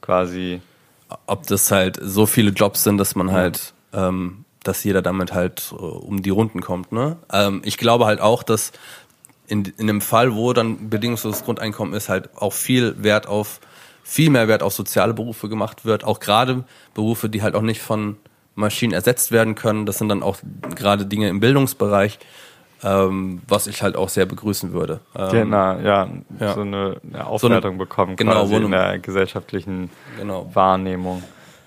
quasi 0.00 0.60
ob 1.26 1.46
das 1.46 1.70
halt 1.70 1.98
so 2.02 2.26
viele 2.26 2.50
Jobs 2.50 2.84
sind, 2.84 2.98
dass 2.98 3.14
man 3.14 3.32
halt, 3.32 3.72
ähm, 3.94 4.44
dass 4.62 4.84
jeder 4.84 5.00
damit 5.00 5.32
halt 5.32 5.72
äh, 5.72 5.74
um 5.76 6.22
die 6.22 6.28
Runden 6.30 6.60
kommt. 6.60 6.92
Ne? 6.92 7.16
Ähm, 7.32 7.62
ich 7.64 7.78
glaube 7.78 8.04
halt 8.04 8.20
auch, 8.20 8.42
dass 8.42 8.72
in, 9.46 9.64
in 9.64 9.88
einem 9.88 10.02
Fall, 10.02 10.34
wo 10.34 10.52
dann 10.52 10.90
bedingungsloses 10.90 11.44
Grundeinkommen 11.44 11.94
ist, 11.94 12.10
halt 12.10 12.36
auch 12.36 12.52
viel 12.52 13.02
Wert 13.02 13.26
auf, 13.26 13.60
viel 14.04 14.28
mehr 14.28 14.48
Wert 14.48 14.62
auf 14.62 14.74
soziale 14.74 15.14
Berufe 15.14 15.48
gemacht 15.48 15.86
wird. 15.86 16.04
Auch 16.04 16.20
gerade 16.20 16.64
Berufe, 16.92 17.30
die 17.30 17.40
halt 17.42 17.54
auch 17.54 17.62
nicht 17.62 17.80
von 17.80 18.16
Maschinen 18.58 18.92
ersetzt 18.92 19.30
werden 19.32 19.54
können. 19.54 19.86
Das 19.86 19.98
sind 19.98 20.08
dann 20.08 20.22
auch 20.22 20.36
gerade 20.74 21.06
Dinge 21.06 21.28
im 21.28 21.40
Bildungsbereich, 21.40 22.18
ähm, 22.82 23.40
was 23.48 23.66
ich 23.66 23.82
halt 23.82 23.96
auch 23.96 24.08
sehr 24.08 24.26
begrüßen 24.26 24.72
würde. 24.72 25.00
Ähm, 25.16 25.30
genau, 25.30 25.78
ja, 25.78 26.08
ja. 26.40 26.54
so 26.54 26.60
eine, 26.62 27.00
eine 27.12 27.26
Aufwertung 27.26 27.78
bekommen 27.78 28.16
genau, 28.16 28.32
quasi 28.32 28.56
in 28.56 28.64
eine- 28.66 28.76
der 28.76 28.98
gesellschaftlichen 28.98 29.90
Genau. 30.18 30.50
Wahrnehmung. 30.54 31.22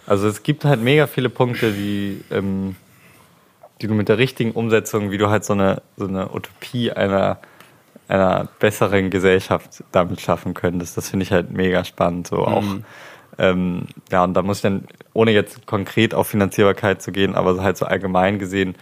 Also 0.05 0.27
es 0.27 0.43
gibt 0.43 0.65
halt 0.65 0.81
mega 0.81 1.07
viele 1.07 1.29
Punkte, 1.29 1.71
die, 1.71 2.23
ähm, 2.31 2.75
die 3.81 3.87
du 3.87 3.93
mit 3.93 4.09
der 4.09 4.17
richtigen 4.17 4.51
Umsetzung, 4.51 5.11
wie 5.11 5.17
du 5.17 5.29
halt 5.29 5.45
so 5.45 5.53
eine, 5.53 5.81
so 5.97 6.05
eine 6.07 6.33
Utopie 6.33 6.91
einer, 6.91 7.37
einer 8.07 8.47
besseren 8.59 9.09
Gesellschaft 9.09 9.83
damit 9.91 10.19
schaffen 10.21 10.53
könntest. 10.53 10.97
Das 10.97 11.09
finde 11.09 11.23
ich 11.23 11.31
halt 11.31 11.51
mega 11.51 11.83
spannend. 11.85 12.27
So 12.27 12.37
auch, 12.45 12.63
ähm, 13.37 13.87
ja, 14.11 14.23
und 14.23 14.33
da 14.33 14.41
muss 14.41 14.57
ich 14.57 14.63
dann, 14.63 14.85
ohne 15.13 15.31
jetzt 15.31 15.65
konkret 15.65 16.13
auf 16.13 16.27
Finanzierbarkeit 16.27 17.01
zu 17.01 17.11
gehen, 17.11 17.35
aber 17.35 17.61
halt 17.61 17.77
so 17.77 17.85
allgemein 17.85 18.39
gesehen, 18.39 18.75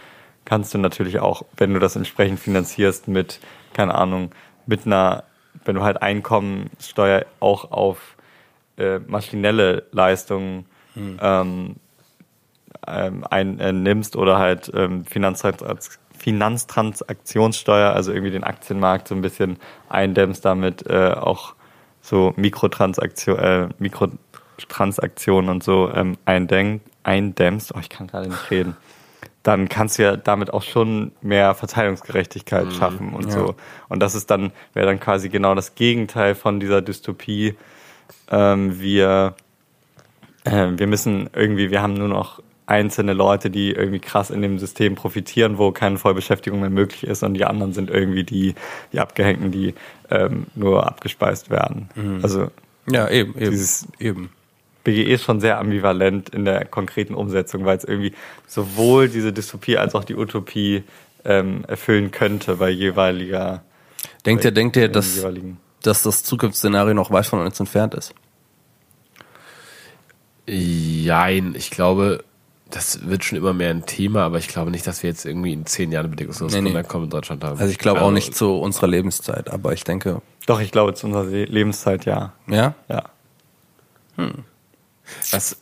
kannst 0.44 0.74
du 0.74 0.78
natürlich 0.78 1.20
auch, 1.20 1.42
wenn 1.56 1.72
du 1.72 1.80
das 1.80 1.96
entsprechend 1.96 2.40
finanzierst 2.40 3.08
mit, 3.08 3.40
keine 3.72 3.94
Ahnung, 3.94 4.32
mit 4.66 4.86
einer 4.86 5.24
wenn 5.64 5.74
du 5.74 5.82
halt 5.82 6.02
Einkommensteuer 6.02 7.26
auch 7.40 7.70
auf 7.70 8.16
äh, 8.78 8.98
maschinelle 8.98 9.84
Leistungen 9.92 10.66
ähm, 11.20 11.76
ähm, 12.86 13.24
einnimmst 13.28 14.16
oder 14.16 14.38
halt 14.38 14.70
ähm, 14.74 15.04
Finanztrans 15.04 15.98
Finanztransaktionssteuer, 16.18 17.94
also 17.94 18.12
irgendwie 18.12 18.30
den 18.30 18.44
Aktienmarkt 18.44 19.08
so 19.08 19.14
ein 19.14 19.22
bisschen 19.22 19.56
eindämmst, 19.88 20.44
damit 20.44 20.86
äh, 20.86 21.12
auch 21.12 21.54
so 22.02 22.34
Mikrotransaktion, 22.36 23.38
äh, 23.38 23.68
Mikrotransaktionen 24.60 25.50
und 25.50 25.62
so 25.62 25.90
ähm, 25.94 26.16
eindenk, 26.24 26.82
eindämmst. 27.02 27.72
Oh, 27.74 27.78
ich 27.80 27.88
kann 27.88 28.06
gerade 28.06 28.28
nicht 28.28 28.50
reden. 28.50 28.76
Dann 29.42 29.68
kannst 29.70 29.98
du 29.98 30.02
ja 30.02 30.16
damit 30.16 30.52
auch 30.52 30.62
schon 30.62 31.12
mehr 31.22 31.54
Verteilungsgerechtigkeit 31.54 32.72
schaffen 32.74 33.14
und 33.14 33.26
ja. 33.26 33.30
so. 33.30 33.54
Und 33.88 34.00
das 34.00 34.14
ist 34.14 34.30
dann, 34.30 34.52
wäre 34.74 34.86
dann 34.86 35.00
quasi 35.00 35.30
genau 35.30 35.54
das 35.54 35.74
Gegenteil 35.74 36.34
von 36.34 36.60
dieser 36.60 36.82
Dystopie. 36.82 37.54
Ähm, 38.30 38.80
wir, 38.80 39.34
äh, 40.44 40.68
wir 40.76 40.86
müssen 40.86 41.30
irgendwie, 41.34 41.70
wir 41.70 41.80
haben 41.80 41.94
nur 41.94 42.08
noch 42.08 42.42
einzelne 42.66 43.14
Leute, 43.14 43.50
die 43.50 43.72
irgendwie 43.72 43.98
krass 43.98 44.30
in 44.30 44.42
dem 44.42 44.58
System 44.58 44.94
profitieren, 44.94 45.56
wo 45.58 45.72
keine 45.72 45.96
Vollbeschäftigung 45.98 46.60
mehr 46.60 46.70
möglich 46.70 47.04
ist 47.04 47.22
und 47.22 47.34
die 47.34 47.44
anderen 47.44 47.72
sind 47.72 47.90
irgendwie 47.90 48.24
die, 48.24 48.54
die 48.92 49.00
Abgehängten, 49.00 49.50
die 49.50 49.74
ähm, 50.10 50.46
nur 50.54 50.86
abgespeist 50.86 51.50
werden. 51.50 51.88
Also 52.22 52.50
Ja, 52.88 53.08
eben, 53.08 53.34
eben. 53.38 53.50
Dieses- 53.50 53.88
eben. 53.98 54.30
BGE 54.92 55.02
ist 55.12 55.24
schon 55.24 55.40
sehr 55.40 55.58
ambivalent 55.58 56.28
in 56.30 56.44
der 56.44 56.64
konkreten 56.64 57.14
Umsetzung, 57.14 57.64
weil 57.64 57.76
es 57.78 57.84
irgendwie 57.84 58.12
sowohl 58.46 59.08
diese 59.08 59.32
Dystopie 59.32 59.76
als 59.78 59.94
auch 59.94 60.04
die 60.04 60.14
Utopie 60.16 60.84
ähm, 61.24 61.64
erfüllen 61.68 62.10
könnte 62.10 62.56
bei 62.56 62.70
jeweiliger 62.70 63.62
Denkt 64.24 64.44
ihr, 64.44 64.50
denkt 64.52 64.76
ihr, 64.76 64.88
dass, 64.88 65.24
dass 65.82 66.02
das 66.02 66.22
Zukunftsszenario 66.24 66.94
noch 66.94 67.10
weit 67.10 67.26
von 67.26 67.40
uns 67.40 67.58
entfernt 67.60 67.94
ist? 67.94 68.14
Jein, 70.46 71.54
ich 71.54 71.70
glaube, 71.70 72.24
das 72.70 73.08
wird 73.08 73.24
schon 73.24 73.38
immer 73.38 73.52
mehr 73.52 73.70
ein 73.70 73.86
Thema, 73.86 74.22
aber 74.24 74.38
ich 74.38 74.48
glaube 74.48 74.70
nicht, 74.70 74.86
dass 74.86 75.02
wir 75.02 75.10
jetzt 75.10 75.24
irgendwie 75.24 75.52
in 75.52 75.66
zehn 75.66 75.92
Jahren 75.92 76.10
bedingungslos 76.10 76.52
Nee, 76.52 76.60
nee. 76.60 76.70
Grundeinkommen 76.70 77.04
in 77.06 77.10
Deutschland 77.10 77.44
haben. 77.44 77.58
Also 77.58 77.70
ich 77.70 77.78
glaube 77.78 78.00
auch 78.02 78.10
nicht 78.10 78.34
zu 78.34 78.56
unserer 78.58 78.86
Lebenszeit, 78.88 79.50
aber 79.50 79.72
ich 79.72 79.84
denke, 79.84 80.22
Doch, 80.46 80.60
ich 80.60 80.70
glaube, 80.72 80.94
zu 80.94 81.06
unserer 81.06 81.26
Se- 81.26 81.44
Lebenszeit 81.44 82.04
ja. 82.04 82.32
ja. 82.48 82.74
Ja. 82.88 83.04
Das, 85.32 85.56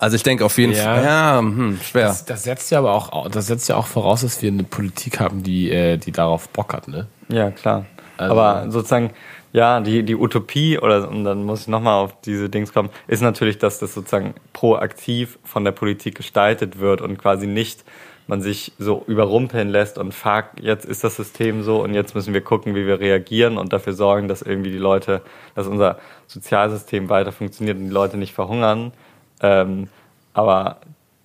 Also 0.00 0.14
ich 0.14 0.22
denke 0.22 0.44
auf 0.44 0.56
jeden 0.58 0.72
Ja. 0.74 0.84
Fall, 0.94 1.04
ja, 1.04 1.38
hm, 1.40 1.78
schwer. 1.82 2.06
das, 2.06 2.24
das 2.24 2.44
setzt 2.44 2.70
ja 2.70 2.78
aber 2.78 2.92
auch, 2.92 3.28
das 3.28 3.48
setzt 3.48 3.68
ja 3.68 3.76
auch 3.76 3.86
voraus, 3.86 4.20
dass 4.20 4.40
wir 4.42 4.50
eine 4.50 4.62
Politik 4.62 5.18
haben, 5.18 5.42
die, 5.42 5.70
äh, 5.72 5.96
die 5.96 6.12
darauf 6.12 6.48
Bock 6.50 6.72
hat, 6.72 6.86
ne? 6.88 7.08
Ja, 7.28 7.50
klar. 7.50 7.84
Also- 8.16 8.32
Aber 8.38 8.70
sozusagen, 8.70 9.10
ja, 9.52 9.80
die, 9.80 10.02
die 10.04 10.14
Utopie, 10.14 10.78
oder 10.78 11.08
und 11.08 11.24
dann 11.24 11.42
muss 11.44 11.62
ich 11.62 11.68
nochmal 11.68 11.94
auf 11.94 12.20
diese 12.20 12.48
Dings 12.48 12.72
kommen, 12.72 12.90
ist 13.08 13.22
natürlich, 13.22 13.58
dass 13.58 13.78
das 13.80 13.94
sozusagen 13.94 14.34
proaktiv 14.52 15.38
von 15.42 15.64
der 15.64 15.72
Politik 15.72 16.14
gestaltet 16.16 16.78
wird 16.78 17.00
und 17.00 17.18
quasi 17.18 17.46
nicht 17.48 17.84
man 18.28 18.42
sich 18.42 18.72
so 18.78 19.02
überrumpeln 19.06 19.68
lässt 19.68 19.98
und 19.98 20.12
fuck, 20.12 20.44
jetzt 20.60 20.84
ist 20.84 21.02
das 21.02 21.16
System 21.16 21.62
so 21.62 21.82
und 21.82 21.94
jetzt 21.94 22.14
müssen 22.14 22.34
wir 22.34 22.42
gucken, 22.42 22.74
wie 22.74 22.86
wir 22.86 23.00
reagieren 23.00 23.56
und 23.56 23.72
dafür 23.72 23.94
sorgen, 23.94 24.28
dass 24.28 24.42
irgendwie 24.42 24.70
die 24.70 24.78
Leute, 24.78 25.22
dass 25.54 25.66
unser 25.66 25.98
Sozialsystem 26.26 27.08
weiter 27.08 27.32
funktioniert 27.32 27.78
und 27.78 27.84
die 27.84 27.90
Leute 27.90 28.18
nicht 28.18 28.34
verhungern. 28.34 28.92
Ähm, 29.40 29.88
aber 30.34 30.76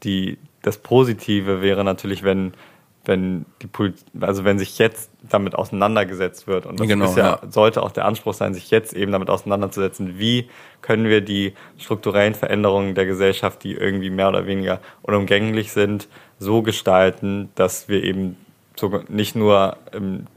die, 0.04 0.38
das 0.62 0.78
Positive 0.78 1.62
wäre 1.62 1.84
natürlich, 1.84 2.24
wenn, 2.24 2.54
wenn 3.04 3.46
die 3.62 3.68
Politik, 3.68 4.06
also 4.22 4.46
wenn 4.46 4.58
sich 4.58 4.78
jetzt 4.80 5.12
damit 5.30 5.56
auseinandergesetzt 5.56 6.48
wird 6.48 6.66
und 6.66 6.80
das 6.80 6.88
Genau, 6.88 7.06
ist 7.06 7.18
ja, 7.18 7.40
ja. 7.44 7.52
sollte 7.52 7.84
auch 7.84 7.92
der 7.92 8.06
Anspruch 8.06 8.34
sein, 8.34 8.54
sich 8.54 8.72
jetzt 8.72 8.94
eben 8.94 9.12
damit 9.12 9.30
auseinanderzusetzen, 9.30 10.20
wie 10.20 10.50
können 10.82 11.06
wir 11.06 11.20
die 11.20 11.54
strukturellen 11.78 12.34
Veränderungen 12.34 12.96
der 12.96 13.06
Gesellschaft, 13.06 13.64
die 13.64 13.74
irgendwie 13.74 14.10
mehr 14.10 14.30
oder 14.30 14.46
weniger 14.46 14.80
unumgänglich 15.02 15.74
sind, 15.74 16.08
so 16.44 16.62
gestalten, 16.62 17.50
dass 17.56 17.88
wir 17.88 18.04
eben 18.04 18.38
so 18.76 19.04
nicht 19.08 19.36
nur 19.36 19.78
ähm, 19.94 20.28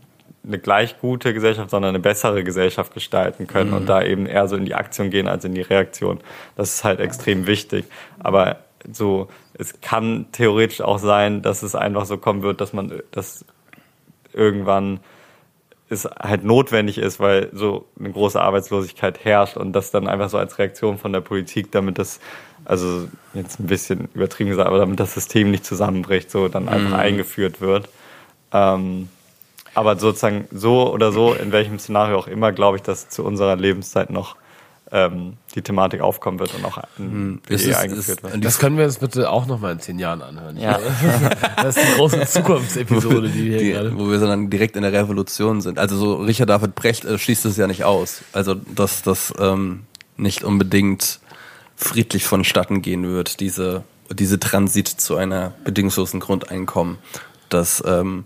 eine 0.47 0.59
gleich 0.59 1.01
gute 1.01 1.35
Gesellschaft, 1.35 1.71
sondern 1.71 1.91
eine 1.91 2.01
bessere 2.01 2.45
Gesellschaft 2.45 2.95
gestalten 2.95 3.47
können 3.47 3.73
und 3.73 3.89
da 3.89 4.03
eben 4.03 4.27
eher 4.27 4.47
so 4.47 4.57
in 4.57 4.65
die 4.65 4.75
Aktion 4.75 5.11
gehen 5.11 5.27
als 5.27 5.45
in 5.45 5.55
die 5.55 5.63
Reaktion. 5.63 6.21
Das 6.57 6.75
ist 6.75 6.85
halt 6.85 7.01
extrem 7.01 7.47
wichtig. 7.47 7.85
Aber 8.21 8.59
so, 8.93 9.29
es 9.55 9.81
kann 9.81 10.27
theoretisch 10.33 10.81
auch 10.81 10.99
sein, 10.99 11.43
dass 11.43 11.63
es 11.63 11.75
einfach 11.75 12.07
so 12.07 12.19
kommen 12.19 12.43
wird, 12.43 12.61
dass 12.61 12.73
man, 12.73 12.93
dass 13.11 13.45
irgendwann 14.33 15.01
es 15.89 16.05
halt 16.05 16.45
notwendig 16.45 16.99
ist, 16.99 17.21
weil 17.21 17.49
so 17.53 17.87
eine 17.99 18.11
große 18.11 18.41
Arbeitslosigkeit 18.41 19.25
herrscht 19.25 19.57
und 19.57 19.73
das 19.73 19.91
dann 19.91 20.09
einfach 20.09 20.29
so 20.29 20.39
als 20.39 20.59
Reaktion 20.59 20.99
von 20.99 21.13
der 21.13 21.21
Politik, 21.21 21.71
damit 21.71 21.99
das, 21.99 22.21
also 22.67 23.09
jetzt 23.35 23.61
ein 23.61 23.67
bisschen 23.67 24.09
übertrieben 24.15 24.51
gesagt, 24.51 24.67
aber 24.69 24.79
damit 24.79 25.01
das 25.01 25.15
System 25.15 25.51
nicht 25.51 25.65
zusammenbricht, 25.65 26.31
so 26.31 26.49
dann 26.49 26.69
einfach 26.69 26.99
eingeführt 26.99 27.61
wird. 27.61 27.89
Ähm, 28.53 29.09
aber 29.75 29.99
sozusagen 29.99 30.47
so 30.51 30.93
oder 30.93 31.13
so, 31.13 31.35
in 31.35 31.53
welchem 31.53 31.79
Szenario 31.79 32.19
auch 32.19 32.29
immer, 32.29 32.53
glaube 32.53 32.77
ich, 32.79 32.83
dass 32.83 33.09
zu 33.09 33.25
unserer 33.25 33.57
Lebenszeit 33.57 34.11
noch 34.11 34.37
ähm, 34.93 35.33
die 35.57 35.63
Thematik 35.63 36.01
aufkommen 36.01 36.39
wird 36.39 36.55
und 36.55 36.65
auch 36.65 36.79
in 36.97 37.41
Es 37.49 37.65
BE 37.65 37.71
ist- 37.71 37.77
eingeführt 37.77 38.21
es- 38.23 38.33
wird. 38.33 38.45
Das 38.45 38.59
können 38.61 38.79
wir 38.79 38.85
uns 38.85 38.99
bitte 38.99 39.29
auch 39.31 39.47
noch 39.47 39.59
mal 39.61 39.73
in 39.73 39.81
zehn 39.81 39.99
Jahren 39.99 40.23
anhören. 40.23 40.57
Ja. 40.57 40.79
Das 41.57 41.77
ist 41.77 41.89
die 41.89 41.95
große 41.97 42.25
Zukunftsepisode, 42.27 43.29
die 43.29 43.45
wir 43.47 43.51
hier 43.51 43.59
die, 43.59 43.73
gerade. 43.73 43.99
wo 43.99 44.09
wir 44.11 44.19
so 44.21 44.27
dann 44.27 44.49
direkt 44.49 44.77
in 44.77 44.83
der 44.83 44.93
Revolution 44.93 45.61
sind. 45.61 45.79
Also 45.81 45.97
so 45.97 46.15
Richard 46.17 46.49
David 46.49 46.75
Brecht 46.77 47.05
äh, 47.05 47.19
schließt 47.19 47.45
es 47.47 47.57
ja 47.57 47.67
nicht 47.67 47.83
aus. 47.85 48.23
Also 48.33 48.55
dass 48.55 49.03
das 49.03 49.35
ähm, 49.41 49.83
nicht 50.17 50.45
unbedingt 50.45 51.19
friedlich 51.77 52.25
vonstatten 52.25 52.83
gehen 52.83 53.07
wird, 53.07 53.41
diese, 53.41 53.85
diese 54.11 54.41
Transit 54.41 54.89
zu 54.89 55.17
einer 55.17 55.53
bedingungslosen 55.65 56.21
Grundeinkommen. 56.21 56.99
Dass 57.49 57.83
ähm, 57.87 58.25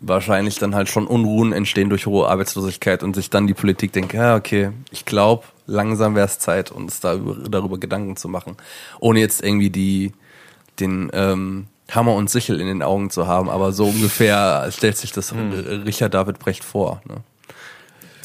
wahrscheinlich 0.00 0.58
dann 0.58 0.74
halt 0.74 0.88
schon 0.88 1.06
Unruhen 1.06 1.52
entstehen 1.52 1.90
durch 1.90 2.06
hohe 2.06 2.28
Arbeitslosigkeit 2.28 3.02
und 3.02 3.14
sich 3.14 3.30
dann 3.30 3.46
die 3.46 3.54
Politik 3.54 3.92
denkt, 3.92 4.12
ja, 4.14 4.34
okay, 4.34 4.72
ich 4.90 5.04
glaube, 5.04 5.44
langsam 5.66 6.14
wäre 6.14 6.26
es 6.26 6.38
Zeit, 6.38 6.70
uns 6.70 7.00
da 7.00 7.14
über, 7.14 7.36
darüber 7.48 7.78
Gedanken 7.78 8.16
zu 8.16 8.28
machen. 8.28 8.56
Ohne 8.98 9.20
jetzt 9.20 9.42
irgendwie 9.42 9.70
die, 9.70 10.12
den 10.80 11.10
ähm, 11.12 11.66
Hammer 11.90 12.14
und 12.14 12.30
Sichel 12.30 12.60
in 12.60 12.66
den 12.66 12.82
Augen 12.82 13.10
zu 13.10 13.26
haben, 13.26 13.50
aber 13.50 13.72
so 13.72 13.86
ungefähr 13.86 14.68
stellt 14.70 14.96
sich 14.96 15.12
das 15.12 15.32
äh, 15.32 15.36
Richard 15.84 16.14
David 16.14 16.38
Brecht 16.38 16.64
vor. 16.64 17.02
Ne? 17.06 17.16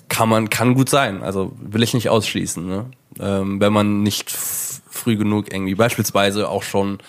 Kann 0.07 0.29
man, 0.29 0.49
kann 0.49 0.75
gut 0.75 0.89
sein, 0.89 1.23
also 1.23 1.51
will 1.59 1.83
ich 1.83 1.93
nicht 1.93 2.09
ausschließen, 2.09 2.65
ne? 2.65 2.85
Ähm, 3.19 3.59
wenn 3.59 3.73
man 3.73 4.03
nicht 4.03 4.31
früh 4.31 5.17
genug 5.17 5.51
irgendwie 5.51 5.75
beispielsweise 5.75 6.49
auch 6.49 6.63
schon 6.63 6.99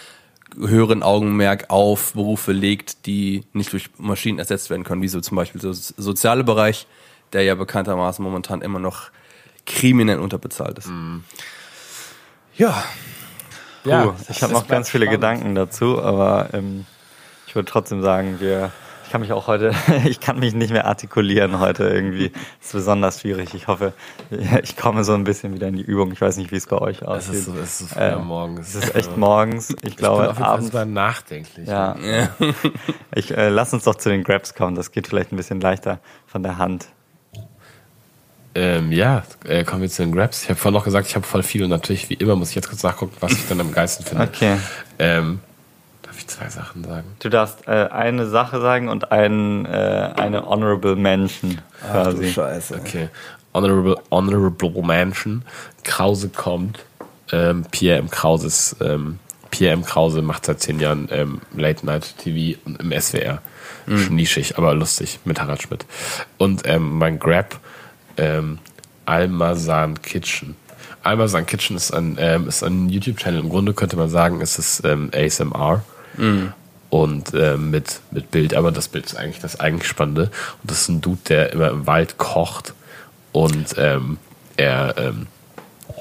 höheren 0.57 1.03
Augenmerk 1.03 1.67
auf 1.69 2.13
Berufe 2.15 2.53
legt, 2.53 3.07
die 3.07 3.45
nicht 3.53 3.73
durch 3.73 3.91
Maschinen 3.99 4.39
ersetzt 4.39 4.71
werden 4.71 4.85
können, 4.85 5.03
wie 5.03 5.09
so 5.09 5.21
zum 5.21 5.37
Beispiel 5.37 5.61
der 5.61 5.75
so 5.75 5.95
soziale 5.97 6.45
Bereich, 6.45 6.87
der 7.33 7.43
ja 7.43 7.55
bekanntermaßen 7.55 8.25
momentan 8.25 8.63
immer 8.63 8.79
noch 8.79 9.11
kriminell 9.67 10.19
unterbezahlt 10.19 10.79
ist. 10.79 10.89
Ja, 12.57 12.85
Ja, 13.85 14.05
Puh, 14.07 14.15
ich 14.29 14.43
habe 14.43 14.53
noch 14.53 14.67
ganz 14.67 14.89
viele 14.89 15.09
Gedanken 15.09 15.55
dazu, 15.55 16.03
aber 16.03 16.49
ähm, 16.53 16.87
ich 17.47 17.55
würde 17.55 17.71
trotzdem 17.71 18.03
sagen, 18.03 18.41
wir, 18.41 18.73
kann 19.17 19.23
mich 19.23 19.33
auch 19.33 19.47
heute, 19.47 19.73
ich 20.05 20.21
kann 20.21 20.39
mich 20.39 20.53
nicht 20.53 20.71
mehr 20.73 20.85
artikulieren 20.87 21.59
heute 21.59 21.85
irgendwie. 21.89 22.29
Das 22.59 22.67
ist 22.67 22.73
besonders 22.75 23.23
schwierig. 23.23 23.55
Ich 23.55 23.67
hoffe, 23.67 23.95
ich 24.63 24.77
komme 24.77 25.05
so 25.05 25.15
ein 25.15 25.25
bisschen 25.25 25.55
wieder 25.55 25.69
in 25.69 25.77
die 25.77 25.83
Übung. 25.83 26.13
Ich 26.13 26.21
weiß 26.21 26.37
nicht, 26.37 26.53
wie 26.53 26.57
es 26.57 26.67
bei 26.67 26.77
euch 26.77 26.99
Es 27.01 27.07
aussieht. 27.09 27.35
ist, 27.37 27.45
so- 27.47 27.55
es 27.55 27.81
ist 27.81 27.93
früh 27.95 28.01
Äh, 28.01 28.11
am 28.11 28.27
Morgen. 28.27 28.59
Es 28.59 28.75
ist 28.75 28.95
echt 28.95 29.17
morgens. 29.17 29.71
Ich 29.71 29.77
Ich 29.77 29.83
bin 29.83 29.97
glaube, 29.97 30.23
auf 30.25 30.27
jeden 30.29 30.37
Fall 30.37 30.47
abends. 30.53 30.67
sogar 30.67 30.85
nachdenklich. 30.85 31.67
Ja. 31.67 31.97
Ich 33.15 33.35
äh, 33.35 33.49
lass 33.49 33.73
uns 33.73 33.85
doch 33.85 33.95
zu 33.95 34.11
den 34.11 34.23
Grabs 34.23 34.55
kommen. 34.55 34.77
Das 34.77 34.93
geht 34.93 35.07
vielleicht 35.07 35.33
ein 35.33 35.37
bisschen 35.37 35.59
leichter 35.63 36.01
von 36.27 36.43
der 36.43 36.59
Hand. 36.59 36.89
Ähm, 38.55 38.93
ja, 38.93 39.23
äh, 39.45 39.65
kommen 39.65 39.81
wir 39.81 39.89
zu 39.89 40.03
den 40.03 40.13
Grabs. 40.15 40.43
Ich 40.43 40.51
habe 40.51 40.59
vorhin 40.59 40.75
noch 40.75 40.85
gesagt, 40.85 41.07
ich 41.09 41.15
habe 41.17 41.27
voll 41.27 41.43
viel 41.43 41.65
und 41.65 41.71
natürlich, 41.71 42.11
wie 42.11 42.15
immer, 42.15 42.37
muss 42.37 42.51
ich 42.51 42.55
jetzt 42.57 42.69
kurz 42.69 42.83
nachgucken, 42.83 43.15
was 43.21 43.33
ich 43.33 43.49
dann 43.49 43.61
am 43.61 43.73
geilsten 43.73 44.05
finde. 44.05 44.25
Okay. 44.25 44.57
Ähm, 44.99 45.41
darf 46.17 46.19
ich 46.19 46.29
zwei 46.29 46.49
Sachen 46.49 46.85
sagen? 46.85 47.07
Du 47.19 47.29
darfst 47.29 47.69
äh, 47.69 47.89
eine 47.91 48.27
Sache 48.27 48.61
sagen 48.61 48.89
und 48.89 49.13
ein, 49.13 49.67
äh, 49.67 50.13
eine 50.17 50.47
Honorable 50.47 50.97
Mention 50.97 51.61
quasi. 51.91 52.33
Scheiße. 52.33 52.77
Okay. 52.77 53.09
Honorable, 53.53 53.97
Honorable 54.11 54.83
Mention. 54.83 55.43
Krause 55.85 56.29
kommt. 56.31 56.85
Ähm, 57.33 57.65
Pierre 57.71 57.99
M. 57.99 58.11
Krause 58.11 58.47
ist, 58.47 58.77
ähm, 58.81 59.19
Pierre 59.51 59.75
M. 59.75 59.85
Krause 59.85 60.23
macht 60.23 60.47
seit 60.47 60.61
zehn 60.61 60.81
Jahren 60.81 61.09
ähm, 61.11 61.41
Late 61.55 61.85
Night 61.85 62.15
TV 62.19 62.59
und 62.65 62.81
im 62.81 62.99
SWR. 62.99 63.43
Nischig, 63.87 64.59
aber 64.59 64.75
lustig 64.75 65.21
mit 65.25 65.41
Harald 65.41 65.63
Schmidt. 65.63 65.87
Und 66.39 66.63
ähm, 66.67 66.99
mein 66.99 67.19
Grab, 67.19 67.59
ähm, 68.17 68.59
Almazan 69.05 70.03
Kitchen. 70.03 70.57
Almazan 71.05 71.47
Kitchen 71.47 71.77
ist 71.77 71.93
ein, 71.93 72.17
ähm, 72.19 72.49
ist 72.49 72.65
ein 72.65 72.89
YouTube-Channel. 72.89 73.41
Im 73.41 73.49
Grunde 73.49 73.75
könnte 73.75 73.97
man 73.97 74.09
sagen, 74.09 74.41
es 74.41 74.59
ist 74.59 74.85
ähm, 74.85 75.11
ASMR 75.15 75.85
und 76.91 77.35
äh, 77.35 77.57
mit, 77.57 78.01
mit 78.11 78.31
Bild, 78.31 78.55
aber 78.55 78.73
das 78.73 78.89
Bild 78.89 79.07
ist 79.07 79.17
eigentlich 79.17 79.41
das 79.41 79.59
eigentlich 79.59 79.89
Spannende. 79.89 80.31
Und 80.63 80.71
das 80.71 80.83
ist 80.83 80.89
ein 80.89 81.01
Dude, 81.01 81.21
der 81.29 81.53
immer 81.53 81.71
im 81.71 81.87
Wald 81.87 82.19
kocht 82.19 82.75
Und 83.33 83.75
ähm, 83.77 84.19
er, 84.57 84.95
ähm, 84.97 85.27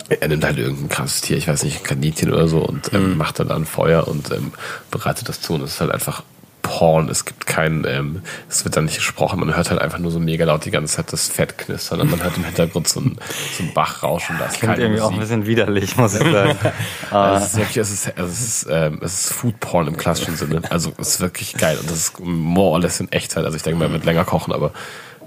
er 0.10 0.28
nimmt 0.28 0.46
halt 0.46 0.58
irgendein 0.58 0.90
krasses 0.90 1.22
Tier, 1.22 1.38
ich 1.38 1.48
weiß 1.48 1.64
nicht, 1.64 1.80
ein 1.80 1.84
Kaninchen 1.84 2.32
oder 2.32 2.48
so, 2.48 2.60
und 2.60 2.94
ähm, 2.94 3.18
macht 3.18 3.40
dann 3.40 3.52
an 3.52 3.66
Feuer 3.66 4.08
und 4.08 4.32
ähm, 4.32 4.54
bereitet 4.92 5.28
das 5.28 5.42
zu. 5.42 5.56
Und 5.56 5.64
es 5.64 5.74
ist 5.74 5.82
halt 5.82 5.92
einfach 5.92 6.24
Porn. 6.66 7.10
Es 7.10 7.26
gibt 7.26 7.46
kein, 7.46 7.86
ähm, 7.88 8.24
es 8.50 8.66
wird 8.66 8.76
dann 8.76 8.86
nicht 8.86 8.96
gesprochen, 8.96 9.40
man 9.40 9.56
hört 9.56 9.70
halt 9.70 9.80
einfach 9.80 10.00
nur 10.00 10.10
so 10.10 10.20
mega 10.20 10.46
laut 10.46 10.66
die 10.66 10.72
ganze 10.72 10.96
Zeit 10.96 11.14
das 11.14 11.28
Fett 11.28 11.60
knistern 11.60 12.02
und 12.02 12.10
man 12.10 12.24
hört 12.24 12.36
im 12.38 12.44
Hintergrund 12.44 12.88
so 12.88 13.00
ein, 13.02 13.18
so 13.56 13.64
ein 13.64 13.72
Bach 13.76 14.02
rauschen. 14.02 14.36
Da 14.40 14.46
ist 14.46 14.58
Klingt 14.58 14.80
irgendwie 14.80 15.00
auch 15.00 15.12
ein 15.12 15.16
Musik. 15.18 15.30
bisschen 15.30 15.46
widerlich, 15.46 15.96
muss 15.96 16.16
ich 16.16 16.32
sagen. 16.32 16.58
Also 17.12 17.46
es 17.46 17.52
ist 17.54 17.58
wirklich, 17.58 17.78
es 17.78 17.92
ist, 17.92 18.14
es 18.16 18.42
ist, 18.42 18.68
ähm, 18.70 19.00
es 19.04 19.26
ist 19.26 19.34
Food 19.34 19.60
Porn 19.60 19.88
im 19.88 19.96
klassischen 19.96 20.36
Sinne. 20.36 20.62
Also 20.72 20.92
es 20.98 21.10
ist 21.10 21.20
wirklich 21.22 21.54
geil 21.56 21.78
und 21.80 21.90
das 21.90 21.98
ist 21.98 22.20
more 22.20 22.72
or 22.72 22.80
less 22.80 23.00
in 23.00 23.12
Echtzeit. 23.12 23.46
Also 23.46 23.56
ich 23.56 23.64
denke 23.64 23.78
mal, 23.78 23.86
er 23.86 23.92
wird 23.92 24.06
länger 24.06 24.26
kochen, 24.26 24.52
aber 24.52 24.72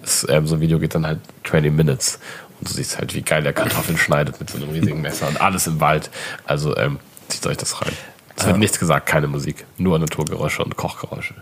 es, 0.02 0.26
ähm, 0.28 0.46
so 0.48 0.56
ein 0.56 0.60
Video 0.60 0.80
geht 0.80 0.96
dann 0.96 1.06
halt 1.06 1.20
20 1.48 1.72
Minutes 1.72 2.18
und 2.58 2.68
du 2.68 2.74
siehst 2.74 2.98
halt, 2.98 3.14
wie 3.14 3.22
geil 3.22 3.44
der 3.44 3.52
Kartoffeln 3.52 3.96
schneidet 3.96 4.40
mit 4.40 4.50
so 4.50 4.56
einem 4.56 4.70
riesigen 4.70 5.00
Messer 5.00 5.28
und 5.28 5.40
alles 5.40 5.68
im 5.68 5.80
Wald. 5.80 6.10
Also 6.46 6.76
ähm, 6.76 6.98
zieht 7.28 7.46
euch 7.46 7.56
das 7.56 7.80
rein. 7.80 7.92
Es 8.38 8.46
wird 8.46 8.58
nichts 8.58 8.78
gesagt, 8.78 9.06
keine 9.06 9.26
Musik, 9.26 9.66
nur 9.78 9.98
Naturgeräusche 9.98 10.64
und 10.64 10.76
Kochgeräusche. 10.76 11.34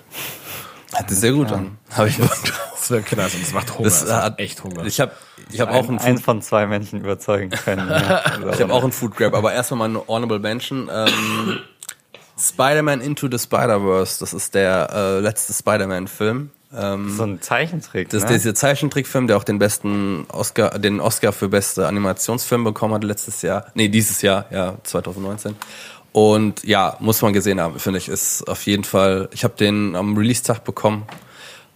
Hört 0.95 1.11
sich 1.11 1.19
sehr 1.19 1.33
gut 1.33 1.53
an. 1.53 1.79
Habe 1.91 2.09
ich. 2.09 2.19
Das 2.77 2.91
ist 2.93 2.99
wirklich 3.01 3.19
nice 3.19 3.35
und 3.35 3.43
es 3.43 3.53
macht 3.53 3.75
Hunger. 3.75 3.85
Das 3.85 4.03
es 4.03 4.09
macht 4.09 4.23
hat 4.23 4.39
echt 4.39 4.63
Hunger. 4.63 4.85
Ich 4.85 5.01
habe 5.01 5.11
ich 5.51 5.61
hab 5.61 5.71
auch 5.71 5.89
einen 5.89 5.99
Eins 5.99 6.21
Food, 6.21 6.25
von 6.25 6.43
zwei 6.43 6.67
Menschen 6.67 7.01
überzeugen 7.01 7.51
können. 7.51 7.89
Ja. 7.89 8.23
ich 8.53 8.61
hab 8.61 8.71
auch 8.71 8.85
einen 8.85 8.93
Food 8.93 9.17
Grab, 9.17 9.35
aber 9.35 9.53
erstmal 9.53 9.79
mal 9.79 9.85
eine 9.87 10.07
Honorable 10.07 10.39
Mention. 10.39 10.89
Ähm, 10.93 11.59
Spider-Man 12.39 13.01
Into 13.01 13.29
the 13.31 13.39
Spider-Verse, 13.39 14.21
das 14.21 14.35
ist 14.35 14.55
der 14.55 14.91
äh, 14.93 15.21
letzte 15.21 15.53
Spider-Man-Film. 15.53 16.51
Ähm, 16.75 17.17
so 17.17 17.23
ein 17.23 17.41
Zeichentrick. 17.41 18.11
Das 18.11 18.23
ist 18.23 18.29
ne? 18.29 18.37
dieser 18.37 18.55
Zeichentrickfilm, 18.55 19.27
der 19.27 19.37
auch 19.37 19.45
den 19.45 19.59
besten 19.59 20.27
Oscar, 20.29 20.79
den 20.79 21.01
Oscar 21.01 21.33
für 21.33 21.49
beste 21.49 21.87
Animationsfilm 21.89 22.65
bekommen 22.65 22.95
hat 22.95 23.05
letztes 23.05 23.43
Jahr. 23.43 23.67
Nee, 23.75 23.89
dieses 23.89 24.21
Jahr, 24.23 24.47
ja, 24.51 24.75
2019. 24.83 25.57
Und 26.17 26.65
ja, 26.65 26.97
muss 27.01 27.21
man 27.21 27.35
gesehen 27.35 27.61
haben, 27.61 27.79
finde 27.79 27.99
ich. 27.99 28.09
Ist 28.09 28.49
auf 28.49 28.65
jeden 28.65 28.85
Fall. 28.85 29.29
Ich 29.33 29.45
habe 29.45 29.53
den 29.55 29.95
am 29.95 30.17
Release-Tag 30.17 30.65
bekommen. 30.65 31.05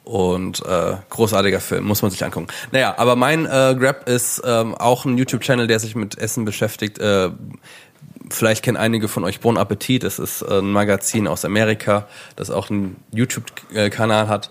Und 0.03 0.65
äh, 0.65 0.95
großartiger 1.11 1.61
Film, 1.61 1.85
muss 1.85 2.01
man 2.01 2.11
sich 2.11 2.25
angucken. 2.25 2.47
Naja, 2.73 2.95
aber 2.97 3.17
mein 3.17 3.45
äh, 3.45 3.77
Grab 3.79 4.09
ist 4.09 4.41
ähm, 4.47 4.75
auch 4.75 5.05
ein 5.05 5.19
YouTube-Channel, 5.19 5.67
der 5.67 5.79
sich 5.79 5.95
mit 5.95 6.17
Essen 6.17 6.47
beschäftigt. 6.47 6.99
Äh, 6.99 7.29
vielleicht 8.31 8.65
kennen 8.65 8.79
einige 8.79 9.09
von 9.09 9.25
euch 9.25 9.41
Bon 9.41 9.59
Appetit. 9.59 10.05
Das 10.05 10.19
ist 10.19 10.41
äh, 10.41 10.61
ein 10.61 10.73
Magazin 10.73 11.27
aus 11.29 11.45
Amerika, 11.45 12.09
das 12.37 12.49
auch 12.49 12.71
einen 12.71 12.97
YouTube-Kanal 13.13 14.29
hat. 14.29 14.49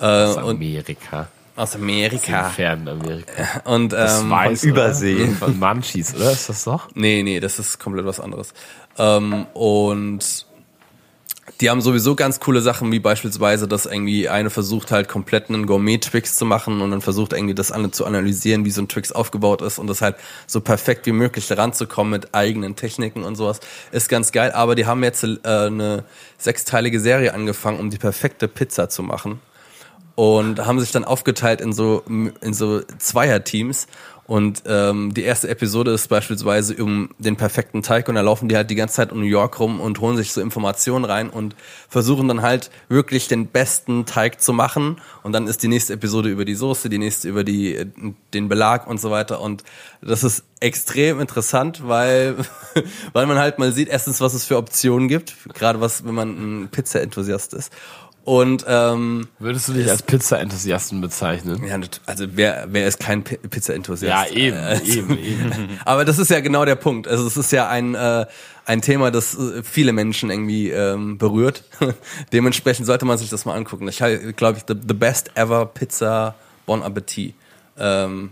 Äh, 0.00 0.04
Aus 0.04 0.36
und 0.38 0.56
Amerika. 0.56 1.28
aus 1.54 1.76
Amerika. 1.76 2.48
fernen 2.50 2.88
Amerika. 2.88 3.32
Und 3.64 3.92
Das 3.92 4.20
ähm, 4.20 4.30
weiß, 4.30 4.60
von 4.60 4.68
Übersee. 4.68 5.22
Oder? 5.22 5.32
Von 5.32 5.58
Munchies, 5.60 6.14
oder? 6.14 6.32
Ist 6.32 6.48
das 6.48 6.64
doch? 6.64 6.88
nee, 6.94 7.22
nee, 7.22 7.38
das 7.38 7.60
ist 7.60 7.78
komplett 7.78 8.04
was 8.04 8.18
anderes. 8.20 8.52
Ähm, 8.98 9.46
und 9.54 10.46
die 11.60 11.70
haben 11.70 11.80
sowieso 11.80 12.14
ganz 12.14 12.38
coole 12.38 12.60
Sachen, 12.60 12.92
wie 12.92 13.00
beispielsweise, 13.00 13.66
dass 13.66 13.86
irgendwie 13.86 14.28
eine 14.28 14.50
versucht 14.50 14.92
halt 14.92 15.08
komplett 15.08 15.48
einen 15.48 15.66
Gourmet-Twix 15.66 16.36
zu 16.36 16.44
machen 16.44 16.80
und 16.80 16.90
dann 16.90 17.00
versucht 17.00 17.32
irgendwie 17.32 17.54
das 17.54 17.72
andere 17.72 17.90
zu 17.90 18.04
analysieren, 18.06 18.64
wie 18.64 18.70
so 18.70 18.82
ein 18.82 18.88
Twix 18.88 19.10
aufgebaut 19.10 19.62
ist 19.62 19.78
und 19.78 19.88
das 19.88 20.00
halt 20.00 20.16
so 20.46 20.60
perfekt 20.60 21.06
wie 21.06 21.12
möglich 21.12 21.50
ranzukommen 21.50 22.12
mit 22.12 22.34
eigenen 22.34 22.76
Techniken 22.76 23.24
und 23.24 23.34
sowas. 23.34 23.60
Ist 23.90 24.08
ganz 24.08 24.30
geil, 24.30 24.52
aber 24.52 24.74
die 24.74 24.86
haben 24.86 25.02
jetzt 25.02 25.24
äh, 25.24 25.38
eine 25.44 26.04
sechsteilige 26.36 27.00
Serie 27.00 27.34
angefangen, 27.34 27.80
um 27.80 27.90
die 27.90 27.98
perfekte 27.98 28.46
Pizza 28.46 28.88
zu 28.88 29.02
machen 29.02 29.40
und 30.18 30.66
haben 30.66 30.80
sich 30.80 30.90
dann 30.90 31.04
aufgeteilt 31.04 31.60
in 31.60 31.72
so 31.72 32.02
in 32.08 32.52
so 32.52 32.80
Zweierteams. 32.98 33.86
Und 34.26 34.64
ähm, 34.66 35.14
die 35.14 35.22
erste 35.22 35.48
Episode 35.48 35.92
ist 35.92 36.08
beispielsweise 36.08 36.74
um 36.82 37.10
den 37.18 37.36
perfekten 37.36 37.82
Teig 37.82 38.08
und 38.08 38.16
da 38.16 38.20
laufen 38.20 38.48
die 38.48 38.56
halt 38.56 38.68
die 38.68 38.74
ganze 38.74 38.96
Zeit 38.96 39.12
um 39.12 39.20
New 39.20 39.26
York 39.26 39.60
rum 39.60 39.80
und 39.80 40.00
holen 40.00 40.16
sich 40.16 40.32
so 40.32 40.40
Informationen 40.40 41.04
rein 41.04 41.30
und 41.30 41.54
versuchen 41.88 42.26
dann 42.26 42.42
halt 42.42 42.72
wirklich 42.88 43.28
den 43.28 43.46
besten 43.46 44.06
Teig 44.06 44.42
zu 44.42 44.52
machen. 44.52 45.00
Und 45.22 45.34
dann 45.34 45.46
ist 45.46 45.62
die 45.62 45.68
nächste 45.68 45.92
Episode 45.92 46.30
über 46.30 46.44
die 46.44 46.56
Soße, 46.56 46.88
die 46.88 46.98
nächste 46.98 47.28
über 47.28 47.44
die 47.44 47.76
äh, 47.76 47.86
den 48.34 48.48
Belag 48.48 48.88
und 48.88 49.00
so 49.00 49.12
weiter. 49.12 49.40
Und 49.40 49.62
das 50.02 50.24
ist 50.24 50.42
extrem 50.58 51.20
interessant, 51.20 51.86
weil 51.86 52.34
weil 53.12 53.26
man 53.26 53.38
halt 53.38 53.60
mal 53.60 53.70
sieht 53.70 53.88
erstens 53.88 54.20
was 54.20 54.34
es 54.34 54.44
für 54.44 54.56
Optionen 54.56 55.06
gibt, 55.06 55.36
gerade 55.54 55.80
was 55.80 56.04
wenn 56.04 56.16
man 56.16 56.64
ein 56.64 56.68
Pizza-Enthusiast 56.72 57.54
ist 57.54 57.72
und 58.28 58.64
ähm, 58.68 59.26
Würdest 59.38 59.68
du 59.68 59.72
dich 59.72 59.90
als 59.90 60.02
Pizza-Enthusiasten 60.02 61.00
bezeichnen? 61.00 61.64
ja, 61.64 61.78
also 62.04 62.26
wer, 62.34 62.66
wer 62.70 62.86
ist 62.86 63.00
kein 63.00 63.24
Pi- 63.24 63.38
Pizza-Enthusiast? 63.38 64.10
Ja, 64.10 64.26
eben, 64.26 64.56
Äh, 64.56 64.80
eben, 64.84 65.18
eben. 65.18 65.68
Aber 65.86 66.04
das 66.04 66.18
ist 66.18 66.30
ja 66.30 66.40
genau 66.40 66.64
der 66.66 66.74
Punkt. 66.74 67.08
Also 67.08 67.26
es 67.26 67.36
ist 67.38 67.50
ja 67.52 67.68
ein, 67.68 67.94
äh, 67.94 68.26
ein 68.66 68.82
Thema, 68.82 69.10
das 69.10 69.34
äh, 69.38 69.62
viele 69.62 69.92
Menschen 69.92 70.30
irgendwie 70.30 70.70
ähm, 70.70 71.16
berührt. 71.16 71.64
Dementsprechend 72.32 72.86
sollte 72.86 73.06
man 73.06 73.16
sich 73.16 73.30
das 73.30 73.44
mal 73.46 73.54
angucken. 73.54 73.88
Ich 73.88 73.96
glaube 74.36 74.58
ich, 74.58 74.64
the, 74.68 74.74
the 74.86 74.94
best 74.94 75.30
ever 75.34 75.64
Pizza 75.64 76.34
Bon 76.66 76.82
Appetit. 76.82 77.34
Ähm, 77.78 78.30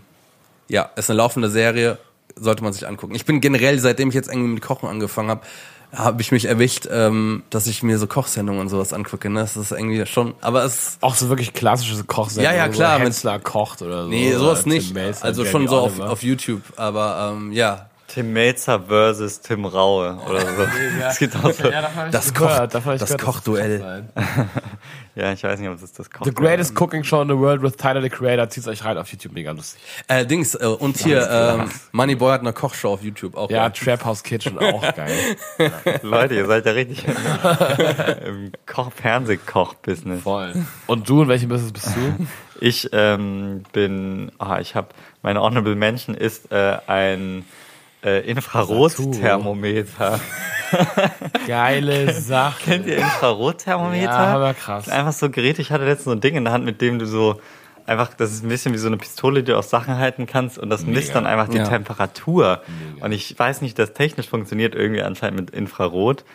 ja, 0.67 0.91
ist 0.95 1.09
eine 1.09 1.17
laufende 1.17 1.49
Serie, 1.49 1.97
sollte 2.35 2.63
man 2.63 2.71
sich 2.73 2.87
angucken. 2.87 3.15
Ich 3.15 3.25
bin 3.25 3.41
generell, 3.41 3.79
seitdem 3.79 4.09
ich 4.09 4.15
jetzt 4.15 4.29
irgendwie 4.29 4.49
mit 4.49 4.61
Kochen 4.61 4.87
angefangen 4.89 5.29
habe, 5.29 5.41
habe 5.97 6.21
ich 6.21 6.31
mich 6.31 6.45
erwischt, 6.45 6.87
ähm, 6.91 7.43
dass 7.49 7.67
ich 7.67 7.81
mir 7.81 7.97
so 7.97 8.07
Kochsendungen 8.07 8.61
und 8.61 8.69
sowas 8.69 8.93
angucke. 8.93 9.29
Ne? 9.29 9.39
Das 9.39 9.57
ist 9.57 9.71
irgendwie 9.71 10.05
schon, 10.05 10.35
aber 10.41 10.63
es 10.63 10.97
Auch 11.01 11.15
so 11.15 11.29
wirklich 11.29 11.53
klassische 11.53 12.03
Kochsendungen. 12.03 12.55
Ja, 12.57 12.65
ja, 12.65 12.71
klar, 12.71 12.97
So 12.97 13.03
Hensler 13.03 13.39
kocht 13.39 13.81
oder 13.81 14.03
so. 14.03 14.09
Nee, 14.09 14.33
sowas 14.33 14.65
nicht. 14.65 14.95
Also 15.21 15.43
Jamie 15.43 15.51
schon 15.51 15.67
so 15.67 15.79
auf, 15.79 15.99
auf 15.99 16.23
YouTube, 16.23 16.61
aber 16.75 17.33
ähm, 17.35 17.51
ja. 17.51 17.89
Tim 18.07 18.31
Melzer 18.33 18.79
versus 18.87 19.41
Tim 19.41 19.65
Raue 19.65 20.17
oder 20.29 20.39
so. 20.41 20.67
Es 21.07 21.19
gibt 21.19 21.35
auch 21.35 21.51
so. 21.51 21.69
Ja, 21.69 21.89
Das 22.11 22.33
gehört, 22.33 22.73
Koch- 22.73 22.97
das 22.97 23.17
Kochduell. 23.17 24.05
das. 24.15 24.25
Ja, 25.15 25.31
ich 25.33 25.43
weiß 25.43 25.59
nicht, 25.59 25.67
ob 25.67 25.81
das 25.81 25.91
das 25.93 26.11
Koch 26.11 26.25
The 26.25 26.31
greatest 26.31 26.75
cooking 26.75 27.03
show 27.03 27.19
in 27.23 27.27
the 27.27 27.35
world 27.35 27.63
with 27.63 27.75
Tyler 27.75 28.03
the 28.03 28.09
Creator. 28.09 28.49
Zieht's 28.49 28.67
euch 28.67 28.85
rein 28.85 28.99
auf 28.99 29.11
YouTube, 29.11 29.33
mega 29.33 29.51
lustig. 29.51 29.81
Äh, 30.07 30.27
Dings, 30.27 30.53
äh, 30.53 30.63
und 30.67 30.95
hier, 30.97 31.27
ähm, 31.59 31.71
Moneyboy 31.91 32.31
hat 32.33 32.41
eine 32.41 32.53
Kochshow 32.53 32.93
auf 32.93 33.01
YouTube 33.01 33.35
auch. 33.35 33.49
Ja, 33.49 33.67
Trap 33.71 34.05
House 34.05 34.21
Kitchen, 34.21 34.59
auch 34.59 34.81
geil. 34.95 35.11
Leute, 36.03 36.35
ihr 36.35 36.45
seid 36.45 36.67
ja 36.67 36.71
richtig 36.73 37.03
im, 37.07 37.15
im 38.45 38.51
Koch 38.67 38.91
Fernsehkoch-Business. 38.91 40.21
Voll. 40.21 40.53
Und 40.85 41.09
du, 41.09 41.23
in 41.23 41.29
welchem 41.29 41.49
Business 41.49 41.73
bist 41.73 41.87
du? 41.95 42.27
Ich 42.59 42.87
ähm, 42.93 43.63
bin, 43.73 44.31
ah, 44.37 44.59
ich 44.59 44.75
habe, 44.75 44.89
meine 45.23 45.41
Honorable 45.41 45.73
Mention 45.75 46.13
ist 46.15 46.51
äh, 46.51 46.77
ein 46.85 47.43
äh, 48.03 48.19
Infrarotthermometer. 48.29 50.19
Geile 51.47 52.13
Sache. 52.13 52.61
Kennt 52.63 52.87
ihr 52.87 52.97
Infrarotthermometer? 52.97 54.03
Ja, 54.03 54.35
aber 54.35 54.53
krass. 54.53 54.89
Einfach 54.89 55.13
so 55.13 55.27
ein 55.27 55.31
Gerät. 55.31 55.59
Ich 55.59 55.71
hatte 55.71 55.85
letztens 55.85 56.05
so 56.05 56.11
ein 56.11 56.21
Ding 56.21 56.35
in 56.35 56.43
der 56.43 56.53
Hand, 56.53 56.65
mit 56.65 56.81
dem 56.81 56.99
du 56.99 57.05
so 57.05 57.39
einfach, 57.85 58.13
das 58.13 58.31
ist 58.33 58.43
ein 58.43 58.49
bisschen 58.49 58.73
wie 58.73 58.77
so 58.77 58.87
eine 58.87 58.97
Pistole, 58.97 59.43
die 59.43 59.51
du 59.51 59.57
aus 59.57 59.69
Sachen 59.69 59.97
halten 59.97 60.25
kannst 60.25 60.57
und 60.59 60.69
das 60.69 60.85
misst 60.85 61.15
dann 61.15 61.25
einfach 61.25 61.47
die 61.47 61.57
Ja. 61.57 61.63
Temperatur. 61.67 62.61
Und 62.99 63.13
ich 63.13 63.37
weiß 63.37 63.61
nicht, 63.61 63.79
das 63.79 63.93
technisch 63.93 64.27
funktioniert 64.27 64.75
irgendwie 64.75 65.01
anscheinend 65.03 65.39
mit 65.39 65.49
Infrarot. 65.51 66.25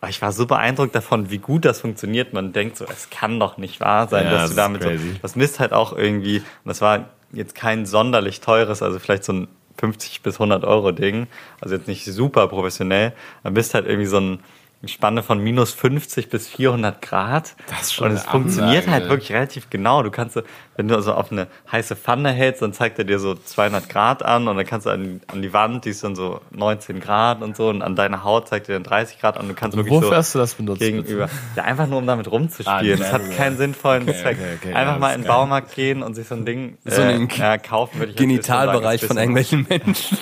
Aber 0.00 0.10
ich 0.10 0.20
war 0.20 0.32
so 0.32 0.46
beeindruckt 0.46 0.94
davon, 0.94 1.30
wie 1.30 1.38
gut 1.38 1.64
das 1.64 1.80
funktioniert. 1.80 2.32
Man 2.32 2.52
denkt 2.52 2.76
so, 2.76 2.84
es 2.84 3.08
kann 3.08 3.40
doch 3.40 3.56
nicht 3.56 3.80
wahr 3.80 4.08
sein, 4.08 4.24
Ja, 4.24 4.30
dass 4.32 4.40
das 4.42 4.50
du 4.50 4.56
damit 4.56 4.82
so, 4.82 4.90
das 5.22 5.36
misst 5.36 5.60
halt 5.60 5.72
auch 5.72 5.96
irgendwie, 5.96 6.38
und 6.38 6.44
das 6.66 6.80
war 6.80 7.06
jetzt 7.32 7.54
kein 7.54 7.86
sonderlich 7.86 8.40
teures, 8.40 8.82
also 8.82 8.98
vielleicht 8.98 9.24
so 9.24 9.32
ein 9.32 9.48
50 9.78 10.22
bis 10.22 10.34
100 10.36 10.64
Euro 10.64 10.92
Ding, 10.92 11.26
also 11.60 11.74
jetzt 11.74 11.88
nicht 11.88 12.04
super 12.04 12.48
professionell, 12.48 13.12
dann 13.42 13.54
bist 13.54 13.74
halt 13.74 13.86
irgendwie 13.86 14.06
so 14.06 14.18
ein 14.18 14.40
Spanne 14.84 15.22
von 15.24 15.42
minus 15.42 15.72
50 15.72 16.28
bis 16.28 16.46
400 16.48 17.02
Grad. 17.02 17.56
Das 17.68 17.82
ist 17.82 17.94
schon 17.94 18.08
Und 18.10 18.14
es 18.14 18.22
eine 18.22 18.30
funktioniert 18.30 18.84
Ansage. 18.84 18.92
halt 18.92 19.08
wirklich 19.10 19.32
relativ 19.32 19.68
genau. 19.68 20.02
Du 20.04 20.10
kannst, 20.12 20.38
wenn 20.76 20.86
du 20.86 20.94
also 20.94 21.12
auf 21.14 21.32
eine 21.32 21.48
heiße 21.72 21.96
Pfanne 21.96 22.30
hältst, 22.30 22.62
dann 22.62 22.72
zeigt 22.72 22.98
er 22.98 23.04
dir 23.04 23.18
so 23.18 23.34
200 23.34 23.88
Grad 23.88 24.22
an 24.22 24.46
und 24.46 24.56
dann 24.56 24.66
kannst 24.66 24.86
du 24.86 24.90
an, 24.90 25.20
an 25.26 25.42
die 25.42 25.52
Wand, 25.52 25.86
die 25.86 25.90
ist 25.90 26.04
dann 26.04 26.14
so 26.14 26.40
19 26.52 27.00
Grad 27.00 27.42
und 27.42 27.56
so 27.56 27.68
und 27.68 27.82
an 27.82 27.96
deiner 27.96 28.22
Haut 28.22 28.48
zeigt 28.48 28.68
er 28.68 28.74
dann 28.74 28.84
30 28.84 29.18
Grad 29.18 29.40
und 29.40 29.48
du 29.48 29.54
kannst 29.54 29.76
wirklich 29.76 29.92
Wofür 29.92 30.10
so 30.10 30.14
hast 30.14 30.34
du 30.34 30.38
das 30.38 30.54
benutzt? 30.54 30.78
gegenüber. 30.80 31.28
Ja, 31.56 31.64
einfach 31.64 31.88
nur 31.88 31.98
um 31.98 32.06
damit 32.06 32.30
rumzuspielen. 32.30 33.00
Ah, 33.00 33.02
das 33.02 33.12
hat 33.12 33.30
keinen 33.36 33.56
sinnvollen 33.56 34.02
Okay, 34.04 34.22
Zweck. 34.22 34.36
okay, 34.38 34.56
okay, 34.62 34.74
einfach 34.74 34.92
ja, 34.94 34.98
mal 35.00 35.14
in 35.14 35.22
den. 35.22 35.26
Baumarkt 35.28 35.74
gehen 35.74 36.02
und 36.04 36.14
sich 36.14 36.28
so 36.28 36.36
ein 36.36 36.44
Ding 36.44 36.78
So 36.84 37.02
einen 37.02 37.28
äh, 37.28 37.34
ja, 37.34 37.58
kaufen, 37.58 37.98
würde 37.98 38.12
ich 38.12 38.18
jetzt 38.20 38.26
nicht 38.28 38.44
so 38.44 38.52
sagen. 38.52 38.66
Genitalbereich 38.68 39.04
von 39.04 39.16
irgendwelchen 39.16 39.66
Menschen. 39.68 40.18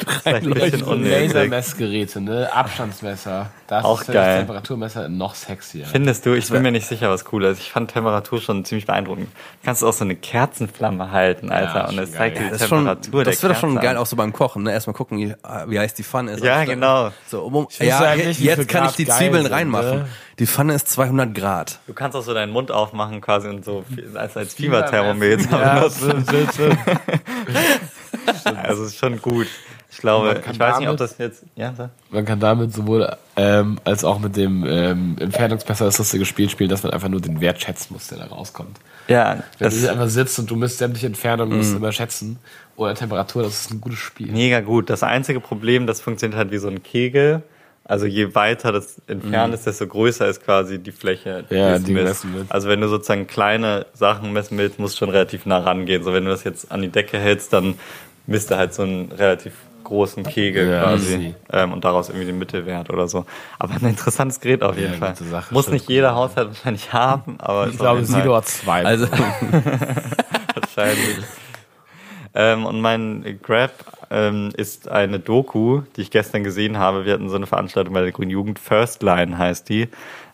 Lasermessgeräte, 1.05 2.21
ne? 2.21 2.49
Abstandsmesser. 2.53 3.51
Das 3.67 3.85
Auch 3.85 4.05
geil. 4.07 4.43
Temperaturmesser 4.47 5.09
noch 5.09 5.34
sexier. 5.34 5.86
Findest 5.86 6.24
du? 6.26 6.34
Ich 6.34 6.49
bin 6.49 6.62
mir 6.62 6.70
nicht 6.72 6.86
sicher, 6.86 7.11
was 7.11 7.24
cool 7.32 7.45
ist. 7.45 7.61
Ich 7.61 7.70
fand 7.72 7.90
Temperatur 7.92 8.40
schon 8.40 8.64
ziemlich 8.64 8.86
beeindruckend. 8.86 9.28
Du 9.28 9.64
kannst 9.66 9.82
auch 9.84 9.92
so 9.92 10.05
eine 10.05 10.16
Kerzenflamme 10.16 11.11
halten, 11.11 11.51
Alter, 11.51 11.74
Ja, 11.74 11.88
und 11.88 11.99
es 11.99 12.12
zeigt 12.12 12.36
geil. 12.36 12.45
die 12.47 12.51
Das, 12.53 12.62
ist 12.62 12.68
schon, 12.68 12.78
Temperatur 12.86 13.24
das 13.24 13.42
wird 13.42 13.53
doch 13.53 13.59
schon 13.61 13.72
Kerze 13.74 13.86
geil, 13.86 13.97
auch 13.97 14.07
so 14.07 14.16
beim 14.16 14.32
Kochen. 14.32 14.62
Ne? 14.64 14.72
Erstmal 14.72 14.95
gucken, 14.95 15.18
wie, 15.18 15.34
wie 15.68 15.78
heiß 15.78 15.95
die 15.95 16.03
Pfanne 16.05 16.32
ist. 16.32 16.45
Ja, 16.45 16.57
Also, 16.57 16.72
genau. 16.72 17.11
So, 17.26 17.42
um, 17.42 17.55
um, 17.57 17.66
ja, 17.80 18.12
viel 18.12 18.47
jetzt 18.47 18.68
kann 18.68 18.86
ich 18.86 18.92
die 18.97 19.07
Zwiebeln 19.07 19.42
sind, 19.45 19.53
reinmachen. 19.53 19.99
ne? 20.01 20.09
Die 20.38 20.47
Pfanne 20.47 20.74
ist 20.74 20.88
200 20.90 21.32
Grad. 21.34 21.78
Du 21.86 21.95
kannst 21.95 22.16
auch 22.16 22.22
so 22.22 22.34
deinen 22.34 22.53
Mund 22.53 22.70
aufmachen 22.72 23.20
quasi 23.20 23.49
und 23.49 23.64
so 23.64 23.84
als, 24.14 24.36
als 24.36 24.55
Fieberthermometer 24.55 25.51
Ja, 25.61 25.74
benutzen. 25.74 26.24
stimmt. 26.53 26.78
Also 28.62 28.84
es 28.84 28.90
ist 28.92 28.99
schon 28.99 29.20
gut. 29.20 29.47
Ich 29.95 30.01
glaube, 30.01 30.26
Man 30.26 30.42
kann 30.42 30.55
ich 30.55 30.59
weiß 30.61 30.78
nicht, 30.80 30.88
ob 30.88 30.97
damit- 30.97 31.01
das 31.12 31.18
jetzt. 31.18 31.45
Ja, 31.55 31.72
sag. 31.76 31.90
Man 32.11 32.24
kann 32.24 32.40
damit 32.40 32.72
sowohl 32.74 33.16
ähm, 33.36 33.78
als 33.84 34.05
auch 34.05 34.18
mit 34.18 34.36
dem 34.36 34.64
ähm, 34.66 35.16
Entfernungsmesser 35.20 35.84
das 35.84 35.99
lustige 35.99 36.24
Spiel 36.24 36.51
spielen, 36.51 36.68
dass 36.68 36.82
man 36.82 36.92
einfach 36.92 37.09
nur 37.09 37.20
den 37.20 37.40
Wert 37.40 37.62
schätzen 37.62 37.92
muss, 37.95 38.09
der 38.09 38.18
da 38.18 38.26
rauskommt. 38.26 38.76
Ja, 39.07 39.45
Wenn 39.59 39.68
das 39.70 39.80
du 39.80 39.90
einfach 39.90 40.09
sitzt 40.09 40.38
und 40.40 40.51
du 40.51 40.57
misst 40.57 40.78
sämtliche 40.78 41.07
Entfernungen, 41.07 41.57
musst 41.59 41.72
du 41.72 41.76
immer 41.76 41.92
schätzen. 41.92 42.38
Oder 42.76 42.95
Temperatur, 42.95 43.45
das 43.45 43.61
ist 43.62 43.70
ein 43.70 43.80
gutes 43.80 43.99
Spiel. 44.01 44.32
mega 44.32 44.61
gut. 44.61 44.90
Das 44.90 45.03
einzige 45.05 45.38
Problem, 45.40 45.86
das 45.86 46.01
funktioniert 46.01 46.36
halt 46.38 46.51
wie 46.51 46.59
so 46.59 46.68
ein 46.68 46.82
Kegel. 46.82 47.42
Also 47.86 48.07
je 48.07 48.34
weiter 48.34 48.72
das 48.72 48.97
entfernt 49.07 49.53
ist, 49.55 49.66
desto 49.66 49.86
größer 49.86 50.26
ist 50.26 50.42
quasi 50.42 50.78
die 50.78 50.90
Fläche. 50.90 51.45
Ja, 51.51 51.74
es 51.74 51.84
die 51.84 51.92
misst. 51.92 52.32
wird. 52.34 52.47
Also 52.51 52.68
wenn 52.68 52.80
du 52.80 52.88
sozusagen 52.88 53.26
kleine 53.26 53.86
Sachen 53.92 54.32
messen 54.32 54.57
willst, 54.59 54.78
musst 54.78 54.95
du 54.95 54.99
schon 55.01 55.11
relativ 55.11 55.45
nah 55.47 55.59
rangehen. 55.59 56.03
So 56.03 56.12
wenn 56.12 56.24
du 56.24 56.30
das 56.30 56.42
jetzt 56.45 56.72
an 56.72 56.80
die 56.82 56.88
Decke 56.88 57.18
hältst, 57.18 57.53
dann 57.53 57.74
misst 58.26 58.51
er 58.51 58.57
halt 58.57 58.72
so 58.72 58.82
einen 58.84 59.12
relativ 59.12 59.53
großen 59.85 60.24
Kegel 60.24 60.70
Ja, 60.70 60.80
quasi 60.82 61.35
ähm, 61.53 61.72
und 61.72 61.85
daraus 61.85 62.09
irgendwie 62.09 62.26
den 62.26 62.39
Mittelwert 62.39 62.91
oder 62.91 63.07
so. 63.09 63.24
Aber 63.59 63.74
ein 63.74 63.87
interessantes 63.87 64.41
Gerät 64.41 64.62
auf 64.62 64.76
jeden 64.76 64.95
Ja, 64.95 65.14
Fall. 65.14 65.14
Muss 65.51 65.68
nicht 65.68 65.89
jeder 65.89 66.14
Haushalt 66.14 66.49
wahrscheinlich 66.49 66.93
haben, 66.93 67.37
aber 67.39 67.68
Ich 67.68 67.78
glaube, 67.78 68.05
Silo 68.05 68.35
hat 68.37 68.47
zwei. 68.49 68.85
Also, 68.85 69.07
Wahrscheinlich. 70.55 71.18
ähm, 72.35 72.66
und 72.66 72.80
mein 72.80 73.39
Grab 73.43 73.70
ähm, 74.11 74.51
ist 74.57 74.89
eine 74.89 75.18
Doku, 75.20 75.82
die 75.97 76.03
ich 76.03 76.11
gestern 76.11 76.45
gesehen 76.45 76.78
habe. 76.78 77.05
Wir 77.05 77.14
hatten 77.14 77.28
so 77.28 77.37
eine 77.37 77.47
Veranstaltung 77.47 77.95
bei 77.95 78.01
der 78.03 78.12
Grünen 78.12 78.30
Jugend. 78.30 78.59
First 78.59 79.03
Line 79.03 79.39
heißt 79.39 79.68
die. 79.68 79.89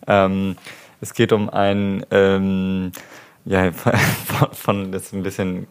Ähm, 0.07 0.57
es 1.01 1.15
geht 1.15 1.33
um 1.33 1.49
ein, 1.51 2.05
ähm, 2.11 2.93
ja, 3.45 3.73
von, 3.73 3.93
von 4.53 4.93
das 4.93 5.05
ist 5.05 5.13
ein 5.15 5.23
bisschen 5.23 5.67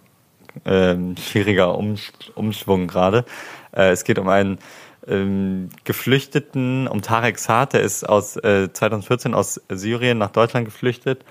ähm, 0.65 1.15
schwieriger 1.17 1.77
Umsch 1.77 2.11
Umschwung 2.35 2.87
gerade. 2.87 3.25
Äh, 3.71 3.91
es 3.91 4.03
geht 4.03 4.19
um 4.19 4.27
einen 4.27 4.59
ähm, 5.07 5.69
Geflüchteten, 5.83 6.87
um 6.87 7.01
Tarek 7.01 7.39
Saad, 7.39 7.73
der 7.73 7.81
ist 7.81 8.07
aus 8.07 8.37
äh, 8.37 8.71
2014 8.71 9.33
aus 9.33 9.61
Syrien 9.69 10.17
nach 10.17 10.31
Deutschland 10.31 10.65
geflüchtet 10.65 11.23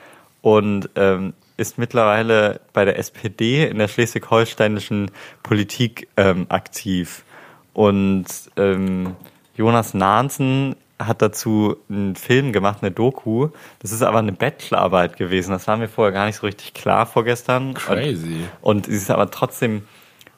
und 0.42 0.90
ähm, 0.96 1.34
ist 1.56 1.78
mittlerweile 1.78 2.60
bei 2.72 2.84
der 2.84 2.98
SPD 2.98 3.66
in 3.66 3.78
der 3.78 3.88
schleswig-holsteinischen 3.88 5.10
Politik 5.42 6.08
ähm, 6.16 6.46
aktiv. 6.48 7.24
Und 7.72 8.26
ähm, 8.56 9.16
Jonas 9.56 9.92
Nahnsen 9.92 10.76
hat 10.98 11.22
dazu 11.22 11.76
einen 11.88 12.16
Film 12.16 12.52
gemacht, 12.52 12.78
eine 12.82 12.90
Doku. 12.90 13.48
Das 13.80 13.92
ist 13.92 14.02
aber 14.02 14.18
eine 14.18 14.32
Bachelorarbeit 14.32 15.16
gewesen. 15.16 15.50
Das 15.52 15.66
war 15.68 15.76
mir 15.76 15.88
vorher 15.88 16.12
gar 16.12 16.26
nicht 16.26 16.36
so 16.36 16.46
richtig 16.46 16.74
klar 16.74 17.06
vorgestern. 17.06 17.74
Crazy. 17.74 18.44
Und 18.60 18.86
sie 18.86 18.96
ist 18.96 19.10
aber 19.10 19.30
trotzdem 19.30 19.82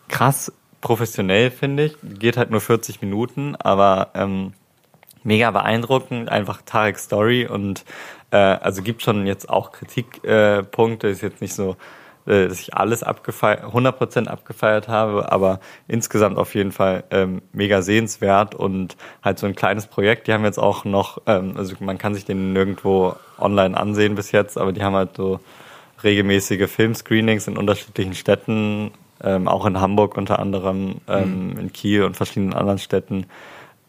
krass 0.08 0.52
professionell, 0.80 1.50
finde 1.50 1.86
ich. 1.86 1.96
Geht 2.02 2.36
halt 2.36 2.50
nur 2.50 2.60
40 2.60 3.00
Minuten, 3.00 3.56
aber 3.56 4.10
ähm, 4.14 4.52
mega 5.22 5.50
beeindruckend. 5.50 6.28
Einfach 6.30 6.62
Tarek 6.62 6.98
Story 6.98 7.46
und 7.46 7.84
äh, 8.30 8.36
also 8.36 8.82
gibt 8.82 9.02
schon 9.02 9.26
jetzt 9.26 9.48
auch 9.48 9.72
Kritikpunkte. 9.72 11.08
Äh, 11.08 11.10
ist 11.10 11.22
jetzt 11.22 11.40
nicht 11.40 11.54
so, 11.54 11.76
äh, 12.26 12.48
dass 12.48 12.60
ich 12.60 12.74
alles 12.74 13.02
abgefeiert, 13.02 13.64
100% 13.64 14.26
abgefeiert 14.26 14.88
habe, 14.88 15.30
aber 15.30 15.60
insgesamt 15.88 16.38
auf 16.38 16.54
jeden 16.54 16.72
Fall 16.72 17.04
ähm, 17.10 17.42
mega 17.52 17.82
sehenswert 17.82 18.54
und 18.54 18.96
halt 19.22 19.38
so 19.38 19.46
ein 19.46 19.54
kleines 19.54 19.86
Projekt. 19.86 20.26
Die 20.26 20.32
haben 20.32 20.44
jetzt 20.44 20.58
auch 20.58 20.84
noch, 20.84 21.18
ähm, 21.26 21.54
also 21.56 21.74
man 21.80 21.98
kann 21.98 22.14
sich 22.14 22.24
den 22.24 22.52
nirgendwo 22.52 23.16
online 23.38 23.76
ansehen 23.76 24.14
bis 24.14 24.32
jetzt, 24.32 24.58
aber 24.58 24.72
die 24.72 24.82
haben 24.82 24.94
halt 24.94 25.16
so 25.16 25.40
regelmäßige 26.02 26.70
Filmscreenings 26.70 27.46
in 27.46 27.58
unterschiedlichen 27.58 28.14
Städten, 28.14 28.92
ähm, 29.22 29.48
auch 29.48 29.66
in 29.66 29.80
Hamburg 29.80 30.16
unter 30.16 30.38
anderem, 30.38 30.96
ähm, 31.08 31.56
in 31.58 31.72
Kiel 31.72 32.04
und 32.04 32.16
verschiedenen 32.16 32.54
anderen 32.54 32.78
Städten. 32.78 33.26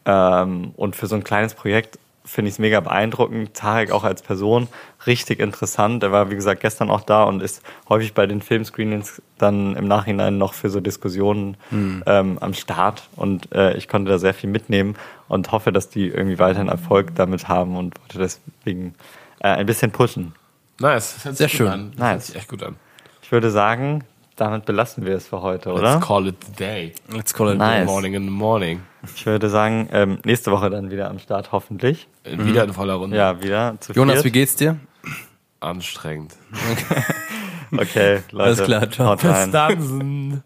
Ähm, 0.05 0.71
und 0.77 0.95
für 0.95 1.07
so 1.07 1.15
ein 1.15 1.23
kleines 1.23 1.53
Projekt 1.53 1.99
finde 2.23 2.49
ich 2.49 2.55
es 2.55 2.59
mega 2.59 2.79
beeindruckend. 2.79 3.55
Tarek 3.55 3.91
auch 3.91 4.03
als 4.03 4.21
Person 4.21 4.67
richtig 5.07 5.39
interessant. 5.39 6.03
Er 6.03 6.11
war, 6.11 6.29
wie 6.29 6.35
gesagt, 6.35 6.61
gestern 6.61 6.91
auch 6.91 7.01
da 7.01 7.23
und 7.23 7.41
ist 7.41 7.63
häufig 7.89 8.13
bei 8.13 8.27
den 8.27 8.41
Filmscreenings 8.41 9.21
dann 9.39 9.75
im 9.75 9.87
Nachhinein 9.87 10.37
noch 10.37 10.53
für 10.53 10.69
so 10.69 10.79
Diskussionen 10.79 11.57
ähm, 11.71 12.37
am 12.39 12.53
Start. 12.53 13.09
Und 13.15 13.51
äh, 13.53 13.75
ich 13.75 13.87
konnte 13.87 14.11
da 14.11 14.19
sehr 14.19 14.35
viel 14.35 14.49
mitnehmen 14.51 14.95
und 15.29 15.51
hoffe, 15.51 15.71
dass 15.71 15.89
die 15.89 16.09
irgendwie 16.09 16.37
weiterhin 16.37 16.67
Erfolg 16.67 17.15
damit 17.15 17.47
haben 17.47 17.75
und 17.75 17.99
wollte 18.01 18.19
deswegen 18.19 18.93
äh, 19.39 19.47
ein 19.47 19.65
bisschen 19.65 19.91
pushen. 19.91 20.35
Nice. 20.79 21.23
Sehr 21.23 21.49
schön. 21.49 21.67
An. 21.67 21.91
Das 21.91 21.99
Nice. 21.99 22.11
hört 22.11 22.21
sich 22.23 22.35
echt 22.35 22.49
gut 22.49 22.63
an. 22.63 22.75
Ich 23.23 23.31
würde 23.31 23.49
sagen, 23.49 24.03
damit 24.41 24.65
belassen 24.65 25.05
wir 25.05 25.15
es 25.15 25.27
für 25.27 25.41
heute, 25.41 25.71
oder? 25.71 25.93
Let's 25.95 26.05
call 26.05 26.27
it 26.27 26.35
the 26.45 26.51
day. 26.53 26.93
let's 27.13 27.33
call 27.33 27.51
it 27.51 27.57
Nice. 27.57 27.85
Morning 27.85 28.13
in 28.15 28.23
the 28.23 28.29
morning. 28.29 28.81
Ich 29.15 29.25
würde 29.25 29.49
sagen, 29.49 29.87
ähm, 29.91 30.17
nächste 30.25 30.51
Woche 30.51 30.69
dann 30.69 30.91
wieder 30.91 31.09
am 31.09 31.19
Start, 31.19 31.51
hoffentlich. 31.51 32.07
Äh, 32.23 32.37
Wieder 32.37 32.63
in 32.63 32.73
voller 32.73 32.95
Runde. 32.95 33.15
Ja, 33.17 33.41
wieder 33.41 33.75
zu 33.79 33.93
Jonas, 33.93 34.17
wie 34.19 34.21
viert. 34.23 34.33
geht's 34.33 34.55
dir? 34.55 34.77
Anstrengend. 35.59 36.35
Okay, 37.73 38.19
Leute. 38.31 38.43
Alles 38.43 38.63
klar, 38.63 38.91
ciao. 38.91 39.13
Rein. 39.13 39.49
Dann. 39.53 40.43